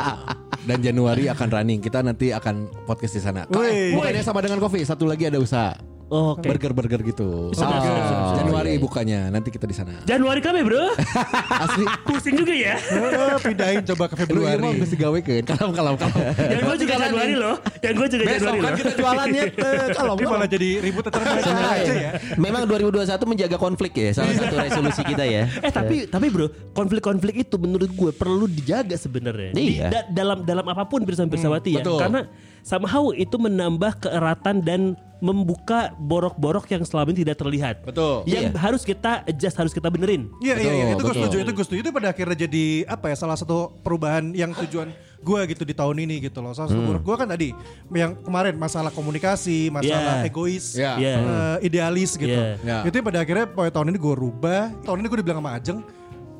Dan 0.67 0.83
Januari 0.83 1.31
akan 1.31 1.47
running. 1.47 1.79
Kita 1.79 2.03
nanti 2.03 2.35
akan 2.35 2.67
podcast 2.83 3.15
di 3.15 3.21
sana. 3.23 3.47
Kok, 3.47 3.63
eh, 3.63 3.95
bukannya 3.95 4.19
sama 4.19 4.43
dengan 4.43 4.59
kopi, 4.59 4.83
satu 4.83 5.07
lagi 5.07 5.31
ada 5.31 5.39
usaha. 5.39 5.96
Oke. 6.07 6.47
Burger-burger 6.47 7.03
gitu. 7.03 7.51
Sudah, 7.51 7.67
sudah, 7.67 7.81
sudah, 7.83 8.03
sudah. 8.05 8.35
Januari 8.39 8.71
bukanya, 8.77 9.27
nanti 9.27 9.49
kita 9.49 9.63
di 9.63 9.75
sana. 9.75 9.91
Januari 10.03 10.39
kami 10.39 10.63
bro. 10.63 10.95
Asli. 11.63 11.83
Pusing 12.01 12.35
juga 12.37 12.53
ya. 12.53 12.79
Eh, 12.79 13.35
pindahin 13.37 13.83
coba 13.85 14.07
ke 14.07 14.15
Lu 14.27 14.39
iya 14.39 14.55
mau 14.55 14.71
Februari. 14.71 14.79
mesti 14.79 14.95
gawe 14.95 15.19
kan? 15.19 15.43
Kalau 15.45 15.69
kalau 15.71 15.93
kalau. 15.95 16.15
Yang 16.37 16.61
gue 16.63 16.77
juga 16.79 16.93
Januari 16.97 17.35
loh. 17.35 17.55
Yang 17.77 17.93
gue 17.93 18.07
juga 18.09 18.23
Besok 18.23 18.35
Januari 18.39 18.57
kan 18.57 18.71
loh. 18.71 18.77
kita 18.77 18.91
jualannya 18.95 19.43
eh, 19.67 19.87
kalau 19.91 20.13
Ini 20.15 20.25
malah 20.25 20.49
jadi 20.49 20.69
ribut 20.79 21.03
Sebenarnya 21.07 21.69
aja 21.75 21.93
ya. 21.93 22.11
Memang 22.35 22.63
2021 22.65 23.03
menjaga 23.27 23.57
konflik 23.57 23.91
ya, 23.93 24.09
salah 24.13 24.33
satu 24.33 24.55
resolusi 24.55 25.01
kita 25.03 25.23
ya. 25.23 25.43
Eh 25.59 25.71
tapi 25.71 26.07
tapi 26.07 26.25
bro 26.27 26.47
konflik-konflik 26.71 27.43
itu 27.43 27.55
menurut 27.57 27.89
gue 27.89 28.11
perlu 28.11 28.47
dijaga 28.47 28.95
sebenarnya 28.95 29.51
Di- 29.51 29.75
Iya. 29.75 29.87
da- 29.91 30.07
dalam 30.13 30.37
dalam 30.41 30.63
apa 30.63 30.83
pun 30.83 31.03
bersama 31.03 31.27
bersawati 31.27 31.75
ya 31.75 31.83
betul. 31.83 31.99
karena 31.99 32.21
somehow 32.67 33.15
itu 33.15 33.39
menambah 33.39 34.03
keeratan 34.03 34.59
dan 34.59 34.81
membuka 35.17 35.95
borok-borok 35.97 36.69
yang 36.69 36.85
selama 36.85 37.09
ini 37.09 37.25
tidak 37.25 37.41
terlihat 37.41 37.75
Betul. 37.81 38.21
yang 38.29 38.53
Iya. 38.53 38.59
harus 38.59 38.85
kita 38.85 39.25
adjust 39.25 39.57
harus 39.57 39.73
kita 39.73 39.89
benerin 39.89 40.29
Iya 40.37 40.55
iya 40.59 40.71
iya 40.75 40.85
itu 40.93 41.01
gue 41.01 41.15
setuju 41.15 41.37
itu 41.41 41.51
gue 41.55 41.65
setuju 41.65 41.79
itu 41.81 41.91
pada 41.91 42.13
akhirnya 42.13 42.37
jadi 42.45 42.65
apa 42.85 43.09
ya 43.09 43.15
salah 43.17 43.33
satu 43.33 43.73
perubahan 43.81 44.29
yang 44.35 44.53
tujuan 44.53 44.93
gue 45.17 45.39
gitu 45.49 45.65
di 45.65 45.73
tahun 45.73 45.97
ini 45.97 46.29
gitu 46.29 46.45
loh. 46.45 46.53
Salah 46.53 46.69
satu 46.69 46.77
Hmm. 46.77 47.01
gue 47.01 47.15
kan 47.17 47.25
tadi 47.25 47.49
yang 47.89 48.13
kemarin 48.21 48.53
masalah 48.53 48.93
komunikasi, 48.93 49.73
masalah 49.73 50.21
Iya. 50.21 50.29
egois, 50.29 50.65
Iya. 50.77 50.91
Iya. 51.01 51.13
eh, 51.17 51.57
idealis 51.65 52.11
gitu. 52.13 52.37
Iya. 52.37 52.61
Iya. 52.61 52.77
Itu 52.85 53.01
pada 53.01 53.25
akhirnya 53.25 53.49
pokoknya 53.49 53.73
tahun 53.73 53.87
ini 53.89 53.97
gue 53.97 54.13
rubah. 54.13 54.61
Tahun 54.85 54.97
ini 55.01 55.07
gue 55.09 55.17
dibilang 55.17 55.41
sama 55.41 55.57
Ajeng 55.57 55.81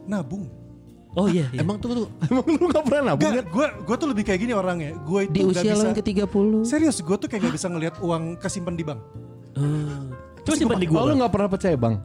nabung. 0.06 0.46
Oh 1.18 1.28
iya, 1.28 1.46
iya. 1.50 1.60
Emang 1.66 1.82
tuh, 1.82 2.06
tuh 2.06 2.08
emang 2.30 2.46
lu 2.46 2.66
gak 2.70 2.86
pernah 2.86 3.02
nabung 3.14 3.26
Enggak, 3.26 3.46
gue 3.50 3.68
gue 3.84 3.96
tuh 3.98 4.08
lebih 4.14 4.24
kayak 4.24 4.40
gini 4.46 4.54
orangnya. 4.54 4.94
Gue 5.02 5.26
itu 5.26 5.34
Di 5.34 5.42
usia 5.44 5.74
lo 5.74 5.84
yang 5.90 5.98
ke-30. 5.98 6.48
Serius, 6.64 6.98
gue 7.02 7.16
tuh 7.18 7.28
kayak 7.28 7.50
gak 7.50 7.56
bisa 7.58 7.68
ngelihat 7.68 7.96
uang 8.00 8.38
kesimpan 8.38 8.78
di 8.78 8.84
bank. 8.86 9.00
coba 10.46 10.56
simpan 10.56 10.78
di 10.80 10.88
Oh, 10.94 11.04
gue 11.04 11.12
lu 11.12 11.16
gak 11.20 11.34
pernah 11.34 11.50
percaya 11.50 11.76
bang? 11.76 11.96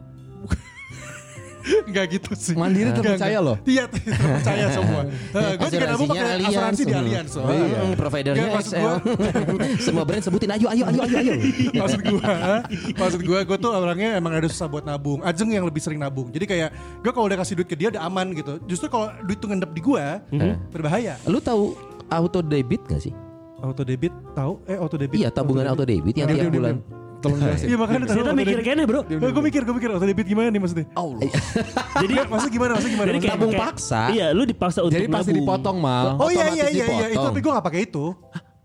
Enggak 1.83 2.05
gitu 2.11 2.29
sih. 2.33 2.53
Mandiri 2.53 2.91
terpercaya 2.91 3.31
enggak. 3.33 3.41
loh. 3.41 3.55
Iya, 3.63 3.83
terpercaya 3.85 4.65
semua. 4.69 5.01
Gue 5.57 5.69
juga 5.69 5.85
nabung 5.87 6.07
pakai 6.07 6.43
asuransi 6.43 6.81
di 6.81 6.91
Hmm. 6.91 7.01
Allianz. 7.01 7.29
so. 7.29 7.39
Hmm, 7.41 7.93
providernya 7.93 8.39
Nggak, 8.41 8.53
maksud 8.53 8.73
XL. 8.73 8.81
gua- 8.81 9.01
Semua 9.85 10.03
brand 10.03 10.21
sebutin 10.21 10.49
ayo 10.51 10.67
ayo 10.67 10.83
ayo 10.85 10.99
ayo 11.01 11.17
ayo. 11.19 11.33
maksud 11.81 11.99
gue 12.01 12.21
maksud 12.93 13.21
gue 13.21 13.39
gue 13.43 13.57
tuh 13.57 13.71
orangnya 13.71 14.09
emang 14.15 14.33
ada 14.33 14.45
susah 14.45 14.65
buat 14.65 14.83
nabung 14.83 15.19
ajeng 15.21 15.49
yang 15.49 15.63
lebih 15.63 15.79
sering 15.79 15.97
nabung 15.97 16.29
jadi 16.29 16.45
kayak 16.45 16.69
gue 16.99 17.11
kalau 17.11 17.25
udah 17.25 17.37
kasih 17.37 17.55
duit 17.55 17.65
ke 17.65 17.75
dia 17.75 17.89
udah 17.89 18.03
aman 18.03 18.31
gitu 18.31 18.59
justru 18.63 18.87
kalau 18.87 19.07
duit 19.21 19.37
tuh 19.37 19.47
ngendap 19.47 19.71
di 19.71 19.79
gue 19.79 20.03
berbahaya 20.69 21.15
Lu 21.23 21.39
tahu 21.39 21.73
auto 22.07 22.39
debit 22.39 22.83
gak 22.85 23.01
sih? 23.01 23.13
auto 23.57 23.81
debit 23.81 24.11
tahu 24.33 24.59
eh 24.65 24.75
auto 24.75 24.95
debit 24.95 25.17
Iya 25.17 25.29
tabungan 25.29 25.63
auto 25.65 25.83
debit 25.83 26.11
yang 26.13 26.27
Diam, 26.27 26.35
tiap 26.37 26.45
diam, 26.45 26.53
bulan. 26.53 26.75
diam. 26.77 27.02
Tolong 27.23 27.39
jelasin. 27.39 27.65
iya 27.65 27.77
makanya 27.77 27.99
Kita 28.05 28.31
mikir 28.31 28.57
kayaknya 28.59 28.83
bro. 28.83 29.01
gue 29.07 29.41
mikir 29.41 29.61
gue 29.63 29.73
mikir 29.73 29.89
auto 29.89 30.03
debit 30.03 30.27
gimana 30.27 30.47
nih 30.47 30.59
maksudnya? 30.59 30.85
Allah. 30.93 31.19
Jadi 32.03 32.13
maksudnya 32.21 32.51
gimana 32.51 32.71
maksudnya 32.75 32.93
gimana? 32.93 33.07
Jadi 33.07 33.19
kayak, 33.19 33.33
Tabung 33.33 33.51
kayak- 33.51 33.63
paksa. 33.65 34.01
Iya, 34.09 34.27
lu 34.29 34.43
dipaksa 34.43 34.79
untuk 34.81 34.93
Jadi 34.93 35.07
pasti 35.07 35.31
dipotong 35.31 35.77
mal. 35.77 36.05
oh 36.15 36.27
iya 36.27 36.45
Otomatis 36.45 36.59
iya 36.59 36.67
iya 36.69 36.85
iya 36.85 37.07
itu 37.09 37.23
tapi 37.23 37.39
gue 37.39 37.51
gak 37.51 37.65
pakai 37.65 37.81
itu. 37.83 38.05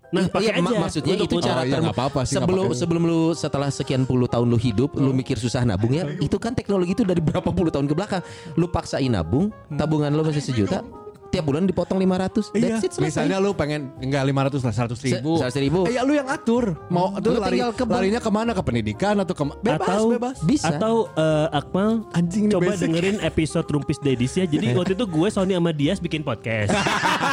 Nah, 0.08 0.24
Iya, 0.24 0.32
pakai 0.32 0.52
mak- 0.58 0.72
aja. 0.72 0.80
maksudnya 0.80 1.14
itu 1.14 1.24
potong. 1.28 1.44
cara 1.44 1.60
Oh, 1.60 1.64
iya, 1.64 1.76
nggak 1.78 1.92
apa-apa 1.92 2.20
sih, 2.24 2.34
sebelum 2.34 2.66
sebelum 2.72 3.02
lu 3.04 3.20
setelah 3.34 3.68
sekian 3.68 4.02
puluh 4.02 4.24
tahun 4.24 4.48
lu 4.48 4.56
hidup 4.56 4.96
lu 4.96 5.12
mikir 5.12 5.36
susah 5.36 5.62
nabung 5.62 5.92
ya. 5.92 6.08
Itu 6.16 6.36
kan 6.36 6.52
teknologi 6.52 6.92
itu 6.92 7.04
dari 7.04 7.20
berapa 7.20 7.44
puluh 7.48 7.68
tahun 7.68 7.84
ke 7.84 7.92
belakang. 7.92 8.22
Lu 8.56 8.64
paksain 8.66 9.04
nabung 9.06 9.52
tabungan 9.70 10.08
lu 10.08 10.24
masih 10.24 10.40
sejuta 10.42 10.80
tiap 11.28 11.44
bulan 11.44 11.64
dipotong 11.64 11.98
500 11.98 12.50
Iya. 12.50 12.60
that's 12.70 12.82
it 12.82 12.92
selesai 12.92 13.24
Misalnya 13.24 13.36
lu 13.38 13.52
pengen 13.52 13.92
enggak 13.98 14.24
500 14.24 14.60
lah 14.60 14.74
100 14.74 14.96
ribu. 15.02 15.32
Se- 15.36 15.44
100 15.50 15.60
ribu. 15.60 15.80
Eh, 15.84 15.94
ya 15.94 16.02
lu 16.02 16.12
yang 16.12 16.26
atur. 16.26 16.72
Mau 16.88 17.12
tuh 17.14 17.30
Lu 17.30 17.38
lari, 17.38 17.56
tinggal 17.56 17.70
ke 17.70 17.84
larinya 17.84 18.18
ke 18.18 18.30
mana 18.30 18.50
ke 18.50 18.62
pendidikan 18.62 19.14
atau 19.18 19.32
ke 19.32 19.44
bebas 19.58 19.84
atau 19.86 20.06
bebas. 20.10 20.36
Bisa. 20.42 20.68
atau 20.70 20.94
eh, 21.12 21.46
Akmal 21.52 22.04
Anjing 22.10 22.48
coba 22.48 22.72
basic. 22.72 22.82
dengerin 22.82 23.16
episode 23.20 23.66
Rumpis 23.66 23.98
Dedis 23.98 24.32
ya. 24.34 24.44
Jadi 24.44 24.66
waktu 24.78 24.92
itu 24.92 25.04
gue 25.04 25.28
Sony 25.28 25.52
sama 25.52 25.70
Dias 25.70 25.98
bikin 25.98 26.20
podcast. 26.20 26.72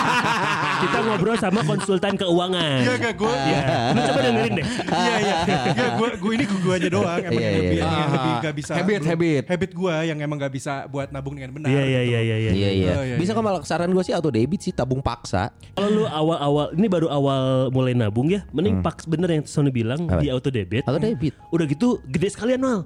Kita 0.86 0.98
ngobrol 1.02 1.38
sama 1.38 1.62
konsultan 1.62 2.14
keuangan. 2.16 2.80
iya 2.82 2.94
gak 2.98 3.16
gue 3.16 3.34
Ya, 3.46 3.64
lu 3.90 4.00
coba 4.02 4.20
dengerin 4.22 4.52
deh. 4.54 4.66
iya 4.86 5.16
iya 5.18 5.38
Nggak, 5.72 5.90
gue 5.96 6.10
gue 6.18 6.32
ini 6.34 6.44
gue 6.46 6.74
aja 6.74 6.90
doang 6.90 7.20
emang 7.22 7.32
Iya, 7.32 7.42
yang 7.42 7.54
iya, 7.54 7.62
lebih 7.62 7.78
iya. 7.78 7.86
yang 7.86 8.12
lebih 8.12 8.34
gak 8.42 8.56
bisa 8.56 8.72
Habit, 8.74 9.02
habit. 9.06 9.44
habit 9.48 9.72
gue 9.72 9.96
yang 10.04 10.18
emang 10.20 10.38
gak 10.38 10.54
bisa 10.54 10.74
buat 10.86 11.08
nabung 11.10 11.34
dengan 11.34 11.52
benar 11.54 11.68
Iya 11.70 11.84
iya 11.84 12.02
iya 12.02 12.20
iya. 12.22 12.36
iya. 12.38 12.52
Iya 12.52 12.70
iya. 12.72 12.94
Oh, 12.94 13.04
iya, 13.04 13.16
Bisa 13.16 13.32
iya. 13.32 13.38
kok 13.38 13.44
malah 13.44 13.62
saran 13.86 13.94
gue 13.94 14.06
sih 14.10 14.18
auto 14.18 14.34
debit 14.34 14.66
sih 14.66 14.74
tabung 14.74 14.98
paksa. 15.06 15.54
Kalau 15.78 15.90
lu 15.94 16.04
awal-awal 16.10 16.74
ini 16.74 16.90
baru 16.90 17.06
awal 17.14 17.70
mulai 17.70 17.94
nabung 17.94 18.34
ya, 18.34 18.42
mending 18.50 18.82
paks 18.82 19.06
bener 19.06 19.30
yang 19.30 19.46
Sony 19.46 19.70
bilang 19.70 20.10
Apa? 20.10 20.26
di 20.26 20.34
auto 20.34 20.50
debit. 20.50 20.82
Auto 20.90 20.98
debit. 20.98 21.38
Udah 21.54 21.70
gitu 21.70 22.02
gede 22.10 22.34
sekalian 22.34 22.66
mal. 22.66 22.80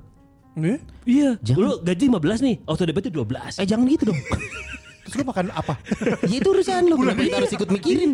Iya, 1.08 1.40
Jangan. 1.40 1.64
lu 1.64 1.72
gaji 1.80 2.04
15 2.12 2.44
nih, 2.44 2.56
auto 2.68 2.84
debitnya 2.84 3.16
12. 3.16 3.64
Eh 3.64 3.68
jangan 3.72 3.88
gitu 3.88 4.12
dong. 4.12 4.20
terus 5.00 5.16
lu 5.16 5.26
makan 5.26 5.50
apa 5.58 5.74
ya 6.30 6.38
itu 6.38 6.54
urusan 6.54 6.86
lu. 6.86 7.02
Kenapa 7.02 7.24
kita 7.24 7.38
harus 7.42 7.54
ikut 7.56 7.70
mikirin? 7.72 8.12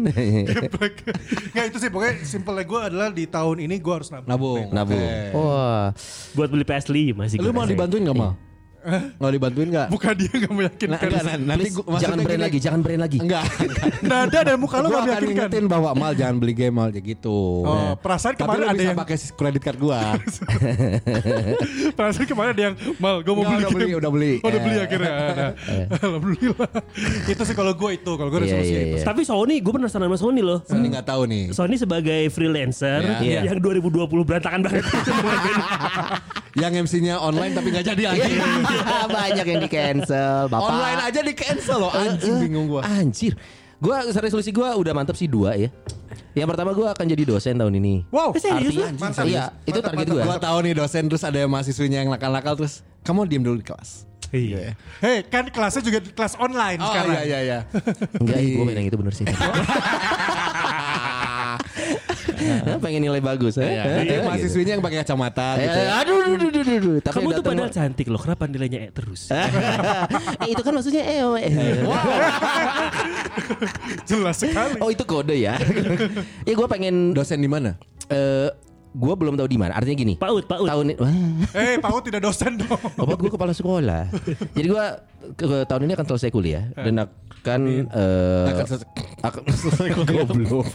Nggak 1.51 1.65
itu 1.73 1.77
sih 1.81 1.89
pokoknya 1.91 2.13
simpelnya 2.23 2.63
gue 2.63 2.79
adalah 2.87 3.07
di 3.11 3.25
tahun 3.25 3.65
ini 3.65 3.81
gue 3.81 3.93
harus 3.97 4.13
nabung. 4.13 4.29
Nabung. 4.29 4.65
Nabung. 4.71 5.01
Oke. 5.01 5.35
Wah. 5.35 5.91
Buat 6.37 6.49
beli 6.53 6.63
PS5 6.63 7.17
masih 7.17 7.35
Lu 7.41 7.51
mau 7.51 7.67
dibantuin 7.67 8.05
gak 8.05 8.15
mal? 8.15 8.37
Mau 9.15 9.29
dibantuin 9.29 9.67
gak? 9.67 9.87
Bukan 9.89 10.13
dia 10.13 10.31
gak 10.31 10.51
meyakinkan. 10.51 10.89
Nah, 10.91 10.99
enggak, 11.01 11.23
nah, 11.23 11.35
nanti 11.47 11.69
gua, 11.71 11.97
jangan 11.97 12.17
brand 12.17 12.31
gini. 12.31 12.45
lagi, 12.45 12.57
jangan 12.59 12.79
brand 12.79 13.01
lagi. 13.01 13.17
Enggak. 13.17 13.43
Nada 14.05 14.39
dan 14.43 14.55
muka 14.55 14.77
lu 14.77 14.85
Gue 14.85 14.91
gak 14.91 15.01
akan 15.01 15.09
meyakinkan. 15.09 15.35
ingetin 15.41 15.63
bahwa 15.65 15.89
mal 15.91 16.11
jangan 16.13 16.35
beli 16.35 16.53
game 16.53 16.73
mal 16.73 16.89
gitu. 16.89 17.37
Oh, 17.61 17.93
perasaan 17.95 18.33
Tapi 18.33 18.45
kemarin 18.45 18.63
ada 18.63 18.75
bisa 18.75 18.87
yang 18.87 18.97
pakai 18.97 19.15
kredit 19.31 19.61
card 19.61 19.79
gua. 19.79 19.99
perasaan 21.97 22.25
kemarin 22.25 22.51
ada 22.51 22.63
yang 22.63 22.75
mal 22.97 23.15
gue 23.19 23.33
mau 23.33 23.43
Nggak, 23.43 23.51
beli 23.51 23.63
udah 23.63 23.71
beli, 23.71 23.85
game. 23.85 23.97
udah 23.97 24.11
beli. 24.11 24.33
Oh, 24.37 24.47
udah 24.47 24.61
beli 24.61 24.75
Eh. 24.75 24.83
akhirnya. 24.83 25.11
Nah, 25.35 25.51
Alhamdulillah. 25.97 26.69
itu 27.25 27.41
sih 27.41 27.55
kalau 27.55 27.73
gue 27.73 27.89
itu 27.93 28.11
kalau 28.11 28.29
gue 28.29 28.39
Iya, 28.39 28.45
resolusi 28.47 28.71
iya, 28.71 28.81
itu. 28.83 28.97
iya. 28.97 29.05
Tapi 29.05 29.21
Sony, 29.23 29.55
gue 29.57 29.73
penasaran 29.73 30.05
sama 30.05 30.17
Sony 30.17 30.41
loh. 30.41 30.59
Sony 30.63 30.85
nggak 30.87 31.05
tahu 31.05 31.21
nih. 31.25 31.43
Sony 31.51 31.75
sebagai 31.75 32.21
freelancer 32.29 33.01
Iya. 33.19 33.41
yang 33.43 33.57
2020 33.57 34.05
berantakan 34.23 34.59
banget. 34.61 34.83
Yang 36.55 36.71
MC-nya 36.85 37.15
online 37.17 37.51
tapi 37.51 37.67
nggak 37.69 37.85
jadi 37.85 38.03
lagi. 38.07 38.31
Banyak 39.15 39.45
yang 39.45 39.59
di 39.59 39.69
cancel, 39.69 40.47
Bapak. 40.47 40.67
Online 40.67 40.99
aja 41.03 41.19
di 41.19 41.33
cancel 41.33 41.77
loh. 41.79 41.91
Eh, 41.91 42.15
bingung 42.41 42.67
gua. 42.67 42.81
Anjir. 42.83 43.33
Gua 43.75 44.01
resolusi 44.07 44.49
gua 44.49 44.73
udah 44.73 44.93
mantep 44.93 45.13
sih 45.13 45.27
dua 45.27 45.53
ya. 45.53 45.69
Yang 46.31 46.47
pertama 46.51 46.71
gua 46.71 46.91
akan 46.91 47.05
jadi 47.05 47.23
dosen 47.23 47.55
tahun 47.55 47.75
ini. 47.75 48.07
Wow. 48.09 48.31
Eh, 48.31 48.41
serius? 48.41 48.71
Artinya, 48.75 48.87
Mantap. 48.97 49.25
iya, 49.25 49.43
itu 49.63 49.71
Mantap, 49.73 49.83
target 49.85 50.05
mantap. 50.07 50.15
gua. 50.15 50.23
Gua 50.25 50.37
tahu 50.39 50.57
nih 50.63 50.73
dosen 50.73 51.03
terus 51.07 51.23
ada 51.23 51.39
mahasiswinya 51.45 51.99
yang 52.01 52.09
nakal-nakal 52.09 52.53
terus 52.55 52.73
kamu 53.03 53.27
diem 53.27 53.43
dulu 53.43 53.57
di 53.59 53.67
kelas. 53.67 53.91
Iya. 54.35 54.75
Hei 54.99 55.23
kan 55.23 55.47
kelasnya 55.47 55.79
juga 55.79 55.99
kelas 56.01 56.35
online 56.35 56.81
Oh 56.81 56.91
sekarang. 56.91 57.13
iya 57.13 57.21
iya 57.23 57.39
iya. 57.39 57.59
Enggak, 58.19 58.37
gue 58.57 58.63
main 58.65 58.75
yang 58.75 58.87
itu 58.89 58.97
bener 58.99 59.13
sih. 59.15 59.23
Nah, 62.35 62.77
pengen 62.83 63.01
nilai 63.01 63.19
bagus? 63.19 63.55
Iya, 63.55 63.83
Jadi 64.01 64.11
gitu. 64.11 64.23
mahasiswinya 64.23 64.71
yang 64.75 64.83
pakai 64.83 64.97
kacamata 65.01 65.47
gitu. 65.57 65.79
aduh, 65.91 66.17
aduh, 66.21 66.35
aduh, 66.35 66.49
aduh, 66.51 66.75
aduh. 66.75 66.95
Tapi 66.99 67.15
Kamu 67.15 67.29
tuh 67.31 67.43
padahal 67.43 67.69
cantik 67.69 68.07
loh. 68.07 68.17
Kenapa 68.17 68.43
nilainya 68.45 68.79
E 68.81 68.89
terus? 68.89 69.21
eh 70.41 70.47
itu 70.47 70.59
kan 70.59 70.71
maksudnya 70.71 71.03
eh. 71.03 71.19
oh, 71.21 71.33
eh. 71.33 71.49
Jelas 74.05 74.35
sekali. 74.37 74.77
Oh 74.79 74.89
itu 74.89 75.03
kode 75.03 75.35
ya. 75.35 75.55
ya 76.47 76.53
gue 76.53 76.67
pengen 76.67 77.11
Dosen 77.11 77.37
di 77.37 77.47
mana? 77.47 77.75
eh 78.05 78.49
gue 78.91 79.13
belum 79.13 79.35
tahu 79.35 79.45
di 79.45 79.57
mana. 79.57 79.73
Artinya 79.73 79.97
gini. 79.97 80.13
Paut, 80.15 80.45
paut. 80.45 80.63
Tahun 80.63 80.87
Eh, 81.51 81.75
Pak 81.77 81.91
Ut 81.91 82.03
tidak 82.05 82.23
dosen 82.23 82.55
dong. 82.55 82.79
obat 82.95 83.17
gue 83.17 83.27
kepala 83.27 83.51
sekolah. 83.51 84.07
Jadi 84.53 84.65
gue 84.65 84.85
ke, 85.33 85.43
ke- 85.43 85.65
tahun 85.65 85.83
ini 85.83 85.93
akan 85.93 86.07
selesai 86.07 86.29
kuliah 86.29 86.63
dan 86.73 87.03
akan 87.03 87.61
eh 87.85 88.47
Akan 88.47 88.65
selesai- 88.65 88.91
akan 89.21 89.41
selesai 89.51 89.87
goblok. 89.91 90.67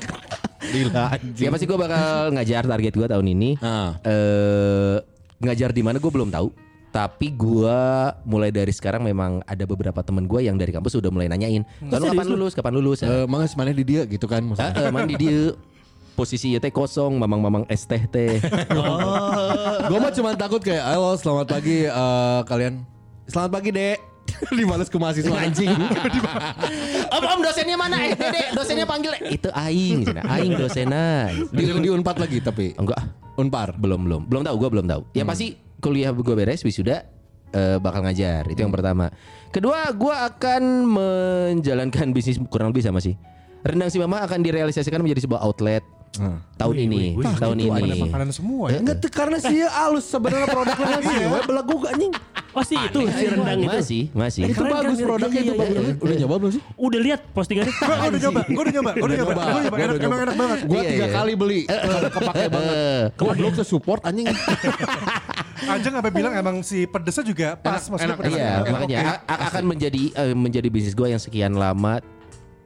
Gila 0.63 1.03
anjing. 1.17 1.45
Ya 1.45 1.51
pasti 1.51 1.65
gue 1.65 1.75
bakal 1.75 2.31
ngajar 2.33 2.63
target 2.65 2.93
gue 2.93 3.07
tahun 3.07 3.27
ini. 3.27 3.51
Ah. 3.59 3.97
Eh 4.03 4.97
ngajar 5.41 5.73
di 5.73 5.81
mana 5.81 5.97
gue 5.97 6.09
belum 6.09 6.29
tahu. 6.29 6.53
Tapi 6.91 7.31
gue 7.31 7.79
mulai 8.25 8.51
dari 8.51 8.75
sekarang 8.75 9.01
memang 9.01 9.47
ada 9.47 9.63
beberapa 9.63 10.03
temen 10.03 10.27
gue 10.27 10.43
yang 10.43 10.59
dari 10.59 10.75
kampus 10.75 10.99
udah 10.99 11.09
mulai 11.09 11.31
nanyain. 11.31 11.63
Lalu 11.81 12.05
kapan 12.11 12.27
lulus? 12.29 12.53
Kapan 12.53 12.73
lulus? 12.75 12.99
Eh, 13.01 13.25
Mangas 13.25 13.55
mana 13.55 13.71
di 13.71 13.87
dia 13.87 14.03
gitu 14.05 14.27
kan 14.27 14.43
Ah, 14.43 14.49
maksudnya. 14.69 14.75
eh, 14.75 14.91
mandi 14.91 15.15
dia 15.15 15.55
posisi 16.11 16.59
teh 16.59 16.69
kosong, 16.69 17.15
mamang-mamang 17.15 17.63
es 17.67 17.87
teh 17.87 18.03
teh. 18.05 18.43
Gue 19.89 19.99
mah 19.99 20.11
cuma 20.11 20.35
takut 20.35 20.59
kayak 20.59 20.83
halo 20.85 21.15
selamat 21.15 21.47
pagi 21.49 21.87
eh, 21.87 22.41
kalian. 22.45 22.83
Selamat 23.25 23.51
pagi 23.55 23.71
dek. 23.71 24.10
Dibalas 24.59 24.89
ke 24.89 24.97
mahasiswa 24.97 25.37
anjing. 25.37 25.69
om 27.17 27.25
om 27.25 27.41
dosennya 27.45 27.77
mana? 27.77 27.97
Eh 28.09 28.15
dek, 28.17 28.57
dosennya 28.57 28.87
panggil. 28.89 29.13
Itu 29.29 29.49
aing, 29.53 30.07
cina. 30.07 30.23
aing 30.27 30.53
dosena. 30.57 31.29
di, 31.53 31.63
di 31.67 31.89
unpad 31.91 32.17
lagi 32.17 32.39
tapi. 32.41 32.73
Enggak, 32.79 33.01
Unpar. 33.37 33.77
belum 33.77 34.07
belum 34.07 34.23
belum 34.31 34.43
tahu. 34.47 34.55
Gue 34.57 34.71
belum 34.73 34.87
tahu. 34.89 35.01
Ya 35.13 35.25
pasti 35.25 35.59
kuliah 35.81 36.13
gue 36.13 36.35
beres 36.37 36.65
wisuda 36.65 37.05
eh, 37.53 37.77
bakal 37.83 38.05
ngajar. 38.07 38.49
Itu 38.49 38.65
yang 38.65 38.73
pertama. 38.73 39.11
Kedua, 39.51 39.91
gue 39.93 40.15
akan 40.15 40.63
menjalankan 40.87 42.15
bisnis 42.15 42.39
kurang 42.49 42.71
lebih 42.73 42.87
sama 42.87 43.03
sih. 43.03 43.19
Rendang 43.61 43.93
si 43.93 44.01
mama 44.01 44.25
akan 44.25 44.41
direalisasikan 44.41 45.05
menjadi 45.05 45.29
sebuah 45.29 45.45
outlet 45.45 45.85
tahun 46.57 46.75
ini. 46.91 47.15
tahun 47.39 47.57
Itu 47.61 47.71
ada 47.71 47.87
ini. 47.87 48.01
makanan 48.09 48.29
semua 48.33 48.65
ya. 48.73 48.79
Enggak 48.83 48.97
tuh 49.05 49.11
karena 49.13 49.39
sih 49.39 49.63
alus 49.63 50.09
sebenarnya 50.09 50.49
produknya 50.49 50.99
sih. 51.09 51.17
Wah 51.29 51.43
belagu 51.45 51.75
gak 51.77 51.93
anjing. 51.93 52.13
Oh 52.51 52.65
sih 52.67 52.75
itu 52.75 52.99
si 53.15 53.25
rendang 53.31 53.61
itu. 53.63 53.71
Masih, 53.71 54.03
masih. 54.11 54.43
Itu 54.51 54.63
Keren, 54.67 54.73
bagus 54.75 54.99
keren, 54.99 55.07
produknya 55.07 55.41
iya, 55.41 55.47
itu 55.47 55.55
iya, 55.55 55.63
bagus. 55.63 55.85
iya. 55.87 55.95
Udah 56.03 56.17
nyoba 56.19 56.35
belum 56.43 56.53
sih? 56.53 56.63
Udah 56.75 57.01
lihat 57.01 57.21
postingannya? 57.31 57.75
Gue 57.75 57.87
udah 58.11 58.21
nyoba, 58.21 58.41
gue 58.43 58.63
udah 58.63 58.75
nyoba, 58.75 58.91
gue 58.91 59.07
udah 59.07 59.19
nyoba, 59.23 59.33
emang 60.03 60.21
enak 60.27 60.35
banget. 60.35 60.59
Gue 60.67 60.81
tiga 60.83 61.07
kali 61.15 61.33
beli. 61.39 61.61
Karena 61.71 62.11
kepake 62.11 62.47
banget. 62.55 63.09
Goblok 63.15 63.55
support 63.63 64.01
anjing. 64.03 64.27
Anjing 65.61 65.93
sampai 65.93 66.13
bilang 66.13 66.33
emang 66.33 66.57
si 66.65 66.89
pedesnya 66.89 67.21
juga 67.21 67.49
pas, 67.53 67.85
maksudnya 67.85 68.17
pedesnya 68.17 68.65
Iya, 68.65 68.73
makanya 68.73 68.99
akan 69.29 69.65
menjadi 69.69 70.03
eh, 70.17 70.33
menjadi 70.33 70.69
bisnis 70.73 70.97
gue 70.97 71.13
yang 71.13 71.21
sekian 71.21 71.53
lama 71.53 72.01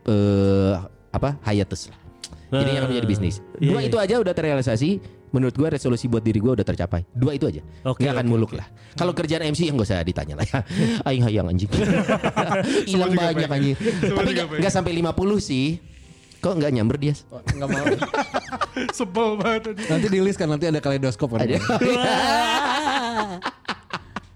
eh 0.07 0.73
apa 1.11 1.35
hiatus 1.43 1.91
lah. 1.91 1.99
Jadi 2.55 2.71
yang 2.71 2.87
akan 2.87 2.91
menjadi 2.95 3.09
bisnis. 3.11 3.43
Dua 3.59 3.83
itu 3.83 3.99
aja 3.99 4.23
udah 4.23 4.31
terrealisasi. 4.31 5.03
Menurut 5.35 5.51
gue 5.51 5.67
resolusi 5.67 6.07
buat 6.07 6.23
diri 6.23 6.39
gue 6.39 6.55
udah 6.55 6.63
tercapai. 6.63 7.03
Dua 7.11 7.35
itu 7.35 7.51
aja. 7.51 7.59
Oke, 7.83 8.07
Nggak 8.07 8.23
akan 8.23 8.27
oke, 8.27 8.33
muluk 8.39 8.53
lah. 8.55 8.71
Kalau 8.95 9.11
kerjaan 9.11 9.43
MC 9.51 9.67
yang 9.67 9.75
gak 9.75 9.91
usah 9.91 10.07
ditanya 10.07 10.39
lah 10.39 10.47
ya. 10.47 10.59
Aing 11.11 11.27
hayang 11.27 11.51
anjing. 11.51 11.67
Hilang 12.95 13.19
banyak 13.19 13.51
anjing. 13.51 13.77
Tapi 14.15 14.31
nggak 14.31 14.47
nggak 14.63 14.73
sampai 14.73 14.95
50 14.95 15.11
sih. 15.43 15.83
Kok 16.39 16.55
nggak 16.61 16.71
nyamber 16.71 16.97
dia? 17.03 17.15
Enggak 17.51 17.69
mau. 17.73 17.85
Sebel 18.99 19.29
banget. 19.43 19.75
Nanti 19.91 20.07
di 20.07 20.19
list 20.23 20.39
kan 20.39 20.47
nanti 20.47 20.71
ada 20.71 20.79
kaleidoskop 20.79 21.35
kan. 21.35 21.43
Ada. 21.43 21.59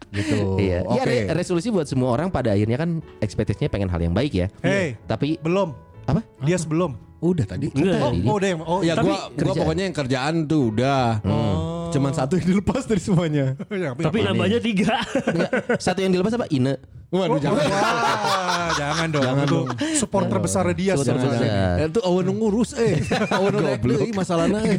Gitu. 0.09 0.57
Iya. 0.57 0.83
Ya, 0.83 0.89
Oke. 0.89 1.05
re- 1.05 1.27
resolusi 1.37 1.69
buat 1.69 1.85
semua 1.85 2.11
orang 2.17 2.33
pada 2.33 2.57
akhirnya 2.57 2.81
kan 2.81 3.05
ekspektasinya 3.21 3.69
pengen 3.69 3.93
hal 3.93 4.01
yang 4.01 4.17
baik 4.17 4.33
ya. 4.33 4.47
Hey. 4.65 4.97
Tapi 5.05 5.37
Belum, 5.39 5.77
apa? 6.09 6.21
dia 6.41 6.57
sebelum. 6.57 6.97
Udah 7.19 7.45
tadi. 7.45 7.69
Enggak. 7.75 7.99
Oh, 7.99 8.13
oh 8.15 8.35
udah 8.39 8.49
yang, 8.49 8.61
oh 8.63 8.81
Ya 8.81 8.95
gua 8.95 9.29
gua 9.35 9.55
pokoknya 9.55 9.85
yang 9.91 9.97
kerjaan 9.97 10.35
tuh 10.47 10.71
udah. 10.71 11.19
Oh. 11.27 11.78
Cuman 11.91 12.13
satu 12.13 12.35
yang 12.35 12.47
dilepas 12.49 12.85
dari 12.85 12.99
semuanya. 12.99 13.47
Ya, 13.71 13.95
Tapi 13.95 14.19
apa- 14.21 14.29
nambahnya 14.29 14.59
tiga. 14.59 14.91
Enggak, 15.25 15.51
satu 15.79 15.99
yang 15.99 16.11
dilepas 16.11 16.35
apa? 16.35 16.47
Ine. 16.49 16.77
Waduh 17.09 17.41
jangan. 17.41 17.65
Wah, 17.65 18.69
jangan 18.77 19.09
dong. 19.09 19.25
Jangan 19.25 19.47
dong. 19.49 19.67
supporter 19.97 20.39
besar 20.39 20.65
dia. 20.73 20.93
Eh, 20.93 21.89
Itu 21.89 22.05
awan 22.05 22.29
ngurus 22.29 22.77
eh. 22.77 23.01
Awan 23.33 23.65
naik 23.65 23.81
deui 23.81 24.13
masalahnya. 24.13 24.61
eh. 24.61 24.77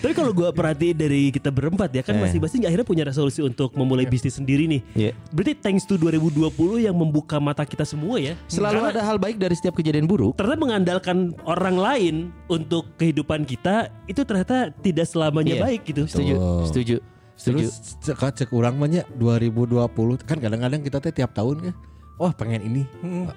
Tapi 0.00 0.14
kalau 0.14 0.32
gua 0.32 0.48
perhatiin 0.48 0.96
dari 0.96 1.28
kita 1.28 1.52
berempat 1.52 1.92
ya 1.92 2.00
kan 2.00 2.16
Eh. 2.16 2.24
masing-masing 2.24 2.64
akhirnya 2.64 2.86
punya 2.86 3.04
resolusi 3.04 3.44
untuk 3.44 3.76
memulai 3.76 4.08
bisnis 4.08 4.32
sendiri 4.34 4.64
nih. 4.64 4.80
Iya. 4.94 5.12
Berarti 5.28 5.52
thanks 5.54 5.84
to 5.84 6.00
2020 6.00 6.48
yang 6.80 6.96
membuka 6.96 7.36
mata 7.36 7.62
kita 7.62 7.84
semua 7.84 8.16
ya. 8.16 8.32
Selalu 8.46 8.80
Karena 8.80 8.92
ada 8.94 9.02
hal 9.04 9.16
baik 9.18 9.36
dari 9.36 9.52
setiap 9.52 9.76
kejadian 9.76 10.06
buruk. 10.06 10.32
ternyata 10.36 10.56
mengandalkan 10.56 11.16
orang 11.44 11.76
lain 11.76 12.14
untuk 12.48 12.88
kehidupan 12.96 13.44
kita 13.44 13.92
itu 14.06 14.22
ternyata 14.22 14.72
tidak 14.72 15.04
selamanya 15.04 15.52
Iya. 15.52 15.62
baik 15.62 15.80
gitu. 15.84 16.05
Setuju, 16.06 16.34
Betul. 16.34 16.64
setuju. 16.70 16.96
Setuju. 17.36 17.68
Terus 17.68 17.74
cek, 18.00 18.16
cek 18.16 18.50
urang 18.56 18.80
mah 18.80 18.88
nya 18.88 19.02
2020 19.20 19.84
kan 20.24 20.40
kadang-kadang 20.40 20.80
kita 20.80 20.98
teh 21.04 21.12
tiap 21.12 21.36
tahun 21.36 21.68
kan 21.70 21.74
Wah 22.16 22.32
pengen 22.32 22.64
ini. 22.64 22.82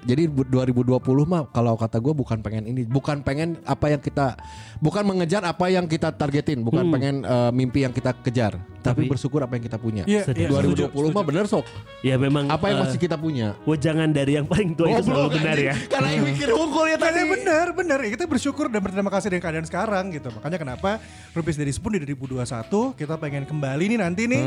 Jadi 0.02 0.24
bu- 0.24 0.42
2020 0.42 0.96
mah 1.22 1.44
kalau 1.46 1.76
kata 1.76 2.00
gue 2.00 2.16
bukan 2.16 2.40
pengen 2.40 2.64
ini. 2.64 2.88
Bukan 2.88 3.20
pengen 3.20 3.60
apa 3.62 3.92
yang 3.92 4.00
kita 4.00 4.40
Bukan 4.80 5.04
mengejar 5.04 5.44
apa 5.44 5.68
yang 5.68 5.84
kita 5.84 6.08
targetin. 6.08 6.64
Bukan 6.64 6.88
pengen 6.88 7.20
eh, 7.20 7.52
mimpi 7.52 7.84
yang 7.84 7.92
kita 7.92 8.16
kejar. 8.16 8.56
Tapi, 8.80 9.04
Tapi- 9.04 9.12
bersyukur 9.12 9.44
apa 9.44 9.52
yang 9.52 9.64
kita 9.64 9.76
punya. 9.76 10.08
Iya, 10.08 10.24
Sedih. 10.24 10.48
iya, 10.48 10.88
2020 10.88 11.12
mah 11.12 11.20
bener 11.20 11.44
sok. 11.44 11.68
Ya 12.00 12.16
memang 12.16 12.48
Apa 12.48 12.72
yang 12.72 12.80
eh, 12.80 12.84
masih 12.88 12.96
kita 12.96 13.20
punya. 13.20 13.52
wejangan 13.62 14.08
dari 14.08 14.40
yang 14.40 14.48
paling 14.48 14.72
tua 14.72 14.88
itu 14.88 15.04
selalu 15.04 15.28
benar 15.36 15.56
ya. 15.60 15.74
Karena 15.92 16.08
yang 16.10 16.24
mikir 16.24 16.48
hukum 16.48 16.84
ya 16.88 16.96
Tadi. 16.96 17.20
benar, 17.28 17.66
benar. 17.76 17.98
Ya, 18.00 18.10
kita 18.10 18.24
bersyukur 18.24 18.72
dan 18.72 18.80
berterima 18.80 19.12
kasih 19.12 19.28
dengan 19.28 19.44
keadaan 19.44 19.66
sekarang 19.68 20.04
gitu. 20.10 20.32
Makanya 20.32 20.56
kenapa 20.56 20.96
Rupis 21.30 21.60
dari 21.60 21.68
Spoon 21.68 22.00
di 22.00 22.08
2021 22.08 22.96
kita 22.96 23.20
pengen 23.20 23.44
kembali 23.44 23.84
nih 23.92 23.98
nanti 24.00 24.24
nih. 24.24 24.44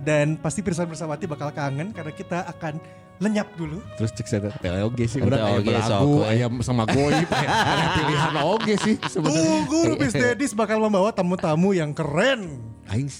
Dan 0.00 0.40
pasti 0.40 0.64
Pirsan 0.64 0.88
Bersawati 0.88 1.28
bakal 1.28 1.52
kangen 1.52 1.92
karena 1.92 2.08
kita 2.08 2.48
akan 2.48 2.80
lenyap 3.20 3.48
dulu. 3.52 3.84
Terus 4.00 4.10
cek 4.16 4.26
saya 4.26 4.48
teh 4.48 4.80
oge 4.80 5.04
sih 5.04 5.20
Udah 5.20 5.60
sok, 5.60 5.60
belagu. 5.60 6.12
Ayam 6.24 6.52
sama 6.64 6.88
goib 6.88 7.28
Ada 7.70 7.86
pilihan 7.92 8.34
oge 8.40 8.74
sih 8.80 8.94
sebenarnya 8.96 9.44
Tunggu 9.44 9.78
Rupis 9.92 10.12
Dedis 10.16 10.52
bakal 10.56 10.80
membawa 10.80 11.12
tamu-tamu 11.12 11.76
yang 11.76 11.92
keren. 11.92 12.64
Aing 12.88 13.12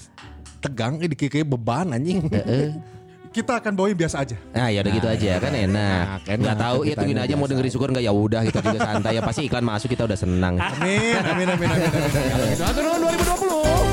tegang 0.65 0.97
ini 1.05 1.13
kayak 1.13 1.45
beban 1.45 1.93
anjing. 1.93 2.25
Kita 3.31 3.63
akan 3.63 3.79
bawa 3.79 3.87
yang 3.95 4.01
biasa 4.01 4.27
aja. 4.27 4.37
Nah 4.51 4.75
ya 4.75 4.83
udah 4.83 4.91
gitu 4.91 5.07
aja 5.07 5.39
kan 5.39 5.53
enak. 5.55 5.63
enak, 5.63 6.21
enak. 6.27 6.41
Nggak 6.43 6.57
tahu 6.59 6.79
ya 6.83 6.95
tungguin 6.99 7.21
aja 7.23 7.35
mau 7.39 7.47
dengerin 7.47 7.71
syukur 7.71 7.89
nggak 7.95 8.03
ya 8.03 8.11
udah 8.11 8.41
kita 8.43 8.59
juga 8.59 8.79
santai 8.83 9.13
ya 9.15 9.23
pasti 9.23 9.41
iklan 9.47 9.63
masuk 9.63 9.89
kita 9.93 10.03
udah 10.09 10.19
senang. 10.19 10.59
Amin, 10.59 11.15
amin, 11.23 11.47
amin, 11.55 11.69
amin. 11.71 11.91
amin. 11.95 12.57
Satu 12.61 12.81
tahun 12.83 13.01
2020. 13.07 13.90